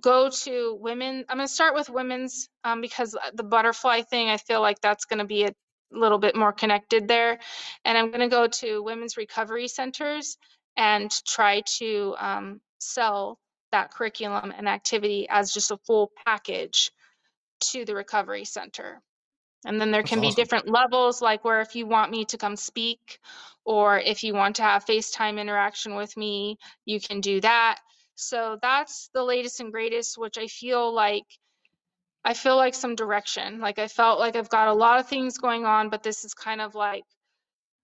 go 0.00 0.30
to 0.30 0.76
women. 0.80 1.24
I'm 1.28 1.38
going 1.38 1.48
to 1.48 1.52
start 1.52 1.74
with 1.74 1.88
women's 1.88 2.48
um, 2.64 2.80
because 2.80 3.16
the 3.34 3.42
butterfly 3.44 4.02
thing, 4.02 4.28
I 4.28 4.36
feel 4.36 4.60
like 4.60 4.80
that's 4.80 5.04
going 5.04 5.20
to 5.20 5.24
be 5.24 5.44
a 5.44 5.52
little 5.92 6.18
bit 6.18 6.36
more 6.36 6.52
connected 6.52 7.08
there. 7.08 7.38
And 7.84 7.96
I'm 7.96 8.08
going 8.08 8.20
to 8.20 8.28
go 8.28 8.46
to 8.46 8.82
women's 8.82 9.16
recovery 9.16 9.68
centers 9.68 10.36
and 10.76 11.10
try 11.26 11.62
to 11.78 12.14
um, 12.18 12.60
sell 12.78 13.38
that 13.72 13.92
curriculum 13.92 14.52
and 14.56 14.68
activity 14.68 15.26
as 15.28 15.52
just 15.52 15.70
a 15.70 15.78
full 15.78 16.10
package 16.24 16.90
to 17.60 17.84
the 17.84 17.94
recovery 17.94 18.44
center. 18.44 19.00
And 19.66 19.80
then 19.80 19.90
there 19.90 20.02
can 20.02 20.20
be 20.20 20.30
different 20.30 20.68
levels, 20.68 21.22
like 21.22 21.44
where 21.44 21.62
if 21.62 21.74
you 21.74 21.86
want 21.86 22.10
me 22.10 22.26
to 22.26 22.36
come 22.36 22.54
speak, 22.54 23.18
or 23.64 23.98
if 23.98 24.22
you 24.22 24.34
want 24.34 24.56
to 24.56 24.62
have 24.62 24.84
FaceTime 24.84 25.40
interaction 25.40 25.94
with 25.94 26.14
me, 26.16 26.58
you 26.84 27.00
can 27.00 27.20
do 27.20 27.40
that. 27.40 27.78
So 28.14 28.58
that's 28.60 29.08
the 29.14 29.24
latest 29.24 29.60
and 29.60 29.72
greatest, 29.72 30.18
which 30.18 30.36
I 30.36 30.48
feel 30.48 30.92
like 30.94 31.24
I 32.24 32.34
feel 32.34 32.56
like 32.56 32.74
some 32.74 32.94
direction. 32.94 33.60
Like 33.60 33.78
I 33.78 33.88
felt 33.88 34.18
like 34.18 34.36
I've 34.36 34.48
got 34.48 34.68
a 34.68 34.72
lot 34.72 34.98
of 34.98 35.08
things 35.08 35.38
going 35.38 35.64
on, 35.66 35.90
but 35.90 36.02
this 36.02 36.24
is 36.24 36.34
kind 36.34 36.60
of 36.60 36.74
like 36.74 37.04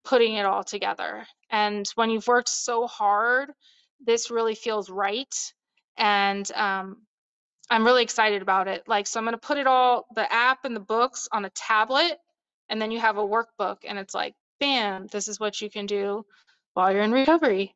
putting 0.04 0.34
it 0.34 0.46
all 0.46 0.64
together. 0.64 1.26
And 1.50 1.86
when 1.94 2.10
you've 2.10 2.26
worked 2.26 2.48
so 2.48 2.86
hard, 2.86 3.50
this 4.04 4.30
really 4.30 4.54
feels 4.54 4.88
right. 4.88 5.34
And 5.98 6.50
um, 6.52 7.02
I'm 7.68 7.84
really 7.84 8.02
excited 8.02 8.40
about 8.40 8.66
it. 8.66 8.84
Like, 8.88 9.06
so 9.06 9.20
I'm 9.20 9.24
going 9.24 9.34
to 9.34 9.38
put 9.38 9.58
it 9.58 9.66
all, 9.66 10.06
the 10.14 10.30
app 10.32 10.64
and 10.64 10.74
the 10.74 10.80
books 10.80 11.28
on 11.30 11.44
a 11.44 11.50
tablet, 11.50 12.18
and 12.68 12.80
then 12.80 12.90
you 12.90 13.00
have 13.00 13.18
a 13.18 13.22
workbook, 13.22 13.78
and 13.86 13.98
it's 13.98 14.14
like, 14.14 14.34
bam, 14.58 15.06
this 15.12 15.28
is 15.28 15.38
what 15.38 15.60
you 15.60 15.68
can 15.68 15.86
do 15.86 16.24
while 16.74 16.92
you're 16.92 17.02
in 17.02 17.12
recovery. 17.12 17.74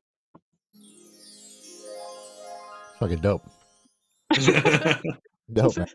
Fucking 2.98 3.18
dope. 3.18 3.42
dope, 5.52 5.76
man. 5.76 5.88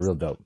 Real 0.00 0.14
dope. 0.14 0.42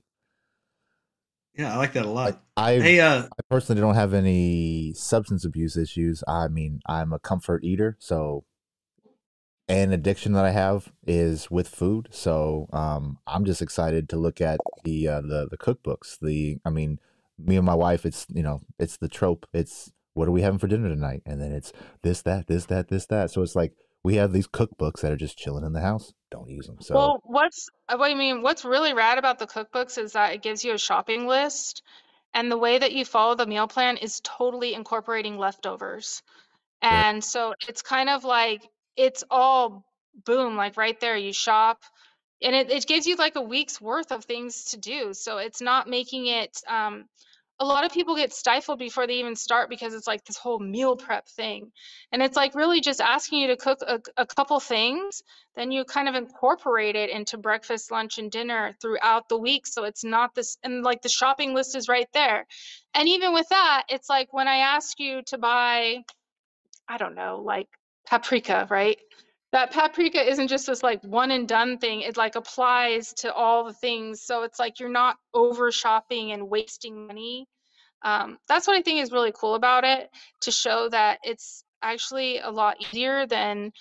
Yeah, 1.57 1.73
I 1.73 1.77
like 1.77 1.93
that 1.93 2.05
a 2.05 2.09
lot. 2.09 2.43
I, 2.57 2.73
I, 2.73 2.79
hey, 2.81 2.99
uh, 2.99 3.23
I 3.23 3.41
personally 3.49 3.81
don't 3.81 3.95
have 3.95 4.13
any 4.13 4.93
substance 4.93 5.45
abuse 5.45 5.77
issues. 5.77 6.21
I 6.27 6.49
mean, 6.49 6.81
I'm 6.85 7.13
a 7.13 7.19
comfort 7.19 7.63
eater, 7.63 7.95
so 7.97 8.43
an 9.69 9.93
addiction 9.93 10.33
that 10.33 10.43
I 10.43 10.51
have 10.51 10.91
is 11.07 11.49
with 11.49 11.69
food. 11.69 12.09
So 12.11 12.67
um, 12.73 13.19
I'm 13.25 13.45
just 13.45 13.61
excited 13.61 14.09
to 14.09 14.17
look 14.17 14.41
at 14.41 14.59
the 14.83 15.07
uh, 15.07 15.21
the 15.21 15.47
the 15.49 15.57
cookbooks. 15.57 16.19
The 16.21 16.57
I 16.65 16.69
mean, 16.69 16.99
me 17.39 17.55
and 17.55 17.65
my 17.65 17.73
wife, 17.75 18.05
it's 18.05 18.27
you 18.33 18.43
know, 18.43 18.61
it's 18.77 18.97
the 18.97 19.07
trope. 19.07 19.47
It's 19.53 19.93
what 20.15 20.27
are 20.27 20.31
we 20.31 20.41
having 20.41 20.59
for 20.59 20.67
dinner 20.67 20.89
tonight, 20.89 21.21
and 21.25 21.41
then 21.41 21.51
it's 21.51 21.71
this, 22.01 22.21
that, 22.23 22.47
this, 22.47 22.65
that, 22.65 22.87
this, 22.87 23.05
that. 23.07 23.29
So 23.31 23.41
it's 23.41 23.55
like 23.55 23.73
we 24.05 24.17
have 24.17 24.31
these 24.31 24.47
cookbooks 24.47 25.01
that 25.01 25.11
are 25.11 25.17
just 25.17 25.35
chilling 25.35 25.65
in 25.65 25.73
the 25.73 25.81
house. 25.81 26.13
Don't 26.29 26.47
use 26.47 26.67
them. 26.67 26.77
So 26.79 26.93
well, 26.93 27.21
what's 27.23 27.69
uh, 27.89 27.97
what 27.97 28.11
I 28.11 28.13
mean, 28.13 28.43
what's 28.43 28.63
really 28.63 28.93
rad 28.93 29.17
about 29.17 29.39
the 29.39 29.47
cookbooks 29.47 29.97
is 29.97 30.13
that 30.13 30.33
it 30.33 30.43
gives 30.43 30.63
you 30.63 30.75
a 30.75 30.77
shopping 30.77 31.25
list, 31.25 31.81
and 32.31 32.51
the 32.51 32.57
way 32.57 32.77
that 32.77 32.93
you 32.93 33.03
follow 33.03 33.33
the 33.33 33.47
meal 33.47 33.67
plan 33.67 33.97
is 33.97 34.21
totally 34.23 34.75
incorporating 34.75 35.39
leftovers, 35.39 36.21
and 36.83 37.17
yeah. 37.17 37.21
so 37.21 37.55
it's 37.67 37.81
kind 37.81 38.09
of 38.09 38.23
like 38.23 38.61
it's 38.95 39.23
all 39.31 39.83
boom, 40.23 40.55
like 40.55 40.77
right 40.77 40.99
there. 40.99 41.17
You 41.17 41.33
shop, 41.33 41.81
and 42.43 42.55
it, 42.55 42.69
it 42.69 42.85
gives 42.85 43.07
you 43.07 43.15
like 43.15 43.35
a 43.35 43.41
week's 43.41 43.81
worth 43.81 44.11
of 44.11 44.23
things 44.23 44.65
to 44.65 44.77
do. 44.77 45.15
So 45.15 45.39
it's 45.39 45.61
not 45.61 45.89
making 45.89 46.27
it 46.27 46.61
um, 46.67 47.05
a 47.59 47.65
lot 47.65 47.85
of 47.85 47.91
people 47.93 48.15
get 48.17 48.33
stifled 48.33 48.79
before 48.79 49.07
they 49.07 49.15
even 49.15 49.35
start 49.35 49.69
because 49.69 49.93
it's 49.93 50.07
like 50.07 50.25
this 50.25 50.37
whole 50.37 50.59
meal 50.59 50.97
prep 50.97 51.27
thing. 51.29 51.71
And 52.11 52.21
it's 52.21 52.35
like 52.35 52.53
really 52.53 52.81
just 52.81 52.99
asking 52.99 53.39
you 53.39 53.47
to 53.47 53.57
cook 53.57 53.79
a, 53.87 54.01
a 54.17 54.25
couple 54.25 54.59
things, 54.59 55.23
then 55.55 55.71
you 55.71 55.85
kind 55.85 56.09
of 56.09 56.15
incorporate 56.15 56.95
it 56.97 57.09
into 57.09 57.37
breakfast, 57.37 57.91
lunch, 57.91 58.17
and 58.17 58.29
dinner 58.29 58.75
throughout 58.81 59.29
the 59.29 59.37
week. 59.37 59.67
So 59.67 59.85
it's 59.85 60.03
not 60.03 60.35
this, 60.35 60.57
and 60.63 60.83
like 60.83 61.01
the 61.01 61.09
shopping 61.09 61.53
list 61.53 61.77
is 61.77 61.87
right 61.87 62.09
there. 62.13 62.45
And 62.93 63.07
even 63.07 63.33
with 63.33 63.47
that, 63.49 63.83
it's 63.89 64.09
like 64.09 64.33
when 64.33 64.49
I 64.49 64.57
ask 64.57 64.99
you 64.99 65.21
to 65.27 65.37
buy, 65.37 66.03
I 66.89 66.97
don't 66.97 67.15
know, 67.15 67.41
like 67.45 67.67
paprika, 68.05 68.67
right? 68.69 68.97
That 69.55 69.71
paprika 69.71 70.21
isn't 70.21 70.49
just 70.49 70.67
this 70.67 70.83
like 70.83 71.01
one 71.05 71.31
and 71.31 71.47
done 71.47 71.77
thing. 71.77 72.01
It 72.01 72.17
like 72.17 72.35
applies 72.35 73.13
to 73.19 73.33
all 73.33 73.63
the 73.63 73.71
things. 73.71 74.21
So 74.21 74.43
it's 74.43 74.59
like 74.59 74.81
you're 74.81 74.89
not 74.89 75.15
over 75.33 75.71
shopping 75.71 76.33
and 76.33 76.49
wasting 76.49 77.07
money. 77.07 77.47
Um, 78.03 78.37
that's 78.49 78.67
what 78.67 78.75
I 78.75 78.81
think 78.81 78.99
is 79.01 79.13
really 79.13 79.31
cool 79.33 79.55
about 79.55 79.85
it 79.85 80.09
to 80.41 80.51
show 80.51 80.89
that 80.89 81.19
it's 81.23 81.63
actually 81.81 82.39
a 82.39 82.51
lot 82.51 82.75
easier 82.81 83.27
than 83.27 83.71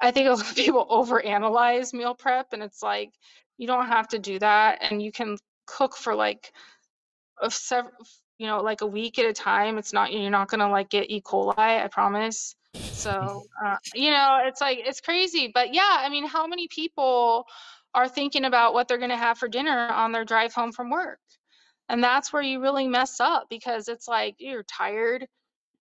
I 0.00 0.10
think 0.10 0.26
a 0.26 0.32
lot 0.32 0.50
of 0.50 0.56
people 0.56 0.84
overanalyze 0.90 1.94
meal 1.94 2.16
prep. 2.16 2.48
And 2.52 2.60
it's 2.60 2.82
like, 2.82 3.10
you 3.58 3.68
don't 3.68 3.86
have 3.86 4.08
to 4.08 4.18
do 4.18 4.40
that. 4.40 4.78
And 4.80 5.00
you 5.00 5.12
can 5.12 5.36
cook 5.68 5.96
for 5.96 6.16
like 6.16 6.50
of 7.40 7.54
several, 7.54 7.94
you 8.38 8.48
know, 8.48 8.60
like 8.60 8.80
a 8.80 8.86
week 8.86 9.20
at 9.20 9.26
a 9.26 9.32
time. 9.32 9.78
It's 9.78 9.92
not, 9.92 10.12
you're 10.12 10.30
not 10.30 10.48
to 10.48 10.68
like 10.68 10.88
get 10.88 11.08
E. 11.08 11.20
coli, 11.20 11.56
I 11.56 11.86
promise. 11.86 12.56
So, 12.76 13.44
uh, 13.64 13.76
you 13.94 14.10
know, 14.10 14.40
it's 14.44 14.60
like, 14.60 14.78
it's 14.80 15.00
crazy. 15.00 15.50
But 15.52 15.74
yeah, 15.74 15.98
I 16.00 16.08
mean, 16.08 16.26
how 16.26 16.46
many 16.46 16.68
people 16.68 17.46
are 17.94 18.08
thinking 18.08 18.44
about 18.44 18.74
what 18.74 18.88
they're 18.88 18.98
going 18.98 19.10
to 19.10 19.16
have 19.16 19.38
for 19.38 19.48
dinner 19.48 19.88
on 19.90 20.12
their 20.12 20.24
drive 20.24 20.52
home 20.52 20.72
from 20.72 20.90
work? 20.90 21.18
And 21.88 22.02
that's 22.02 22.32
where 22.32 22.42
you 22.42 22.60
really 22.60 22.88
mess 22.88 23.20
up 23.20 23.46
because 23.48 23.88
it's 23.88 24.08
like 24.08 24.36
you're 24.38 24.64
tired, 24.64 25.26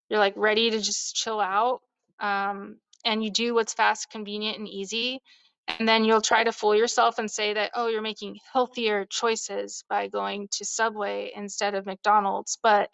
you're 0.09 0.19
like 0.19 0.35
ready 0.37 0.69
to 0.69 0.79
just 0.79 1.15
chill 1.15 1.39
out. 1.39 1.81
Um, 2.19 2.77
and 3.03 3.23
you 3.23 3.29
do 3.29 3.53
what's 3.53 3.73
fast, 3.73 4.09
convenient, 4.09 4.57
and 4.57 4.67
easy. 4.67 5.21
And 5.67 5.87
then 5.87 6.05
you'll 6.05 6.21
try 6.21 6.43
to 6.43 6.51
fool 6.51 6.75
yourself 6.75 7.17
and 7.17 7.29
say 7.29 7.53
that, 7.53 7.71
oh, 7.73 7.87
you're 7.87 8.01
making 8.01 8.39
healthier 8.53 9.05
choices 9.05 9.83
by 9.89 10.07
going 10.07 10.47
to 10.53 10.65
Subway 10.65 11.31
instead 11.35 11.75
of 11.75 11.85
McDonald's. 11.85 12.57
But 12.61 12.89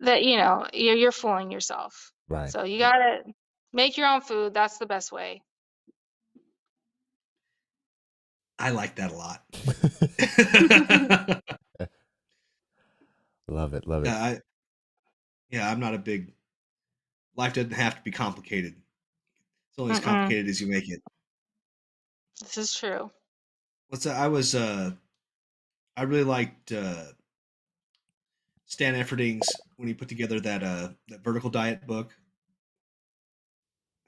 that, 0.00 0.22
you 0.22 0.36
know, 0.36 0.66
you're, 0.72 0.94
you're 0.94 1.12
fooling 1.12 1.50
yourself. 1.50 2.12
Right. 2.28 2.50
So 2.50 2.64
you 2.64 2.78
got 2.78 2.92
to 2.92 3.22
make 3.72 3.96
your 3.96 4.06
own 4.06 4.20
food. 4.20 4.54
That's 4.54 4.78
the 4.78 4.86
best 4.86 5.12
way. 5.12 5.42
I 8.58 8.70
like 8.70 8.96
that 8.96 9.10
a 9.10 9.14
lot. 9.14 9.44
love 13.48 13.74
it. 13.74 13.86
Love 13.86 14.04
it. 14.04 14.06
yeah, 14.06 14.16
I, 14.16 14.40
yeah, 15.50 15.70
I'm 15.70 15.80
not 15.80 15.94
a 15.94 15.98
big. 15.98 16.32
Life 17.36 17.54
doesn't 17.54 17.72
have 17.72 17.96
to 17.96 18.02
be 18.02 18.10
complicated. 18.10 18.74
It's 19.70 19.78
only 19.78 19.92
as 19.92 19.98
Mm-mm. 19.98 20.04
complicated 20.04 20.48
as 20.48 20.60
you 20.60 20.68
make 20.68 20.88
it. 20.88 21.00
This 22.40 22.58
is 22.58 22.74
true. 22.74 23.10
What's 23.88 24.04
that? 24.04 24.16
I 24.16 24.28
was 24.28 24.54
uh 24.54 24.92
I 25.96 26.02
really 26.02 26.24
liked 26.24 26.72
uh 26.72 27.04
Stan 28.66 28.94
Efferding's 28.94 29.48
when 29.76 29.88
he 29.88 29.94
put 29.94 30.08
together 30.08 30.40
that 30.40 30.62
uh 30.62 30.88
that 31.08 31.22
vertical 31.22 31.50
diet 31.50 31.86
book. 31.86 32.12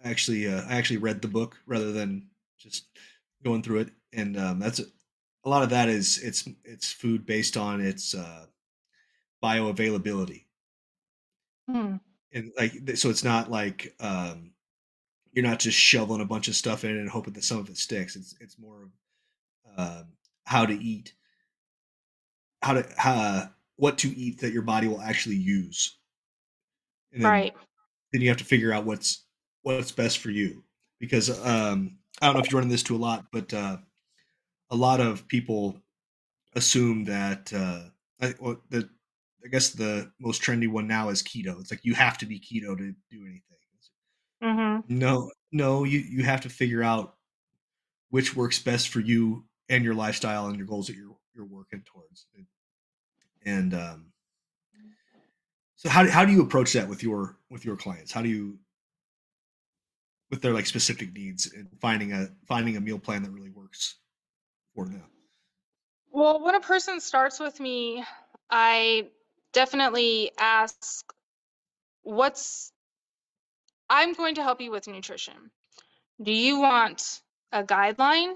I 0.05 0.11
actually 0.11 0.49
uh 0.49 0.63
I 0.69 0.77
actually 0.77 0.99
read 0.99 1.23
the 1.23 1.29
book 1.29 1.57
rather 1.67 1.93
than 1.93 2.29
just 2.59 2.87
going 3.45 3.63
through 3.63 3.81
it 3.81 3.91
and 4.13 4.39
um 4.39 4.59
that's 4.59 4.81
a 4.81 5.49
lot 5.49 5.63
of 5.63 5.71
that 5.71 5.89
is 5.89 6.19
it's 6.19 6.49
it's 6.65 6.93
food 6.93 7.27
based 7.27 7.57
on 7.57 7.81
its 7.81 8.15
uh 8.15 8.47
bioavailability. 9.43 10.45
Hmm. 11.69 11.97
And 12.33 12.53
like 12.59 12.73
so 12.97 13.11
it's 13.11 13.25
not 13.25 13.51
like 13.51 13.95
um 14.01 14.53
you're 15.37 15.45
not 15.45 15.59
just 15.59 15.79
shoveling 15.79 16.23
a 16.23 16.27
bunch 16.27 16.49
of 16.49 16.57
stuff 16.57 16.83
in 16.83 16.97
and 16.97 17.11
hoping 17.11 17.35
that 17.35 17.45
some 17.45 17.59
of 17.59 17.69
it 17.69 17.77
sticks. 17.77 18.17
It's 18.17 18.35
it's 18.41 18.59
more 18.59 18.85
of 18.85 18.91
um, 19.77 20.07
how 20.45 20.65
to 20.65 20.73
eat, 20.73 21.13
how 22.63 22.73
to 22.73 22.87
how, 22.97 23.51
what 23.77 23.99
to 23.99 24.09
eat 24.16 24.41
that 24.41 24.53
your 24.53 24.62
body 24.62 24.89
will 24.89 25.01
actually 25.01 25.37
use, 25.37 25.99
and 27.12 27.22
then, 27.22 27.31
Right. 27.31 27.55
then 28.12 28.22
you 28.22 28.29
have 28.29 28.39
to 28.39 28.45
figure 28.45 28.72
out 28.72 28.85
what's 28.85 29.24
what's 29.62 29.93
best 29.93 30.18
for 30.18 30.31
you. 30.31 30.64
Because 30.99 31.29
um, 31.45 31.99
I 32.20 32.27
don't 32.27 32.35
know 32.35 32.41
if 32.41 32.51
you're 32.51 32.59
running 32.59 32.70
this 32.70 32.83
to 32.85 32.97
a 32.97 32.99
lot, 32.99 33.27
but 33.33 33.53
uh, 33.53 33.77
a 34.70 34.77
lot 34.77 35.01
of 35.01 35.29
people 35.29 35.79
assume 36.55 37.05
that 37.05 37.53
uh, 37.53 37.91
I, 38.20 38.35
well, 38.41 38.62
the 38.70 38.89
I 39.45 39.49
guess 39.49 39.70
the 39.70 40.11
most 40.18 40.43
trendy 40.43 40.68
one 40.68 40.89
now 40.89 41.11
is 41.11 41.22
keto. 41.22 41.61
It's 41.61 41.70
like 41.70 41.85
you 41.85 41.95
have 41.95 42.18
to 42.18 42.27
be 42.27 42.41
keto 42.41 42.77
to 42.77 42.95
do 43.11 43.22
anything. 43.22 43.43
Mm-hmm. 44.43 44.99
No, 44.99 45.31
no, 45.53 45.85
you 45.85 45.99
you 46.01 46.22
have 46.24 46.43
to 46.43 46.49
figure 46.49 46.83
out 46.83 47.14
which 48.11 48.37
works 48.37 48.59
best 48.62 48.91
for 48.91 49.01
you 49.01 49.45
and 49.68 49.83
your 49.83 49.95
lifestyle 49.95 50.47
and 50.47 50.57
your 50.57 50.66
goals 50.66 50.87
that 50.89 50.97
you're 50.97 51.16
you're 51.35 51.47
working 51.47 51.83
towards. 51.85 52.27
And 52.37 52.47
um, 53.75 54.07
so 55.77 55.89
how 55.89 56.09
how 56.09 56.25
do 56.25 56.33
you 56.33 56.43
approach 56.43 56.73
that 56.73 56.89
with 56.89 57.03
your 57.03 57.37
with 57.51 57.65
your 57.65 57.77
clients? 57.77 58.13
How 58.13 58.23
do 58.23 58.29
you 58.29 58.59
with 60.31 60.43
their 60.43 60.53
like 60.53 60.67
specific 60.67 61.13
needs 61.15 61.53
and 61.53 61.69
finding 61.81 62.13
a 62.13 62.29
finding 62.47 62.77
a 62.77 62.81
meal 62.81 62.99
plan 62.99 63.23
that 63.23 63.31
really 63.31 63.51
works 63.51 63.97
for 64.75 64.87
them? 64.87 65.05
Well, 66.11 66.43
when 66.43 66.55
a 66.55 66.61
person 66.61 67.01
starts 67.01 67.39
with 67.39 67.61
me, 67.61 68.03
I 68.51 69.09
definitely 69.53 70.31
ask, 70.39 71.13
what's, 72.03 72.73
I'm 73.91 74.15
going 74.15 74.37
to 74.37 74.43
help 74.43 74.61
you 74.61 74.71
with 74.71 74.89
nutrition. 74.89 75.35
Do 76.23 76.33
you 76.33 76.61
want 76.61 77.21
a 77.53 77.63
guideline 77.63 78.35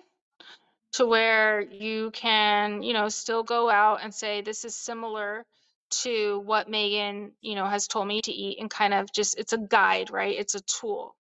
to 0.93 1.07
where 1.07 1.61
you 1.61 2.11
can, 2.13 2.83
you 2.83 2.93
know, 2.93 3.09
still 3.09 3.43
go 3.43 3.71
out 3.71 4.01
and 4.03 4.15
say, 4.15 4.41
this 4.43 4.65
is 4.65 4.75
similar 4.75 5.45
to 5.91 6.41
what 6.41 6.69
Megan, 6.69 7.33
you 7.41 7.55
know, 7.55 7.67
has 7.67 7.89
told 7.89 8.07
me 8.07 8.21
to 8.23 8.33
eat 8.33 8.59
and 8.61 8.71
kind 8.71 8.95
of 8.95 9.13
just, 9.13 9.39
it's 9.39 9.53
a 9.53 9.59
guide, 9.59 10.11
right? 10.11 10.37
It's 10.39 10.55
a 10.55 10.61
tool. 10.61 11.15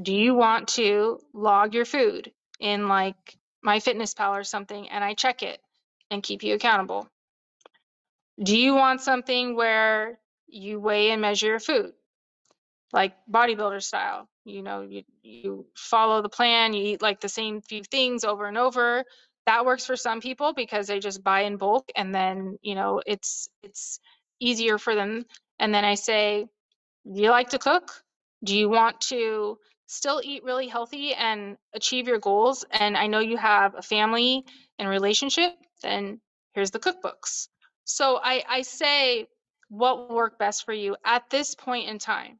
Do 0.00 0.14
you 0.14 0.34
want 0.34 0.68
to 0.68 1.20
log 1.32 1.74
your 1.74 1.84
food 1.84 2.32
in 2.58 2.88
like 2.88 3.36
MyFitnessPal 3.64 4.30
or 4.30 4.44
something 4.44 4.88
and 4.88 5.04
I 5.04 5.14
check 5.14 5.42
it 5.42 5.60
and 6.10 6.22
keep 6.22 6.42
you 6.42 6.54
accountable? 6.54 7.08
Do 8.42 8.56
you 8.56 8.74
want 8.74 9.02
something 9.02 9.56
where 9.56 10.18
you 10.46 10.80
weigh 10.80 11.10
and 11.10 11.20
measure 11.20 11.46
your 11.48 11.60
food? 11.60 11.92
Like 12.92 13.14
bodybuilder 13.30 13.82
style. 13.82 14.28
You 14.44 14.62
know, 14.62 14.82
you 14.82 15.04
you 15.22 15.66
follow 15.76 16.22
the 16.22 16.28
plan, 16.28 16.72
you 16.72 16.82
eat 16.84 17.02
like 17.02 17.20
the 17.20 17.28
same 17.28 17.60
few 17.62 17.82
things 17.84 18.24
over 18.24 18.46
and 18.46 18.58
over. 18.58 19.04
That 19.46 19.64
works 19.64 19.86
for 19.86 19.96
some 19.96 20.20
people 20.20 20.52
because 20.54 20.86
they 20.86 20.98
just 21.00 21.22
buy 21.22 21.42
in 21.42 21.56
bulk 21.56 21.90
and 21.96 22.14
then, 22.14 22.58
you 22.62 22.74
know, 22.74 23.00
it's 23.06 23.48
it's 23.62 24.00
easier 24.40 24.78
for 24.78 24.94
them. 24.94 25.24
And 25.58 25.74
then 25.74 25.84
I 25.84 25.94
say, 25.94 26.46
do 27.12 27.22
you 27.22 27.30
like 27.30 27.50
to 27.50 27.58
cook? 27.58 27.92
Do 28.44 28.56
you 28.56 28.68
want 28.68 29.00
to 29.02 29.58
still 29.86 30.20
eat 30.24 30.44
really 30.44 30.68
healthy 30.68 31.14
and 31.14 31.56
achieve 31.74 32.08
your 32.08 32.18
goals? 32.18 32.64
And 32.70 32.96
I 32.96 33.06
know 33.06 33.20
you 33.20 33.36
have 33.36 33.74
a 33.76 33.82
family 33.82 34.44
and 34.78 34.88
relationship, 34.88 35.52
then 35.82 36.20
here's 36.54 36.70
the 36.70 36.78
cookbooks. 36.80 37.48
So 37.84 38.18
I, 38.22 38.44
I 38.48 38.62
say 38.62 39.28
what 39.68 40.08
work 40.10 40.38
best 40.38 40.64
for 40.64 40.72
you 40.72 40.96
at 41.04 41.28
this 41.30 41.54
point 41.54 41.88
in 41.88 41.98
time. 41.98 42.38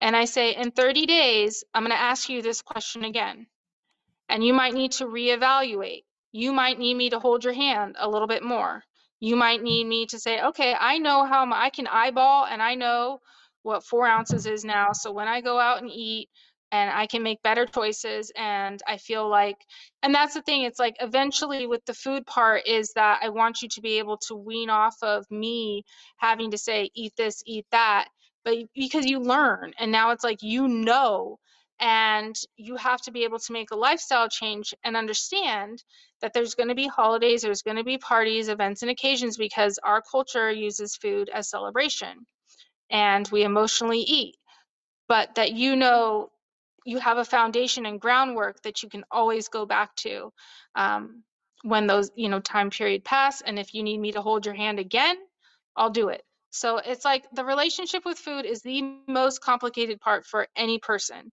And 0.00 0.16
I 0.16 0.24
say, 0.24 0.54
in 0.54 0.70
30 0.70 1.06
days, 1.06 1.64
I'm 1.74 1.82
going 1.82 1.92
to 1.92 2.00
ask 2.00 2.28
you 2.28 2.42
this 2.42 2.62
question 2.62 3.04
again. 3.04 3.46
And 4.28 4.44
you 4.44 4.52
might 4.54 4.74
need 4.74 4.92
to 4.92 5.06
reevaluate. 5.06 6.04
You 6.32 6.52
might 6.52 6.78
need 6.78 6.94
me 6.94 7.10
to 7.10 7.18
hold 7.18 7.44
your 7.44 7.52
hand 7.52 7.96
a 7.98 8.08
little 8.08 8.28
bit 8.28 8.42
more. 8.42 8.82
You 9.20 9.36
might 9.36 9.62
need 9.62 9.86
me 9.86 10.06
to 10.06 10.18
say, 10.18 10.42
okay, 10.42 10.74
I 10.78 10.98
know 10.98 11.24
how 11.24 11.50
I 11.52 11.70
can 11.70 11.86
eyeball 11.86 12.46
and 12.46 12.60
I 12.60 12.74
know 12.74 13.20
what 13.62 13.84
four 13.84 14.06
ounces 14.06 14.46
is 14.46 14.64
now. 14.64 14.92
So 14.92 15.12
when 15.12 15.28
I 15.28 15.40
go 15.40 15.58
out 15.58 15.80
and 15.80 15.90
eat, 15.90 16.28
and 16.72 16.90
I 16.90 17.06
can 17.06 17.22
make 17.22 17.42
better 17.42 17.66
choices. 17.66 18.32
And 18.36 18.80
I 18.86 18.96
feel 18.96 19.28
like, 19.28 19.56
and 20.02 20.14
that's 20.14 20.34
the 20.34 20.42
thing, 20.42 20.62
it's 20.62 20.78
like 20.78 20.96
eventually 21.00 21.66
with 21.66 21.84
the 21.86 21.94
food 21.94 22.26
part, 22.26 22.66
is 22.66 22.92
that 22.94 23.20
I 23.22 23.28
want 23.30 23.62
you 23.62 23.68
to 23.70 23.80
be 23.80 23.98
able 23.98 24.18
to 24.28 24.34
wean 24.34 24.70
off 24.70 24.96
of 25.02 25.30
me 25.30 25.84
having 26.16 26.50
to 26.50 26.58
say, 26.58 26.90
eat 26.94 27.12
this, 27.16 27.42
eat 27.46 27.66
that, 27.70 28.08
but 28.46 28.56
because 28.76 29.06
you 29.06 29.20
learn. 29.20 29.74
And 29.80 29.92
now 29.92 30.12
it's 30.12 30.24
like, 30.24 30.42
you 30.42 30.68
know, 30.68 31.40
and 31.80 32.36
you 32.56 32.76
have 32.76 33.02
to 33.02 33.12
be 33.12 33.24
able 33.24 33.40
to 33.40 33.54
make 33.54 33.72
a 33.72 33.76
lifestyle 33.76 34.30
change 34.30 34.74
and 34.84 34.96
understand 34.96 35.84
that 36.22 36.34
there's 36.34 36.56
going 36.56 36.70
to 36.70 36.76
be 36.76 36.88
holidays, 36.88 37.42
there's 37.42 37.62
going 37.62 37.78
to 37.78 37.84
be 37.84 37.98
parties, 37.98 38.48
events, 38.48 38.82
and 38.82 38.92
occasions 38.92 39.38
because 39.38 39.80
our 39.84 40.02
culture 40.02 40.50
uses 40.52 40.96
food 40.96 41.30
as 41.30 41.50
celebration 41.50 42.26
and 42.90 43.28
we 43.32 43.44
emotionally 43.44 44.00
eat. 44.00 44.36
But 45.08 45.36
that 45.36 45.52
you 45.52 45.76
know 45.76 46.30
you 46.86 46.98
have 47.00 47.18
a 47.18 47.26
foundation 47.26 47.86
and 47.86 48.00
groundwork 48.00 48.62
that 48.64 48.82
you 48.82 48.90
can 48.90 49.04
always 49.10 49.48
go 49.48 49.66
back 49.66 49.94
to 49.96 50.32
um, 50.76 51.24
when 51.64 51.86
those 51.88 52.10
you 52.16 52.28
know 52.30 52.40
time 52.40 52.70
period 52.70 53.04
pass 53.04 53.42
and 53.42 53.58
if 53.58 53.74
you 53.74 53.84
need 53.84 53.98
me 54.00 54.12
to 54.12 54.22
hold 54.22 54.46
your 54.46 54.56
hand 54.56 54.80
again 54.80 55.16
I'll 55.76 55.90
do 55.90 56.10
it. 56.10 56.22
So 56.56 56.78
it's 56.78 57.04
like 57.04 57.26
the 57.34 57.44
relationship 57.44 58.06
with 58.06 58.18
food 58.18 58.46
is 58.46 58.62
the 58.62 58.82
most 59.06 59.42
complicated 59.42 60.00
part 60.00 60.24
for 60.24 60.48
any 60.56 60.78
person, 60.78 61.30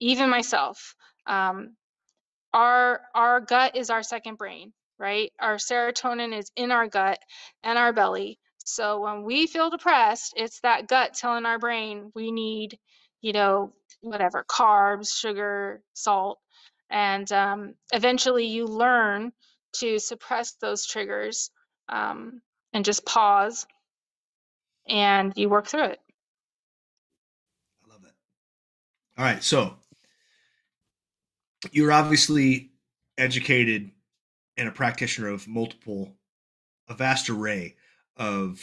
even 0.00 0.28
myself. 0.28 0.94
Um, 1.26 1.76
our 2.52 3.00
our 3.14 3.40
gut 3.40 3.76
is 3.76 3.88
our 3.88 4.02
second 4.02 4.36
brain, 4.36 4.74
right? 4.98 5.32
Our 5.40 5.56
serotonin 5.56 6.36
is 6.38 6.50
in 6.56 6.72
our 6.72 6.86
gut 6.88 7.18
and 7.62 7.78
our 7.78 7.94
belly. 7.94 8.38
So 8.66 9.00
when 9.00 9.22
we 9.22 9.46
feel 9.46 9.70
depressed, 9.70 10.34
it's 10.36 10.60
that 10.60 10.88
gut 10.88 11.14
telling 11.14 11.46
our 11.46 11.58
brain 11.58 12.12
we 12.14 12.30
need, 12.30 12.78
you 13.22 13.32
know, 13.32 13.72
whatever 14.02 14.44
carbs, 14.44 15.16
sugar, 15.16 15.82
salt, 15.94 16.38
and 16.90 17.30
um, 17.32 17.74
eventually 17.94 18.46
you 18.46 18.66
learn 18.66 19.32
to 19.76 19.98
suppress 19.98 20.52
those 20.60 20.84
triggers 20.86 21.50
um, 21.88 22.42
and 22.74 22.84
just 22.84 23.06
pause 23.06 23.66
and 24.88 25.32
you 25.36 25.48
work 25.48 25.66
through 25.66 25.84
it. 25.84 26.00
I 27.84 27.92
love 27.92 28.02
that. 28.02 28.14
All 29.18 29.24
right, 29.24 29.42
so 29.42 29.74
you're 31.72 31.92
obviously 31.92 32.70
educated 33.18 33.90
and 34.56 34.68
a 34.68 34.72
practitioner 34.72 35.28
of 35.28 35.46
multiple, 35.48 36.14
a 36.88 36.94
vast 36.94 37.28
array 37.28 37.76
of 38.16 38.60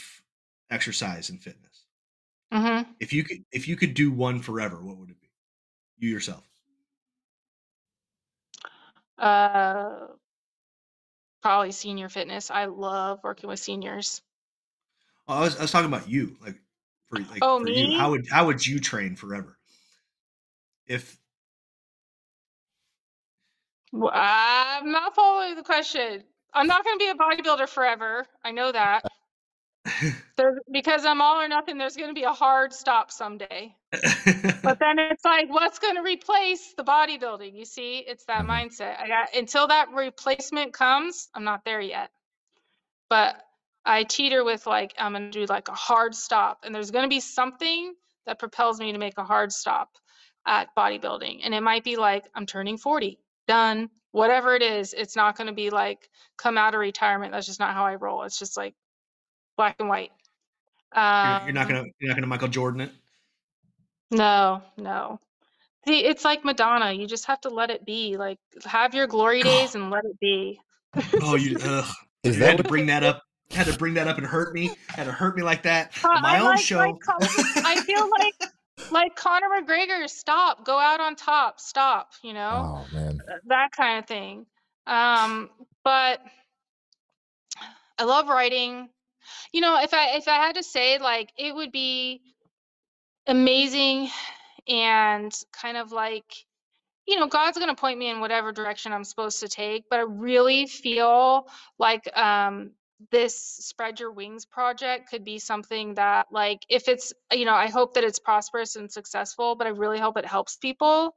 exercise 0.70 1.30
and 1.30 1.40
fitness. 1.40 1.84
Mm-hmm. 2.52 2.90
If 3.00 3.12
you 3.12 3.24
could, 3.24 3.44
if 3.52 3.68
you 3.68 3.76
could 3.76 3.94
do 3.94 4.10
one 4.10 4.40
forever, 4.40 4.76
what 4.76 4.96
would 4.98 5.10
it 5.10 5.20
be? 5.20 5.28
You 5.98 6.10
yourself. 6.10 6.44
Uh, 9.18 10.06
probably 11.42 11.72
senior 11.72 12.08
fitness. 12.08 12.50
I 12.50 12.66
love 12.66 13.20
working 13.22 13.48
with 13.48 13.58
seniors. 13.58 14.22
Oh, 15.28 15.34
I 15.34 15.40
was, 15.40 15.56
I 15.58 15.62
was 15.62 15.70
talking 15.70 15.88
about 15.88 16.08
you, 16.08 16.36
like 16.42 16.56
for 17.08 17.18
like 17.30 17.44
Oh, 17.44 17.60
for 17.60 17.68
you. 17.68 17.90
How 17.92 18.10
would 18.10 18.28
how 18.30 18.46
would 18.46 18.66
you 18.66 18.78
train 18.80 19.16
forever? 19.16 19.58
If 20.86 21.18
Well, 23.92 24.12
I'm 24.14 24.92
not 24.92 25.14
following 25.14 25.54
the 25.56 25.62
question. 25.62 26.24
I'm 26.52 26.66
not 26.66 26.84
going 26.84 26.98
to 26.98 27.04
be 27.04 27.10
a 27.10 27.14
bodybuilder 27.14 27.68
forever. 27.68 28.26
I 28.44 28.50
know 28.52 28.70
that. 28.72 29.04
There, 30.36 30.58
because 30.70 31.04
I'm 31.04 31.20
all 31.20 31.40
or 31.40 31.48
nothing, 31.48 31.78
there's 31.78 31.96
going 31.96 32.08
to 32.10 32.14
be 32.14 32.24
a 32.24 32.32
hard 32.32 32.72
stop 32.72 33.10
someday. 33.10 33.76
But 34.64 34.78
then 34.80 34.98
it's 34.98 35.24
like, 35.24 35.50
what's 35.50 35.78
going 35.78 35.96
to 35.96 36.02
replace 36.02 36.74
the 36.76 36.84
bodybuilding? 36.84 37.54
You 37.56 37.64
see, 37.64 37.98
it's 37.98 38.26
that 38.26 38.44
Mhm. 38.44 38.48
mindset. 38.50 39.00
I 39.00 39.08
got 39.08 39.34
until 39.34 39.68
that 39.68 39.90
replacement 39.92 40.72
comes, 40.74 41.28
I'm 41.34 41.44
not 41.44 41.64
there 41.64 41.80
yet. 41.80 42.10
But 43.08 43.42
I 43.84 44.04
teeter 44.04 44.44
with 44.44 44.66
like, 44.66 44.94
I'm 44.98 45.12
going 45.12 45.30
to 45.30 45.38
do 45.38 45.46
like 45.46 45.68
a 45.68 45.74
hard 45.74 46.14
stop, 46.14 46.60
and 46.64 46.74
there's 46.74 46.90
going 46.90 47.04
to 47.04 47.08
be 47.08 47.20
something 47.20 47.94
that 48.26 48.38
propels 48.38 48.80
me 48.80 48.92
to 48.92 48.98
make 48.98 49.18
a 49.18 49.24
hard 49.24 49.52
stop 49.52 49.90
at 50.46 50.68
bodybuilding. 50.76 51.40
And 51.44 51.54
it 51.54 51.62
might 51.62 51.84
be 51.84 51.96
like, 51.96 52.24
I'm 52.34 52.46
turning 52.46 52.78
40, 52.78 53.18
done, 53.46 53.90
whatever 54.12 54.54
it 54.54 54.62
is. 54.62 54.94
It's 54.94 55.16
not 55.16 55.36
going 55.36 55.48
to 55.48 55.52
be 55.52 55.70
like, 55.70 56.08
come 56.36 56.56
out 56.56 56.74
of 56.74 56.80
retirement. 56.80 57.32
That's 57.32 57.46
just 57.46 57.60
not 57.60 57.74
how 57.74 57.84
I 57.84 57.96
roll. 57.96 58.22
It's 58.22 58.38
just 58.38 58.56
like 58.56 58.74
black 59.56 59.76
and 59.78 59.88
white. 59.88 60.10
you're, 60.94 61.42
you're 61.44 61.52
not 61.52 61.68
Um, 61.68 61.68
gonna 61.68 61.84
you're 61.98 62.08
not 62.08 62.14
gonna 62.16 62.26
Michael 62.26 62.48
Jordan 62.48 62.82
it. 62.82 62.90
No, 64.10 64.62
no. 64.76 65.20
See, 65.86 66.04
it's 66.04 66.24
like 66.24 66.44
Madonna. 66.44 66.92
You 66.92 67.06
just 67.06 67.26
have 67.26 67.40
to 67.42 67.50
let 67.50 67.70
it 67.70 67.84
be. 67.84 68.16
Like, 68.16 68.38
have 68.64 68.94
your 68.94 69.06
glory 69.06 69.42
days 69.42 69.74
and 69.74 69.90
let 69.90 70.04
it 70.04 70.18
be. 70.20 70.60
Oh, 71.20 71.34
you 71.36 71.58
ugh. 71.62 71.94
Is 72.22 72.36
you 72.36 72.42
that 72.42 72.48
had 72.50 72.56
to 72.58 72.64
bring 72.64 72.86
that 72.86 73.02
up. 73.02 73.22
Had 73.54 73.66
to 73.66 73.78
bring 73.78 73.94
that 73.94 74.08
up 74.08 74.18
and 74.18 74.26
hurt 74.26 74.52
me. 74.54 74.74
Had 74.88 75.04
to 75.04 75.12
hurt 75.12 75.36
me 75.36 75.42
like 75.42 75.62
that 75.62 75.92
Uh, 76.04 76.08
on 76.08 76.22
my 76.22 76.36
I 76.36 76.38
own 76.40 76.44
like- 76.46 76.60
show. 76.60 76.78
like 76.78 76.96
I 77.56 77.80
feel 77.82 78.08
like 78.10 78.34
like 78.90 79.16
Conor 79.16 79.46
McGregor. 79.60 80.08
Stop. 80.10 80.64
Go 80.64 80.78
out 80.78 81.00
on 81.00 81.14
top. 81.16 81.60
Stop. 81.60 82.10
You 82.22 82.32
know 82.34 82.84
Oh 82.90 82.94
man. 82.94 83.20
that 83.46 83.70
kind 83.72 83.98
of 84.00 84.06
thing. 84.06 84.46
Um, 84.86 85.50
but 85.84 86.20
I 87.98 88.04
love 88.04 88.28
writing. 88.28 88.88
You 89.52 89.60
know, 89.60 89.80
if 89.80 89.94
I 89.94 90.16
if 90.16 90.26
I 90.28 90.34
had 90.36 90.56
to 90.56 90.62
say, 90.62 90.98
like, 90.98 91.30
it 91.38 91.54
would 91.54 91.72
be 91.72 92.20
amazing 93.26 94.10
and 94.68 95.32
kind 95.52 95.76
of 95.78 95.92
like 95.92 96.24
you 97.06 97.18
know 97.18 97.26
god's 97.26 97.56
going 97.58 97.68
to 97.70 97.74
point 97.80 97.98
me 97.98 98.10
in 98.10 98.20
whatever 98.20 98.52
direction 98.52 98.92
i'm 98.92 99.04
supposed 99.04 99.40
to 99.40 99.48
take 99.48 99.84
but 99.90 99.98
i 99.98 100.02
really 100.02 100.66
feel 100.66 101.46
like 101.78 102.06
um 102.18 102.70
this 103.10 103.36
spread 103.40 104.00
your 104.00 104.12
wings 104.12 104.46
project 104.46 105.08
could 105.10 105.24
be 105.24 105.38
something 105.38 105.94
that 105.94 106.26
like 106.30 106.60
if 106.68 106.88
it's 106.88 107.12
you 107.32 107.44
know 107.44 107.54
i 107.54 107.68
hope 107.68 107.94
that 107.94 108.04
it's 108.04 108.18
prosperous 108.20 108.76
and 108.76 108.90
successful 108.90 109.56
but 109.56 109.66
i 109.66 109.70
really 109.70 109.98
hope 109.98 110.16
it 110.16 110.24
helps 110.24 110.56
people 110.56 111.14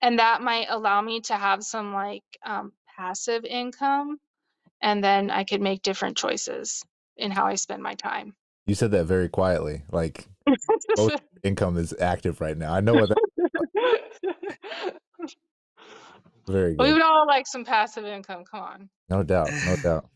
and 0.00 0.20
that 0.20 0.40
might 0.42 0.66
allow 0.70 1.00
me 1.02 1.20
to 1.20 1.34
have 1.34 1.62
some 1.64 1.92
like 1.92 2.22
um, 2.46 2.72
passive 2.96 3.44
income 3.44 4.18
and 4.80 5.02
then 5.02 5.30
i 5.30 5.42
could 5.44 5.60
make 5.60 5.82
different 5.82 6.16
choices 6.16 6.84
in 7.16 7.30
how 7.32 7.46
i 7.46 7.56
spend 7.56 7.82
my 7.82 7.94
time 7.94 8.34
You 8.66 8.74
said 8.76 8.92
that 8.92 9.04
very 9.06 9.28
quietly. 9.28 9.82
Like 9.90 10.26
both 10.94 11.12
income 11.42 11.78
is 11.78 11.92
active 12.00 12.40
right 12.40 12.56
now. 12.56 12.72
I 12.72 12.80
know 12.80 12.94
what 12.94 13.08
that 13.08 13.18
very 16.46 16.74
good. 16.76 16.84
we 16.86 16.92
would 16.92 17.02
all 17.02 17.26
like 17.26 17.46
some 17.46 17.64
passive 17.64 18.04
income 18.04 18.44
come 18.44 18.60
on 18.60 18.88
No 19.08 19.22
doubt, 19.22 19.50
no 19.66 19.76
doubt. 19.82 20.08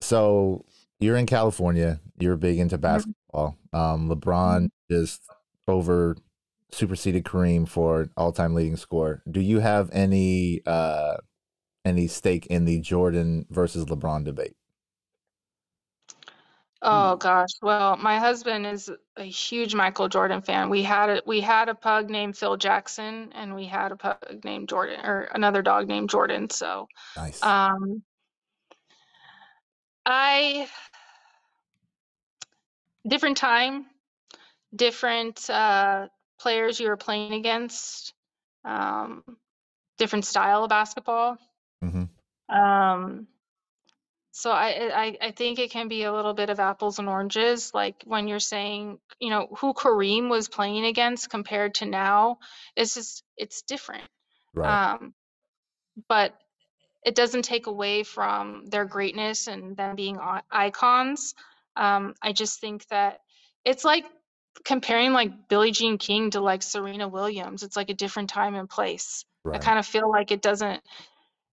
So 0.00 0.64
you're 1.00 1.16
in 1.16 1.26
California. 1.26 2.00
You're 2.18 2.36
big 2.36 2.58
into 2.58 2.78
basketball. 2.78 3.58
Um, 3.72 4.08
LeBron 4.08 4.68
just 4.90 5.22
over 5.68 6.16
superseded 6.72 7.24
Kareem 7.24 7.68
for 7.68 8.08
all-time 8.16 8.54
leading 8.54 8.76
score. 8.76 9.22
Do 9.30 9.40
you 9.40 9.60
have 9.60 9.90
any 9.92 10.62
uh, 10.66 11.16
any 11.84 12.06
stake 12.08 12.46
in 12.46 12.64
the 12.64 12.80
Jordan 12.80 13.46
versus 13.50 13.86
LeBron 13.86 14.24
debate? 14.24 14.56
Oh 16.82 17.16
gosh. 17.16 17.50
Well, 17.62 17.96
my 17.96 18.18
husband 18.18 18.66
is 18.66 18.90
a 19.16 19.24
huge 19.24 19.74
Michael 19.74 20.08
Jordan 20.08 20.42
fan. 20.42 20.68
We 20.68 20.82
had 20.82 21.08
a 21.10 21.22
we 21.26 21.40
had 21.40 21.68
a 21.68 21.74
pug 21.74 22.10
named 22.10 22.36
Phil 22.36 22.56
Jackson 22.56 23.32
and 23.32 23.54
we 23.54 23.66
had 23.66 23.92
a 23.92 23.96
pug 23.96 24.44
named 24.44 24.68
Jordan 24.68 25.00
or 25.04 25.22
another 25.34 25.62
dog 25.62 25.88
named 25.88 26.10
Jordan. 26.10 26.50
So, 26.50 26.86
Nice. 27.16 27.42
um 27.42 28.02
I 30.06 30.68
different 33.08 33.36
time, 33.38 33.86
different 34.74 35.48
uh 35.50 36.08
players 36.40 36.80
you 36.80 36.88
were 36.88 36.96
playing 36.98 37.34
against, 37.34 38.14
um 38.64 39.24
different 39.98 40.24
style 40.26 40.64
of 40.64 40.70
basketball. 40.70 41.38
hmm 41.82 42.16
Um, 42.48 43.28
so 44.32 44.50
I, 44.50 44.90
I 44.94 45.18
I 45.28 45.30
think 45.32 45.58
it 45.58 45.70
can 45.70 45.88
be 45.88 46.04
a 46.04 46.12
little 46.12 46.34
bit 46.34 46.50
of 46.50 46.60
apples 46.60 46.98
and 46.98 47.08
oranges. 47.08 47.72
Like 47.74 48.02
when 48.06 48.28
you're 48.28 48.38
saying, 48.40 48.98
you 49.20 49.30
know, 49.30 49.48
who 49.60 49.72
Kareem 49.74 50.28
was 50.28 50.48
playing 50.48 50.84
against 50.84 51.30
compared 51.30 51.76
to 51.76 51.86
now, 51.86 52.38
it's 52.76 52.94
just 52.94 53.24
it's 53.36 53.62
different. 53.62 54.04
Right. 54.54 54.68
Um, 54.68 55.14
but 56.08 56.34
it 57.06 57.14
doesn't 57.14 57.42
take 57.42 57.66
away 57.66 58.02
from 58.02 58.66
their 58.66 58.84
greatness 58.84 59.46
and 59.46 59.76
them 59.76 59.96
being 59.96 60.18
icons. 60.50 61.34
Um, 61.76 62.14
I 62.20 62.32
just 62.32 62.60
think 62.60 62.86
that 62.88 63.20
it's 63.64 63.84
like 63.84 64.04
comparing 64.64 65.14
like 65.14 65.48
Billie 65.48 65.70
Jean 65.70 65.96
King 65.96 66.30
to 66.32 66.40
like 66.40 66.62
Serena 66.62 67.08
Williams. 67.08 67.62
It's 67.62 67.76
like 67.76 67.88
a 67.88 67.94
different 67.94 68.28
time 68.28 68.54
and 68.54 68.68
place. 68.68 69.24
I 69.50 69.58
kind 69.58 69.78
of 69.78 69.86
feel 69.86 70.10
like 70.10 70.32
it 70.32 70.42
doesn't 70.42 70.82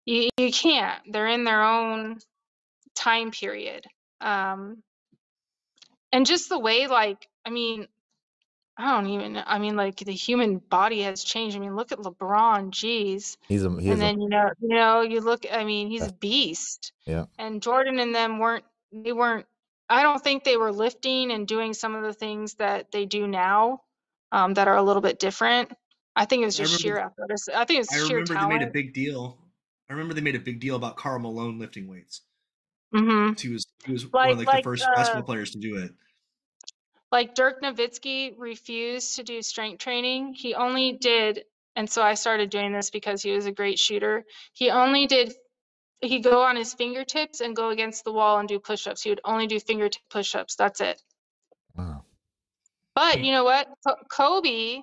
you, 0.05 0.29
you 0.37 0.51
can't 0.51 0.99
they're 1.11 1.27
in 1.27 1.43
their 1.43 1.63
own 1.63 2.17
time 2.95 3.31
period 3.31 3.85
um 4.21 4.81
and 6.11 6.25
just 6.25 6.49
the 6.49 6.59
way 6.59 6.87
like 6.87 7.27
i 7.45 7.49
mean 7.49 7.87
i 8.77 8.91
don't 8.95 9.07
even 9.07 9.41
i 9.45 9.59
mean 9.59 9.75
like 9.75 9.97
the 9.97 10.11
human 10.13 10.57
body 10.57 11.01
has 11.01 11.23
changed 11.23 11.55
i 11.55 11.59
mean 11.59 11.75
look 11.75 11.91
at 11.91 11.99
lebron 11.99 12.69
geez 12.71 13.37
He's 13.47 13.63
a 13.63 13.69
he 13.69 13.87
is 13.87 13.91
and 13.91 14.01
then 14.01 14.19
you 14.21 14.29
know 14.29 14.49
you 14.61 14.67
know 14.69 15.01
you 15.01 15.21
look 15.21 15.45
i 15.51 15.63
mean 15.63 15.89
he's 15.89 16.07
a 16.07 16.13
beast 16.13 16.91
Yeah. 17.05 17.25
and 17.37 17.61
jordan 17.61 17.99
and 17.99 18.13
them 18.15 18.39
weren't 18.39 18.65
they 18.91 19.11
weren't 19.13 19.45
i 19.89 20.01
don't 20.03 20.23
think 20.23 20.43
they 20.43 20.57
were 20.57 20.71
lifting 20.71 21.31
and 21.31 21.47
doing 21.47 21.73
some 21.73 21.95
of 21.95 22.03
the 22.03 22.13
things 22.13 22.55
that 22.55 22.91
they 22.91 23.05
do 23.05 23.27
now 23.27 23.81
um 24.31 24.53
that 24.55 24.67
are 24.67 24.77
a 24.77 24.83
little 24.83 25.01
bit 25.01 25.19
different 25.19 25.71
i 26.15 26.25
think 26.25 26.41
it 26.41 26.45
was 26.45 26.59
I 26.59 26.63
just 26.63 26.79
sheer 26.81 26.95
remember- 26.95 27.11
athleticism 27.11 27.57
i 27.57 27.65
think 27.65 27.79
it's 27.81 27.91
sheer. 27.93 28.03
I 28.03 28.07
sheer 28.07 28.17
remember 28.17 28.33
they 28.33 28.39
talent 28.39 28.59
made 28.61 28.67
a 28.67 28.71
big 28.71 28.93
deal. 28.93 29.37
I 29.89 29.93
remember 29.93 30.13
they 30.13 30.21
made 30.21 30.35
a 30.35 30.39
big 30.39 30.59
deal 30.61 30.75
about 30.77 30.95
Karl 30.97 31.19
Malone 31.19 31.59
lifting 31.59 31.87
weights. 31.87 32.21
hmm 32.93 33.33
He 33.37 33.49
was 33.49 33.67
he 33.85 33.91
was 33.91 34.11
one 34.11 34.29
of 34.31 34.37
like, 34.37 34.47
like, 34.47 34.57
the 34.57 34.63
first 34.63 34.83
uh, 34.83 34.95
basketball 34.95 35.23
players 35.23 35.51
to 35.51 35.59
do 35.59 35.75
it. 35.77 35.91
Like 37.13 37.35
Dirk 37.35 37.61
Nowitzki 37.61 38.33
refused 38.39 39.17
to 39.17 39.23
do 39.23 39.43
strength 39.43 39.77
training. 39.77 40.33
He 40.33 40.55
only 40.55 40.93
did, 40.93 41.43
and 41.75 41.87
so 41.87 42.01
I 42.01 42.15
started 42.15 42.49
doing 42.49 42.73
this 42.73 42.89
because 42.89 43.21
he 43.21 43.31
was 43.31 43.45
a 43.45 43.51
great 43.51 43.77
shooter. 43.77 44.25
He 44.51 44.71
only 44.71 45.05
did 45.05 45.31
he'd 46.01 46.23
go 46.23 46.41
on 46.41 46.55
his 46.55 46.73
fingertips 46.73 47.39
and 47.39 47.55
go 47.55 47.69
against 47.69 48.03
the 48.03 48.11
wall 48.11 48.39
and 48.39 48.49
do 48.49 48.57
push-ups. 48.57 49.03
He 49.03 49.11
would 49.11 49.21
only 49.23 49.45
do 49.45 49.59
fingertip 49.59 50.01
push-ups. 50.09 50.55
That's 50.55 50.81
it. 50.81 50.99
Wow. 51.75 52.03
But 52.95 53.23
you 53.23 53.31
know 53.31 53.43
what? 53.43 53.67
Kobe, 54.09 54.81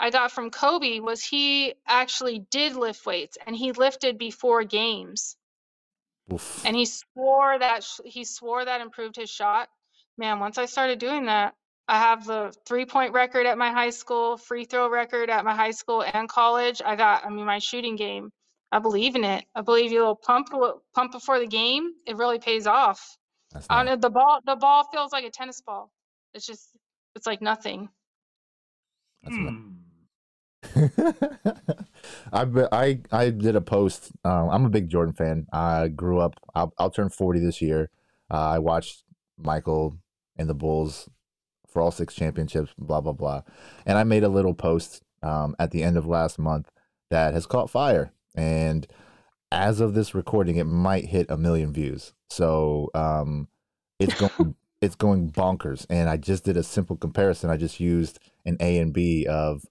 I 0.00 0.10
got 0.10 0.32
from 0.32 0.50
Kobe 0.50 0.98
was 0.98 1.22
he 1.22 1.74
actually 1.86 2.40
did 2.50 2.74
lift 2.74 3.06
weights 3.06 3.38
and 3.46 3.54
he 3.54 3.70
lifted 3.70 4.18
before 4.18 4.64
games 4.64 5.36
Oof. 6.32 6.66
and 6.66 6.74
he 6.74 6.86
swore 6.86 7.56
that 7.56 7.84
sh- 7.84 8.00
he 8.04 8.24
swore 8.24 8.64
that 8.64 8.80
improved 8.80 9.14
his 9.14 9.30
shot. 9.30 9.68
Man, 10.18 10.40
once 10.40 10.58
I 10.58 10.66
started 10.66 10.98
doing 10.98 11.26
that, 11.26 11.54
I 11.88 11.98
have 11.98 12.26
the 12.26 12.54
three-point 12.66 13.12
record 13.12 13.46
at 13.46 13.58
my 13.58 13.70
high 13.70 13.90
school, 13.90 14.36
free 14.36 14.64
throw 14.64 14.88
record 14.88 15.30
at 15.30 15.44
my 15.44 15.54
high 15.54 15.72
school 15.72 16.02
and 16.02 16.28
college. 16.28 16.80
I 16.84 16.96
got, 16.96 17.24
I 17.24 17.28
mean, 17.28 17.44
my 17.44 17.58
shooting 17.58 17.96
game. 17.96 18.30
I 18.72 18.78
believe 18.78 19.16
in 19.16 19.24
it. 19.24 19.44
I 19.54 19.60
believe 19.60 19.92
you 19.92 19.98
little 19.98 20.16
pump 20.16 20.48
pump 20.94 21.12
before 21.12 21.38
the 21.38 21.46
game. 21.46 21.92
It 22.06 22.16
really 22.16 22.38
pays 22.38 22.66
off. 22.66 23.18
Nice. 23.54 23.66
don't 23.68 24.00
the 24.00 24.08
ball 24.08 24.40
the 24.46 24.56
ball 24.56 24.88
feels 24.90 25.12
like 25.12 25.24
a 25.24 25.30
tennis 25.30 25.60
ball. 25.60 25.90
It's 26.32 26.46
just 26.46 26.70
it's 27.14 27.26
like 27.26 27.42
nothing. 27.42 27.90
That's 29.22 29.36
nice. 29.36 29.54
Hmm. 29.54 29.72
I 32.32 32.44
be- 32.46 32.72
I 32.72 33.00
I 33.12 33.28
did 33.28 33.56
a 33.56 33.60
post. 33.60 34.10
Um, 34.24 34.48
I'm 34.48 34.64
a 34.64 34.70
big 34.70 34.88
Jordan 34.88 35.12
fan. 35.12 35.46
I 35.52 35.88
grew 35.88 36.18
up. 36.20 36.40
I'll, 36.54 36.72
I'll 36.78 36.90
turn 36.90 37.10
40 37.10 37.40
this 37.40 37.60
year. 37.60 37.90
Uh, 38.30 38.38
I 38.38 38.58
watched 38.58 39.04
Michael 39.44 39.98
and 40.36 40.48
the 40.48 40.54
Bulls 40.54 41.08
for 41.68 41.82
all 41.82 41.90
six 41.90 42.14
championships. 42.14 42.72
Blah 42.78 43.00
blah 43.00 43.12
blah. 43.12 43.42
And 43.86 43.98
I 43.98 44.04
made 44.04 44.24
a 44.24 44.28
little 44.28 44.54
post 44.54 45.02
um, 45.22 45.54
at 45.58 45.70
the 45.70 45.82
end 45.82 45.96
of 45.96 46.06
last 46.06 46.38
month 46.38 46.70
that 47.10 47.34
has 47.34 47.46
caught 47.46 47.70
fire. 47.70 48.12
And 48.34 48.86
as 49.50 49.80
of 49.80 49.94
this 49.94 50.14
recording, 50.14 50.56
it 50.56 50.64
might 50.64 51.06
hit 51.06 51.26
a 51.30 51.36
million 51.36 51.72
views. 51.72 52.12
So 52.30 52.90
um, 52.94 53.48
it's 53.98 54.14
going 54.38 54.56
it's 54.80 54.96
going 54.96 55.30
bonkers. 55.30 55.86
And 55.88 56.08
I 56.08 56.16
just 56.16 56.44
did 56.44 56.56
a 56.56 56.62
simple 56.62 56.96
comparison. 56.96 57.50
I 57.50 57.56
just 57.56 57.80
used 57.80 58.18
an 58.44 58.56
A 58.60 58.78
and 58.78 58.92
B 58.92 59.26
of 59.26 59.64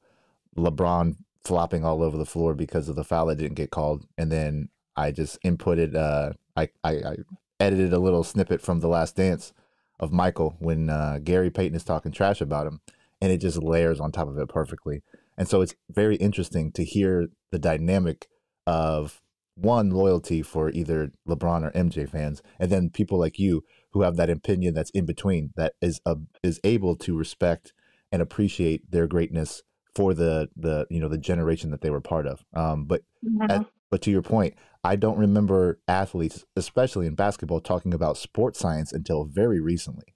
LeBron 0.57 1.15
flopping 1.43 1.83
all 1.83 2.03
over 2.03 2.17
the 2.17 2.25
floor 2.25 2.53
because 2.53 2.87
of 2.87 2.95
the 2.95 3.03
foul 3.03 3.25
that 3.27 3.37
didn't 3.37 3.55
get 3.55 3.71
called, 3.71 4.05
and 4.17 4.31
then 4.31 4.69
I 4.95 5.11
just 5.11 5.41
inputted. 5.43 5.95
Uh, 5.95 6.33
I, 6.55 6.69
I 6.83 6.91
I 6.91 7.15
edited 7.59 7.93
a 7.93 7.99
little 7.99 8.23
snippet 8.23 8.61
from 8.61 8.79
the 8.79 8.87
Last 8.87 9.15
Dance 9.15 9.53
of 10.01 10.11
Michael 10.11 10.55
when 10.59 10.89
uh, 10.89 11.19
Gary 11.23 11.49
Payton 11.49 11.75
is 11.75 11.83
talking 11.83 12.11
trash 12.11 12.41
about 12.41 12.67
him, 12.67 12.81
and 13.21 13.31
it 13.31 13.37
just 13.37 13.61
layers 13.61 13.99
on 13.99 14.11
top 14.11 14.27
of 14.27 14.37
it 14.37 14.49
perfectly. 14.49 15.03
And 15.37 15.47
so 15.47 15.61
it's 15.61 15.75
very 15.89 16.15
interesting 16.17 16.71
to 16.73 16.83
hear 16.83 17.27
the 17.51 17.59
dynamic 17.59 18.27
of 18.67 19.21
one 19.55 19.91
loyalty 19.91 20.41
for 20.41 20.69
either 20.71 21.11
LeBron 21.27 21.63
or 21.63 21.71
MJ 21.71 22.09
fans, 22.09 22.41
and 22.59 22.71
then 22.71 22.89
people 22.89 23.19
like 23.19 23.37
you 23.37 23.63
who 23.91 24.01
have 24.01 24.15
that 24.15 24.29
opinion 24.29 24.73
that's 24.73 24.89
in 24.91 25.05
between 25.05 25.51
that 25.55 25.73
is 25.81 26.01
uh, 26.05 26.15
is 26.41 26.59
able 26.63 26.95
to 26.95 27.17
respect 27.17 27.73
and 28.11 28.21
appreciate 28.21 28.89
their 28.91 29.07
greatness 29.07 29.61
for 29.95 30.13
the 30.13 30.49
the 30.55 30.87
you 30.89 30.99
know 30.99 31.07
the 31.09 31.17
generation 31.17 31.71
that 31.71 31.81
they 31.81 31.89
were 31.89 32.01
part 32.01 32.27
of. 32.27 32.43
Um, 32.53 32.85
but 32.85 33.01
at, 33.49 33.65
but 33.89 34.01
to 34.03 34.11
your 34.11 34.21
point, 34.21 34.55
I 34.83 34.95
don't 34.95 35.17
remember 35.17 35.79
athletes, 35.87 36.45
especially 36.55 37.07
in 37.07 37.15
basketball, 37.15 37.59
talking 37.59 37.93
about 37.93 38.17
sports 38.17 38.59
science 38.59 38.93
until 38.93 39.25
very 39.25 39.59
recently. 39.59 40.15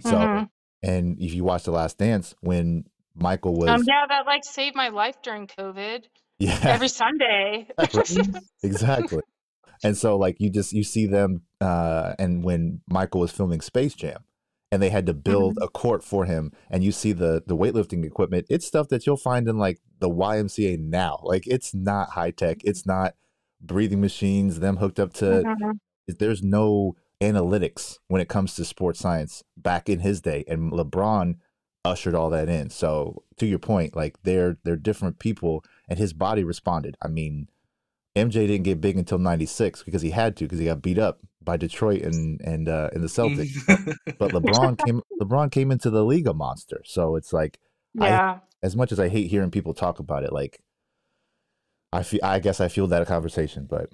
So, 0.00 0.16
Mhm. 0.18 0.48
and 0.82 1.16
if 1.20 1.32
you 1.34 1.44
watch 1.44 1.64
The 1.64 1.70
Last 1.70 1.96
Dance, 1.98 2.34
when 2.40 2.84
Michael 3.14 3.54
was, 3.54 3.70
Um, 3.70 3.82
yeah, 3.86 4.04
that 4.08 4.26
like 4.26 4.44
saved 4.44 4.74
my 4.76 4.88
life 4.88 5.22
during 5.22 5.46
COVID. 5.46 6.04
yeah, 6.38 6.58
Every 6.64 6.88
Sunday. 6.88 7.68
Exactly. 8.62 9.22
And 9.84 9.96
so, 9.96 10.16
like, 10.16 10.36
you 10.40 10.50
just 10.50 10.72
you 10.72 10.82
see 10.82 11.06
them, 11.06 11.42
uh, 11.60 12.14
and 12.18 12.42
when 12.42 12.80
Michael 12.90 13.20
was 13.20 13.30
filming 13.30 13.60
Space 13.60 13.94
Jam, 13.94 14.24
and 14.70 14.82
they 14.82 14.90
had 14.90 15.06
to 15.06 15.14
build 15.14 15.58
a 15.62 15.68
court 15.68 16.04
for 16.04 16.24
him, 16.26 16.52
and 16.70 16.84
you 16.84 16.92
see 16.92 17.12
the 17.12 17.42
the 17.46 17.56
weightlifting 17.56 18.04
equipment, 18.04 18.46
it's 18.50 18.66
stuff 18.66 18.88
that 18.88 19.06
you'll 19.06 19.16
find 19.16 19.48
in 19.48 19.58
like 19.58 19.80
the 20.00 20.08
YMCA 20.10 20.78
now. 20.78 21.20
Like, 21.22 21.46
it's 21.46 21.74
not 21.74 22.10
high 22.10 22.30
tech. 22.30 22.58
It's 22.64 22.86
not 22.86 23.14
breathing 23.60 24.00
machines, 24.00 24.60
them 24.60 24.76
hooked 24.76 25.00
up 25.00 25.12
to. 25.14 25.42
Mhm. 25.44 25.78
There's 26.18 26.42
no 26.42 26.96
analytics 27.20 27.98
when 28.08 28.20
it 28.20 28.28
comes 28.28 28.54
to 28.54 28.64
sports 28.64 29.00
science 29.00 29.42
back 29.56 29.88
in 29.88 30.00
his 30.00 30.20
day, 30.20 30.44
and 30.46 30.72
LeBron 30.72 31.36
ushered 31.84 32.14
all 32.14 32.30
that 32.30 32.48
in. 32.48 32.70
So, 32.70 33.24
to 33.38 33.46
your 33.46 33.58
point, 33.58 33.96
like 33.96 34.16
they're 34.22 34.58
they're 34.64 34.76
different 34.76 35.18
people, 35.18 35.64
and 35.88 35.98
his 35.98 36.12
body 36.12 36.44
responded. 36.44 36.96
I 37.02 37.08
mean. 37.08 37.48
MJ 38.16 38.48
didn't 38.48 38.64
get 38.64 38.80
big 38.80 38.98
until 38.98 39.18
'96 39.18 39.84
because 39.84 40.02
he 40.02 40.10
had 40.10 40.36
to 40.36 40.44
because 40.44 40.58
he 40.58 40.64
got 40.64 40.82
beat 40.82 40.98
up 40.98 41.20
by 41.42 41.56
Detroit 41.56 42.02
and 42.02 42.40
and 42.42 42.68
uh, 42.68 42.90
and 42.92 43.02
the 43.02 43.08
Celtics. 43.08 43.54
but 44.18 44.32
LeBron 44.32 44.78
came 44.86 45.02
LeBron 45.20 45.50
came 45.50 45.70
into 45.70 45.90
the 45.90 46.04
league 46.04 46.26
a 46.26 46.34
monster. 46.34 46.80
So 46.84 47.16
it's 47.16 47.32
like 47.32 47.58
I- 48.00 48.08
Yeah. 48.08 48.38
as 48.62 48.76
much 48.76 48.92
as 48.92 48.98
I 49.00 49.08
hate 49.08 49.30
hearing 49.30 49.50
people 49.50 49.74
talk 49.74 49.98
about 49.98 50.24
it, 50.24 50.32
like 50.32 50.58
I 51.92 52.02
feel 52.02 52.20
I 52.22 52.38
guess 52.40 52.60
I 52.60 52.68
feel 52.68 52.86
that 52.88 53.06
conversation, 53.06 53.66
but 53.68 53.90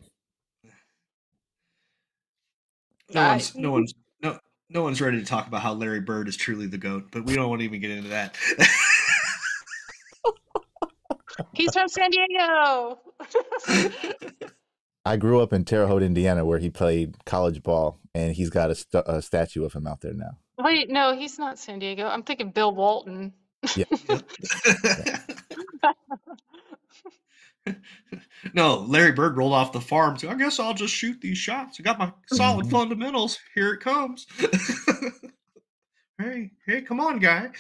no 3.13 3.23
one's 3.29 3.55
no 3.55 3.71
one's 3.73 3.95
no 4.23 4.39
no 4.71 4.83
one's 4.83 5.01
ready 5.01 5.19
to 5.21 5.25
talk 5.27 5.47
about 5.47 5.61
how 5.61 5.75
Larry 5.75 6.01
Bird 6.01 6.27
is 6.29 6.37
truly 6.37 6.67
the 6.67 6.79
goat, 6.79 7.05
but 7.13 7.25
we 7.25 7.35
don't 7.37 7.49
want 7.51 7.61
to 7.61 7.65
even 7.67 7.81
get 7.81 7.91
into 7.91 8.09
that. 8.09 8.37
He's 11.53 11.73
from 11.73 11.89
San 11.89 12.11
Diego. 12.11 12.99
I 15.05 15.17
grew 15.17 15.41
up 15.41 15.53
in 15.53 15.65
Terre 15.65 15.87
Haute, 15.87 16.03
Indiana, 16.03 16.45
where 16.45 16.59
he 16.59 16.71
played 16.71 17.25
college 17.27 17.63
ball, 17.63 18.01
and 18.15 18.35
he's 18.35 18.51
got 18.51 18.71
a, 18.71 18.75
st- 18.75 19.05
a 19.07 19.21
statue 19.21 19.65
of 19.65 19.73
him 19.75 19.87
out 19.87 20.01
there 20.01 20.15
now. 20.15 20.39
Wait, 20.59 20.89
no, 20.89 21.15
he's 21.17 21.39
not 21.39 21.59
San 21.59 21.79
Diego. 21.79 22.07
I'm 22.07 22.23
thinking 22.23 22.51
Bill 22.51 22.75
Walton. 22.75 23.33
Yeah. 23.77 23.85
no, 28.55 28.81
Larry 28.81 29.13
Bird 29.13 29.37
rolled 29.37 29.53
off 29.53 29.73
the 29.73 29.81
farm. 29.81 30.17
So 30.17 30.29
I 30.29 30.35
guess 30.35 30.59
I'll 30.61 30.75
just 30.75 30.95
shoot 30.95 31.21
these 31.21 31.39
shots. 31.39 31.79
I 31.81 31.83
got 31.83 31.99
my 31.99 32.13
solid 32.27 32.67
Mhm. 32.67 32.71
fundamentals. 32.71 33.39
Here 33.55 33.73
it 33.75 33.81
comes. 33.81 34.27
hey, 36.19 36.51
hey, 36.67 36.83
come 36.83 37.01
on, 37.01 37.19
guy. 37.19 37.51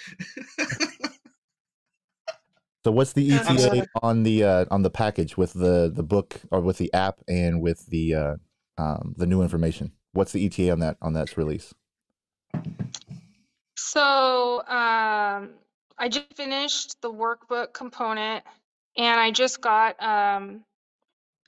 So 2.84 2.92
what's 2.92 3.14
the 3.14 3.32
ETA 3.32 3.86
on 4.02 4.24
the 4.24 4.44
uh, 4.44 4.64
on 4.70 4.82
the 4.82 4.90
package 4.90 5.38
with 5.38 5.54
the 5.54 5.90
the 5.92 6.02
book 6.02 6.40
or 6.50 6.60
with 6.60 6.76
the 6.76 6.92
app 6.92 7.20
and 7.26 7.62
with 7.62 7.86
the 7.86 8.14
uh, 8.14 8.36
um, 8.76 9.14
the 9.16 9.26
new 9.26 9.40
information? 9.40 9.92
What's 10.12 10.32
the 10.32 10.44
ETA 10.44 10.70
on 10.70 10.80
that 10.80 10.98
on 11.00 11.14
that 11.14 11.34
release? 11.38 11.72
So 13.76 14.58
um, 14.60 15.50
I 15.96 16.08
just 16.10 16.34
finished 16.36 17.00
the 17.00 17.10
workbook 17.10 17.72
component 17.72 18.44
and 18.98 19.18
I 19.18 19.30
just 19.30 19.62
got 19.62 20.02
um, 20.02 20.62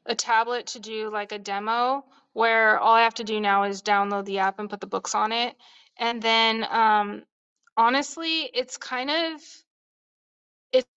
a 0.06 0.14
tablet 0.14 0.68
to 0.68 0.80
do 0.80 1.10
like 1.10 1.32
a 1.32 1.38
demo 1.38 2.04
where 2.32 2.78
all 2.78 2.94
I 2.94 3.02
have 3.02 3.14
to 3.14 3.24
do 3.24 3.40
now 3.40 3.64
is 3.64 3.82
download 3.82 4.24
the 4.24 4.38
app 4.38 4.58
and 4.58 4.70
put 4.70 4.80
the 4.80 4.86
books 4.86 5.14
on 5.14 5.32
it. 5.32 5.54
And 5.98 6.22
then 6.22 6.66
um, 6.70 7.24
honestly, 7.76 8.42
it's 8.54 8.78
kind 8.78 9.10
of 9.10 9.42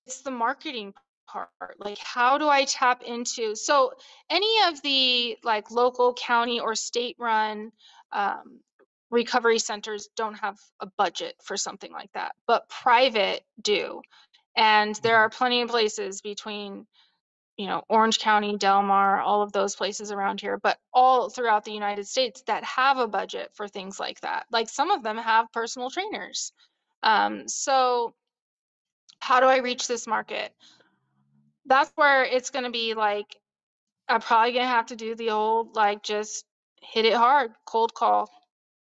it's 0.06 0.22
the 0.22 0.32
marketing 0.32 0.94
part. 1.28 1.50
Like 1.78 2.00
how 2.00 2.38
do 2.38 2.48
I 2.48 2.66
tap 2.66 3.04
into 3.04 3.56
so 3.56 3.94
any 4.30 4.52
of 4.68 4.82
the 4.82 5.38
like 5.44 5.72
local 5.72 6.14
county 6.14 6.60
or 6.60 6.76
state 6.76 7.16
run 7.20 7.72
um, 8.12 8.60
recovery 9.12 9.60
centers 9.60 10.10
don't 10.16 10.36
have 10.36 10.58
a 10.80 10.88
budget 10.98 11.36
for 11.44 11.58
something 11.58 11.92
like 11.92 12.12
that, 12.14 12.34
but 12.48 12.70
private 12.70 13.44
do. 13.62 14.02
And 14.56 14.96
there 15.04 15.18
are 15.18 15.30
plenty 15.30 15.62
of 15.62 15.70
places 15.70 16.22
between, 16.22 16.86
you 17.58 17.68
know, 17.68 17.84
Orange 17.90 18.20
County, 18.20 18.58
Del 18.58 18.84
Mar, 18.84 19.22
all 19.22 19.42
of 19.42 19.52
those 19.52 19.76
places 19.76 20.12
around 20.12 20.42
here, 20.42 20.58
but 20.58 20.78
all 20.94 21.30
throughout 21.30 21.66
the 21.66 21.72
United 21.72 22.08
States 22.08 22.44
that 22.48 22.64
have 22.64 22.98
a 22.98 23.08
budget 23.08 23.52
for 23.54 23.68
things 23.68 24.00
like 24.00 24.20
that. 24.22 24.46
Like 24.52 24.70
some 24.70 24.92
of 24.92 25.04
them 25.04 25.18
have 25.18 25.52
personal 25.52 25.90
trainers. 25.90 26.52
Um, 27.04 27.48
so, 27.48 28.14
how 29.20 29.40
do 29.40 29.46
I 29.46 29.58
reach 29.58 29.88
this 29.88 30.08
market? 30.08 30.54
That's 31.66 31.92
where 31.96 32.24
it's 32.24 32.50
going 32.50 32.66
to 32.66 32.72
be 32.72 32.94
like, 32.94 33.36
I'm 34.08 34.22
probably 34.22 34.54
going 34.54 34.66
to 34.66 34.70
have 34.70 34.88
to 34.88 34.96
do 34.96 35.16
the 35.16 35.30
old, 35.30 35.76
like, 35.76 36.02
just 36.02 36.46
hit 36.82 37.06
it 37.06 37.14
hard, 37.14 37.52
cold 37.66 37.94
call, 37.94 38.30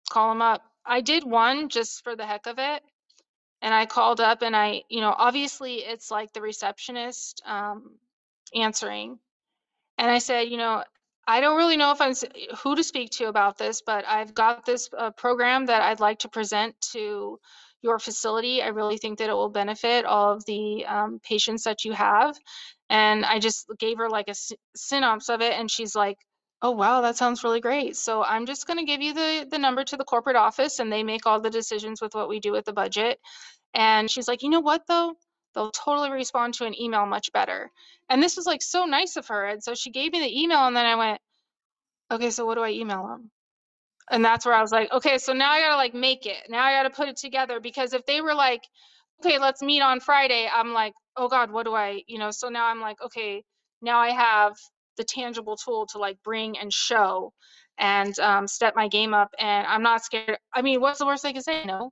call 0.10 0.30
them 0.30 0.42
up. 0.42 0.62
I 0.86 1.02
did 1.02 1.24
one 1.24 1.70
just 1.70 2.04
for 2.04 2.16
the 2.16 2.26
heck 2.26 2.48
of 2.48 2.60
it. 2.60 2.84
And 3.62 3.74
I 3.74 3.86
called 3.86 4.20
up 4.20 4.42
and 4.42 4.56
I, 4.56 4.84
you 4.90 5.00
know, 5.00 5.16
obviously 5.18 5.76
it's 5.76 6.12
like 6.12 6.34
the 6.34 6.42
receptionist 6.42 7.42
um, 7.46 7.92
answering. 8.54 9.20
And 9.98 10.12
I 10.12 10.18
said, 10.18 10.50
you 10.50 10.58
know, 10.58 10.84
I 11.26 11.40
don't 11.40 11.56
really 11.56 11.78
know 11.78 11.92
if 11.92 12.02
I'm 12.02 12.14
who 12.58 12.76
to 12.76 12.84
speak 12.84 13.12
to 13.12 13.28
about 13.28 13.58
this, 13.58 13.82
but 13.82 14.06
I've 14.06 14.34
got 14.34 14.66
this 14.66 14.90
uh, 14.98 15.12
program 15.12 15.68
that 15.68 15.82
I'd 15.82 16.02
like 16.02 16.20
to 16.20 16.30
present 16.30 16.76
to 16.92 17.40
your 17.84 18.00
facility. 18.00 18.62
I 18.62 18.70
really 18.70 18.98
think 18.98 19.20
that 19.20 19.30
it 19.30 19.34
will 19.34 19.50
benefit 19.50 20.06
all 20.06 20.34
of 20.34 20.46
the 20.46 20.86
um, 20.86 21.20
patients 21.24 21.64
that 21.64 21.86
you 21.86 21.92
have. 21.94 22.36
And 22.90 23.26
I 23.26 23.40
just 23.40 23.68
gave 23.78 23.98
her 23.98 24.10
like 24.10 24.30
a 24.30 24.36
synopsis 24.76 25.30
of 25.30 25.42
it, 25.42 25.54
and 25.54 25.70
she's 25.70 25.96
like, 25.96 26.18
oh 26.64 26.72
wow 26.72 27.02
that 27.02 27.18
sounds 27.18 27.44
really 27.44 27.60
great 27.60 27.96
so 27.96 28.24
i'm 28.24 28.46
just 28.46 28.66
going 28.66 28.80
to 28.80 28.86
give 28.86 29.02
you 29.02 29.14
the 29.14 29.46
the 29.52 29.58
number 29.58 29.84
to 29.84 29.98
the 29.98 30.04
corporate 30.06 30.38
office 30.38 30.80
and 30.80 30.92
they 30.92 31.04
make 31.04 31.26
all 31.26 31.42
the 31.42 31.50
decisions 31.50 32.02
with 32.02 32.16
what 32.16 32.30
we 32.30 32.40
do 32.40 32.54
with 32.54 32.66
the 32.66 32.74
budget 32.74 33.20
and 33.74 34.10
she's 34.10 34.28
like 34.28 34.42
you 34.42 34.50
know 34.50 34.62
what 34.62 34.82
though 34.88 35.14
they'll 35.54 35.72
totally 35.72 36.10
respond 36.10 36.54
to 36.54 36.66
an 36.66 36.80
email 36.80 37.06
much 37.06 37.32
better 37.34 37.70
and 38.10 38.24
this 38.24 38.38
was 38.38 38.46
like 38.46 38.62
so 38.62 38.86
nice 38.86 39.18
of 39.18 39.28
her 39.28 39.46
and 39.46 39.62
so 39.64 39.76
she 39.76 39.92
gave 39.92 40.14
me 40.14 40.20
the 40.22 40.42
email 40.42 40.66
and 40.66 40.76
then 40.76 40.86
i 40.86 40.96
went 40.96 41.22
okay 42.10 42.30
so 42.30 42.46
what 42.46 42.56
do 42.56 42.62
i 42.62 42.72
email 42.72 43.08
them 43.08 43.30
and 44.12 44.24
that's 44.24 44.46
where 44.46 44.56
i 44.56 44.62
was 44.62 44.72
like 44.72 44.92
okay 44.92 45.18
so 45.18 45.34
now 45.34 45.52
i 45.52 45.62
gotta 45.62 45.78
like 45.78 45.94
make 45.94 46.26
it. 46.26 46.38
Now 46.50 46.64
i 46.64 46.74
gotta 46.74 46.90
put 46.90 47.10
it 47.10 47.18
together. 47.18 47.60
Because 47.60 47.94
if 47.94 48.06
they 48.06 48.22
were 48.22 48.36
like 48.36 48.64
okay 49.24 49.40
let's 49.40 49.62
meet 49.62 49.82
on 49.82 50.00
friday 50.00 50.50
i'm 50.54 50.74
like 50.74 50.94
oh 51.18 51.28
god 51.30 51.52
what 51.52 51.66
do 51.66 51.74
i 51.74 52.02
you 52.08 52.20
know 52.20 52.32
so 52.32 52.50
now 52.50 52.68
i'm 52.68 52.82
like 52.82 53.02
okay 53.02 53.44
now 53.82 54.00
i 54.00 54.10
have 54.10 54.54
the 54.98 55.04
tangible 55.04 55.56
tool 55.58 55.88
to 55.88 55.98
like 56.00 56.18
bring 56.24 56.58
and 56.58 56.72
show 56.74 57.32
and 57.80 58.18
um, 58.20 58.48
step 58.48 58.76
my 58.76 58.88
game 58.88 59.14
up 59.14 59.30
and 59.40 59.66
i'm 59.68 59.84
not 59.84 60.04
scared. 60.04 60.38
I 60.54 60.62
mean 60.62 60.82
what's 60.82 61.00
the 61.00 61.06
worst 61.06 61.24
they 61.24 61.34
can 61.34 61.42
say? 61.44 61.64
No. 61.66 61.90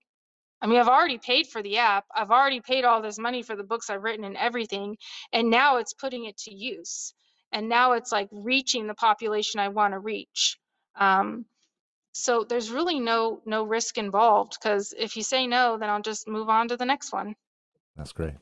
I 0.62 0.68
mean 0.68 0.80
i've 0.80 0.88
already 0.90 1.18
paid 1.20 1.48
for 1.48 1.64
the 1.64 1.78
app. 1.80 2.06
I've 2.16 2.32
already 2.32 2.62
paid 2.62 2.86
all 2.86 3.02
this 3.02 3.20
money 3.20 3.44
for 3.44 3.56
the 3.56 3.64
books 3.64 3.90
i've 3.90 4.04
written 4.04 4.26
and 4.26 4.38
everything 4.38 4.98
and 5.34 5.50
now 5.50 5.78
it's 5.78 5.94
putting 5.94 6.26
it 6.26 6.38
to 6.40 6.54
use. 6.54 7.14
And 7.54 7.70
now 7.70 7.94
it's 7.94 8.12
like 8.12 8.30
reaching 8.32 8.88
the 8.88 8.96
population 8.96 9.60
i 9.60 9.70
want 9.70 9.94
to 9.94 10.00
reach. 10.00 10.58
Um, 11.00 11.46
so 12.14 12.44
there's 12.48 12.72
really 12.72 13.00
no 13.00 13.42
no 13.46 13.64
risk 13.64 13.98
involved 13.98 14.58
because 14.60 14.94
if 14.98 15.16
you 15.16 15.24
say 15.24 15.48
no 15.48 15.78
then 15.78 15.90
i'll 15.90 16.02
just 16.02 16.28
move 16.28 16.50
on 16.50 16.68
to 16.68 16.78
the 16.78 16.86
next 16.86 17.12
one 17.14 17.36
That's 17.96 18.14
great. 18.14 18.34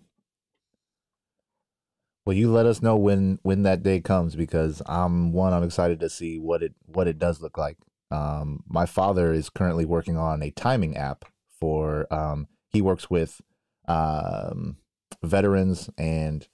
Well, 2.26 2.36
you 2.36 2.52
let 2.52 2.66
us 2.66 2.82
know 2.82 2.96
when 2.96 3.40
when 3.42 3.64
that 3.64 3.82
day 3.82 4.02
comes 4.02 4.36
because 4.36 4.82
I'm 4.86 5.32
one. 5.34 5.54
I'm 5.54 5.64
excited 5.64 6.00
to 6.02 6.10
see 6.10 6.38
what 6.38 6.62
it 6.62 6.74
what 6.86 7.08
it 7.08 7.18
does 7.18 7.42
look 7.42 7.58
like. 7.58 7.78
Um, 8.12 8.64
my 8.68 8.86
father 8.86 9.34
is 9.34 9.50
currently 9.50 9.86
working 9.86 10.18
on 10.18 10.42
a 10.42 10.52
timing 10.52 10.96
app 10.96 11.26
for. 11.60 12.08
Um, 12.14 12.48
he 12.68 12.82
works 12.82 13.10
with 13.10 13.42
um, 13.88 14.78
veterans 15.24 15.90
and 15.98 16.48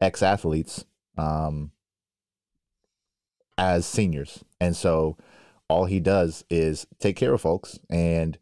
ex 0.00 0.22
athletes 0.22 0.86
um, 1.18 1.72
as 3.58 3.84
seniors, 3.84 4.42
and 4.58 4.74
so 4.74 5.18
all 5.70 5.84
he 5.86 6.00
does 6.00 6.44
is 6.50 6.86
take 6.98 7.16
care 7.16 7.32
of 7.32 7.40
folks, 7.40 7.78
and 7.88 8.36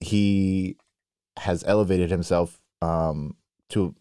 he 0.00 0.76
has 1.38 1.62
elevated 1.66 2.10
himself 2.10 2.60
um, 2.82 3.36
to 3.68 3.94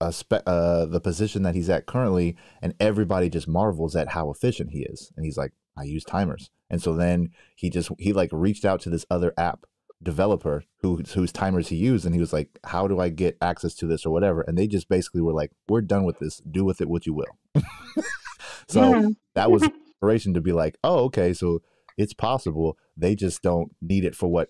a 0.00 0.12
spe- 0.12 0.46
uh, 0.46 0.86
the 0.86 1.00
position 1.00 1.42
that 1.42 1.54
he's 1.54 1.68
at 1.68 1.86
currently, 1.86 2.36
and 2.62 2.74
everybody 2.78 3.28
just 3.28 3.48
marvels 3.48 3.96
at 3.96 4.10
how 4.10 4.30
efficient 4.30 4.70
he 4.70 4.80
is. 4.84 5.12
And 5.16 5.24
he's 5.24 5.36
like, 5.36 5.52
I 5.76 5.82
use 5.84 6.04
timers, 6.04 6.50
and 6.70 6.80
so 6.80 6.94
then 6.94 7.30
he 7.56 7.68
just 7.68 7.90
he 7.98 8.12
like 8.12 8.30
reached 8.32 8.64
out 8.64 8.80
to 8.82 8.90
this 8.90 9.04
other 9.10 9.32
app 9.36 9.64
developer 10.02 10.62
who 10.82 10.98
whose 11.14 11.32
timers 11.32 11.68
he 11.68 11.76
used, 11.76 12.04
and 12.06 12.14
he 12.14 12.20
was 12.20 12.32
like, 12.32 12.58
How 12.64 12.86
do 12.86 13.00
I 13.00 13.08
get 13.08 13.36
access 13.40 13.74
to 13.76 13.86
this 13.86 14.06
or 14.06 14.10
whatever? 14.10 14.42
And 14.42 14.56
they 14.56 14.66
just 14.68 14.88
basically 14.88 15.20
were 15.20 15.32
like, 15.32 15.50
We're 15.68 15.80
done 15.80 16.04
with 16.04 16.20
this. 16.20 16.40
Do 16.48 16.64
with 16.64 16.80
it 16.80 16.88
what 16.88 17.06
you 17.06 17.14
will. 17.14 17.36
so 18.68 18.90
Yeah. 18.90 19.08
that 19.34 19.50
was 19.50 19.62
inspiration 19.64 20.34
to 20.34 20.40
be 20.40 20.52
like, 20.52 20.76
Oh, 20.84 21.04
okay, 21.06 21.32
so 21.32 21.60
it's 21.96 22.12
possible. 22.14 22.76
They 22.96 23.14
just 23.14 23.42
don't 23.42 23.74
need 23.80 24.04
it 24.04 24.14
for 24.14 24.28
what 24.28 24.48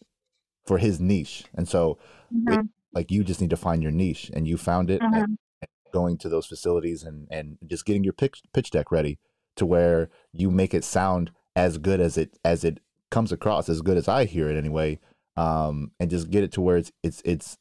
for 0.67 0.79
his 0.79 0.99
niche, 1.01 1.45
and 1.55 1.69
so 1.69 1.99
Mhm, 2.33 2.69
like 2.93 3.11
you 3.11 3.23
just 3.25 3.41
need 3.41 3.51
to 3.51 3.57
find 3.57 3.83
your 3.83 3.93
niche 3.93 4.31
and 4.35 4.47
you 4.49 4.57
found 4.57 4.91
it 4.91 5.03
and 5.03 5.15
mhm. 5.15 5.37
going 5.93 6.17
to 6.19 6.29
those 6.29 6.47
facilities 6.47 7.03
and 7.05 7.29
and 7.31 7.59
just 7.67 7.85
getting 7.85 8.03
your 8.05 8.13
pitch 8.13 8.43
pitch 8.53 8.71
deck 8.71 8.91
ready 8.91 9.19
to 9.57 9.65
where 9.67 10.09
you 10.33 10.51
make 10.51 10.75
it 10.75 10.83
sound 10.85 11.31
as 11.55 11.79
good 11.79 12.01
as 12.01 12.19
it 12.19 12.37
as 12.45 12.65
it 12.65 12.81
comes 13.11 13.31
across 13.31 13.69
as 13.69 13.81
good 13.83 13.97
as 13.97 14.09
I 14.09 14.25
hear 14.25 14.49
it 14.49 14.57
anyway 14.57 14.99
um 15.37 15.93
and 16.01 16.11
just 16.11 16.31
get 16.31 16.43
it 16.43 16.51
to 16.53 16.61
where 16.61 16.77
it's 16.77 16.91
it's 17.05 17.23
it's 17.25 17.57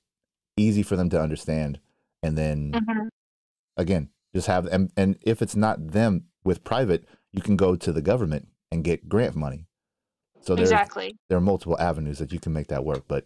easy 0.58 0.82
for 0.82 0.96
them 0.96 1.10
to 1.10 1.22
understand 1.22 1.80
and 2.24 2.36
then 2.38 2.72
Mhm. 2.74 3.10
again 3.78 4.10
just 4.34 4.48
have 4.48 4.66
and 4.68 4.92
and 4.98 5.18
if 5.22 5.42
it's 5.44 5.56
not 5.56 5.92
them 5.92 6.26
with 6.44 6.64
private 6.64 7.06
you 7.32 7.42
can 7.42 7.56
go 7.56 7.76
to 7.76 7.92
the 7.92 8.02
government 8.02 8.48
and 8.72 8.84
get 8.84 9.08
grant 9.10 9.36
money 9.36 9.68
so 10.44 10.56
there's 10.56 10.70
exactly 10.70 11.16
there 11.30 11.38
are 11.38 11.42
multiple 11.42 11.80
avenues 11.80 12.20
that 12.20 12.32
you 12.32 12.40
can 12.40 12.54
make 12.54 12.68
that 12.68 12.86
work 12.86 13.04
but 13.08 13.26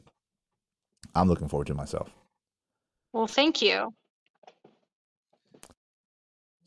I'm 1.15 1.27
looking 1.27 1.47
forward 1.49 1.67
to 1.67 1.73
it 1.73 1.77
myself 1.77 2.09
well 3.13 3.27
thank 3.27 3.61
you 3.61 3.93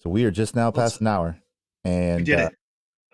So 0.02 0.08
we 0.08 0.24
are 0.24 0.30
just 0.30 0.56
now 0.56 0.70
past 0.70 1.02
an 1.02 1.08
hour, 1.08 1.36
and 1.84 2.28
uh, 2.30 2.48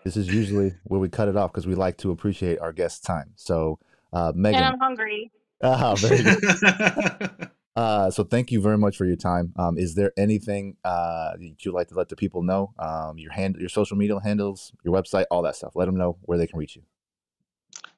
this 0.05 0.17
is 0.17 0.33
usually 0.33 0.75
where 0.85 1.01
we 1.01 1.09
cut 1.09 1.27
it 1.27 1.37
off 1.37 1.51
because 1.53 1.67
we 1.67 1.75
like 1.75 1.97
to 1.99 2.13
appreciate 2.13 2.61
our 2.61 2.73
guests' 2.73 3.01
time. 3.01 3.33
So, 3.35 3.81
uh, 4.13 4.29
and 4.29 4.37
Megan, 4.37 4.63
i'm 4.63 4.79
hungry 4.79 5.33
ah, 5.65 5.95
very 5.99 6.23
good. 6.23 7.51
Uh, 7.75 8.11
so 8.11 8.23
thank 8.23 8.53
you 8.53 8.61
very 8.61 8.79
much 8.79 8.97
for 8.97 9.05
your 9.05 9.17
time. 9.17 9.53
Um, 9.57 9.77
is 9.79 9.97
there 9.97 10.13
anything 10.17 10.77
uh, 10.85 11.33
that 11.37 11.57
you'd 11.65 11.75
like 11.75 11.89
to 11.89 11.95
let 11.95 12.09
the 12.09 12.17
people 12.17 12.43
know? 12.43 12.73
Um, 12.79 13.19
your 13.19 13.33
hand, 13.33 13.57
your 13.59 13.69
social 13.69 13.97
media 13.97 14.19
handles, 14.21 14.73
your 14.85 14.95
website, 14.95 15.25
all 15.31 15.43
that 15.43 15.57
stuff. 15.57 15.73
Let 15.75 15.87
them 15.87 15.97
know 15.97 16.19
where 16.23 16.39
they 16.39 16.47
can 16.47 16.59
reach 16.59 16.77
you. 16.77 16.83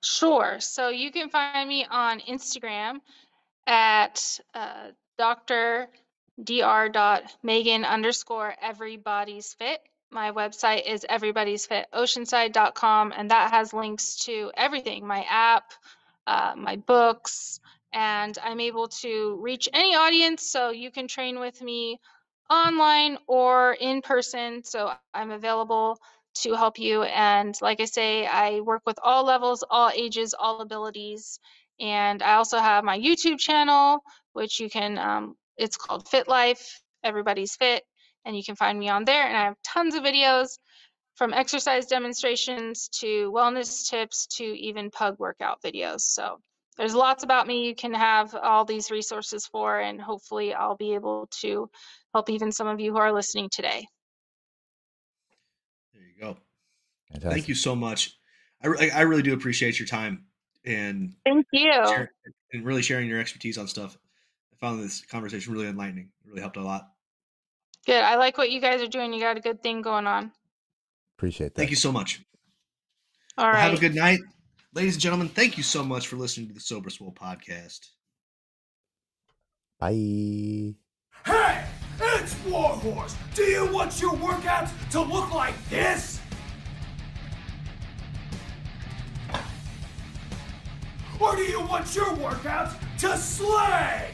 Sure. 0.03 0.61
So 0.61 0.89
you 0.89 1.11
can 1.11 1.31
find 1.31 1.69
me 1.69 1.87
on 1.89 2.21
Instagram 2.21 3.01
at 3.67 4.41
uh. 4.55 4.91
Megan 7.43 7.85
underscore 7.85 8.55
everybody's 8.63 9.55
fit. 9.55 9.81
My 10.11 10.31
website 10.31 10.87
is 10.87 11.05
everybody'sfitoceanside.com, 11.09 13.13
and 13.17 13.31
that 13.31 13.51
has 13.51 13.75
links 13.75 14.17
to 14.27 14.51
everything 14.57 15.07
my 15.07 15.27
app, 15.29 15.73
uh, 16.27 16.55
my 16.57 16.77
books, 16.77 17.61
and 17.93 18.37
I'm 18.43 18.61
able 18.61 18.89
to 18.89 19.39
reach 19.43 19.69
any 19.73 19.97
audience. 19.97 20.49
So 20.49 20.71
you 20.71 20.91
can 20.91 21.09
train 21.09 21.41
with 21.41 21.61
me 21.61 22.01
online 22.49 23.19
or 23.27 23.75
in 23.75 24.01
person. 24.01 24.63
So 24.65 24.93
I'm 25.13 25.33
available 25.33 25.99
to 26.43 26.55
help 26.55 26.79
you. 26.79 27.03
And 27.03 27.55
like 27.61 27.81
I 27.81 27.85
say, 27.85 28.27
I 28.27 28.61
work 28.61 28.83
with 28.87 28.99
all 29.03 29.25
levels, 29.25 29.65
all 29.69 29.91
ages, 29.95 30.35
all 30.39 30.61
abilities. 30.61 31.39
And 31.81 32.23
I 32.23 32.35
also 32.35 32.59
have 32.59 32.85
my 32.85 32.99
YouTube 32.99 33.39
channel, 33.39 34.03
which 34.33 34.61
you 34.61 34.69
can, 34.69 34.99
um, 34.99 35.35
it's 35.57 35.77
called 35.77 36.09
Fit 36.09 36.29
Life, 36.29 36.81
Everybody's 37.05 37.55
Fit. 37.57 37.85
And 38.25 38.37
you 38.37 38.43
can 38.45 38.57
find 38.57 38.79
me 38.79 38.89
on 38.89 39.05
there. 39.05 39.27
And 39.27 39.37
I 39.37 39.45
have 39.45 39.57
tons 39.65 39.95
of 39.95 40.03
videos 40.03 40.59
from 41.17 41.35
exercise 41.35 41.87
demonstrations 41.87 42.89
to 43.01 43.33
wellness 43.33 43.89
tips 43.89 44.27
to 44.37 44.45
even 44.45 44.91
pug 44.91 45.17
workout 45.19 45.61
videos. 45.63 46.01
So 46.01 46.39
there's 46.77 46.95
lots 46.95 47.25
about 47.25 47.47
me 47.47 47.67
you 47.67 47.75
can 47.75 47.95
have 47.95 48.35
all 48.35 48.65
these 48.65 48.91
resources 48.91 49.47
for. 49.47 49.79
And 49.79 50.01
hopefully, 50.01 50.55
I'll 50.55 50.77
be 50.77 50.95
able 50.95 51.29
to 51.41 51.69
help 52.15 52.31
even 52.31 52.53
some 52.53 52.69
of 52.69 52.81
you 52.81 52.93
who 52.93 52.99
are 52.99 53.13
listening 53.13 53.49
today. 53.51 53.87
There 55.99 56.07
you 56.07 56.21
go. 56.21 56.39
Fantastic. 57.13 57.33
Thank 57.33 57.49
you 57.49 57.55
so 57.55 57.75
much. 57.75 58.17
I, 58.63 58.67
re- 58.69 58.91
I 58.91 59.03
really 59.03 59.23
do 59.23 59.35
appreciate 59.35 59.79
your 59.79 59.87
time 59.89 60.25
and 60.65 61.15
Thank 61.25 61.47
you. 61.53 61.71
share, 61.73 62.13
and 62.53 62.65
really 62.65 62.83
sharing 62.83 63.09
your 63.09 63.21
expertise 63.21 63.59
on 63.59 63.67
stuff. 63.69 63.97
I 64.53 64.57
found 64.57 64.83
this 64.83 65.05
conversation 65.07 65.53
really 65.53 65.67
enlightening. 65.67 66.11
It 66.25 66.29
really 66.29 66.41
helped 66.41 66.57
a 66.57 66.63
lot. 66.63 66.89
Good. 67.87 68.03
I 68.03 68.17
like 68.17 68.37
what 68.37 68.51
you 68.51 68.61
guys 68.61 68.83
are 68.83 68.87
doing. 68.89 69.13
You 69.13 69.21
got 69.21 69.37
a 69.37 69.41
good 69.41 69.63
thing 69.63 69.83
going 69.83 70.07
on. 70.07 70.33
Appreciate 71.17 71.55
that. 71.55 71.57
Thank 71.57 71.71
you 71.71 71.77
so 71.77 71.91
much. 71.93 72.21
All 73.37 73.45
Well, 73.45 73.55
right. 73.55 73.61
Have 73.63 73.75
a 73.75 73.81
good 73.81 73.95
night. 73.95 74.21
Ladies 74.75 74.95
and 74.95 75.03
gentlemen, 75.03 75.29
thank 75.29 75.57
you 75.57 75.63
so 75.63 75.83
much 75.83 76.07
for 76.09 76.17
listening 76.17 76.49
to 76.49 76.55
the 76.55 76.61
Sober 76.61 76.91
Swole 76.91 77.13
podcast. 77.13 77.81
Bye. 79.79 80.75
Hey, 81.25 81.65
it's 82.01 82.37
Warhorse. 82.47 83.17
Do 83.35 83.43
you 83.43 83.73
want 83.73 84.01
your 84.01 84.13
workouts 84.13 84.71
to 84.91 85.01
look 85.01 85.33
like 85.33 85.55
this? 85.69 86.21
Or 91.21 91.35
do 91.35 91.43
you 91.43 91.61
want 91.61 91.95
your 91.95 92.07
workouts 92.17 92.75
to 92.99 93.17
slay? 93.17 94.11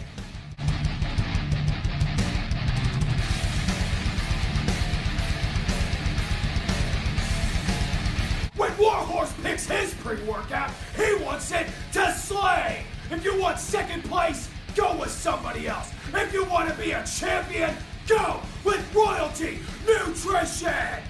When 8.56 8.76
Warhorse 8.78 9.32
picks 9.42 9.66
his 9.66 9.92
pre-workout, 9.94 10.70
he 10.96 11.14
wants 11.22 11.52
it 11.52 11.66
to 11.92 12.12
slay. 12.12 12.84
If 13.10 13.24
you 13.24 13.38
want 13.38 13.58
second 13.58 14.04
place, 14.04 14.48
go 14.74 14.96
with 14.96 15.10
somebody 15.10 15.68
else. 15.68 15.93
If 16.16 16.32
you 16.32 16.44
want 16.44 16.70
to 16.70 16.74
be 16.76 16.92
a 16.92 17.04
champion, 17.04 17.74
go 18.06 18.40
with 18.64 18.94
Royalty 18.94 19.58
Nutrition. 19.86 21.02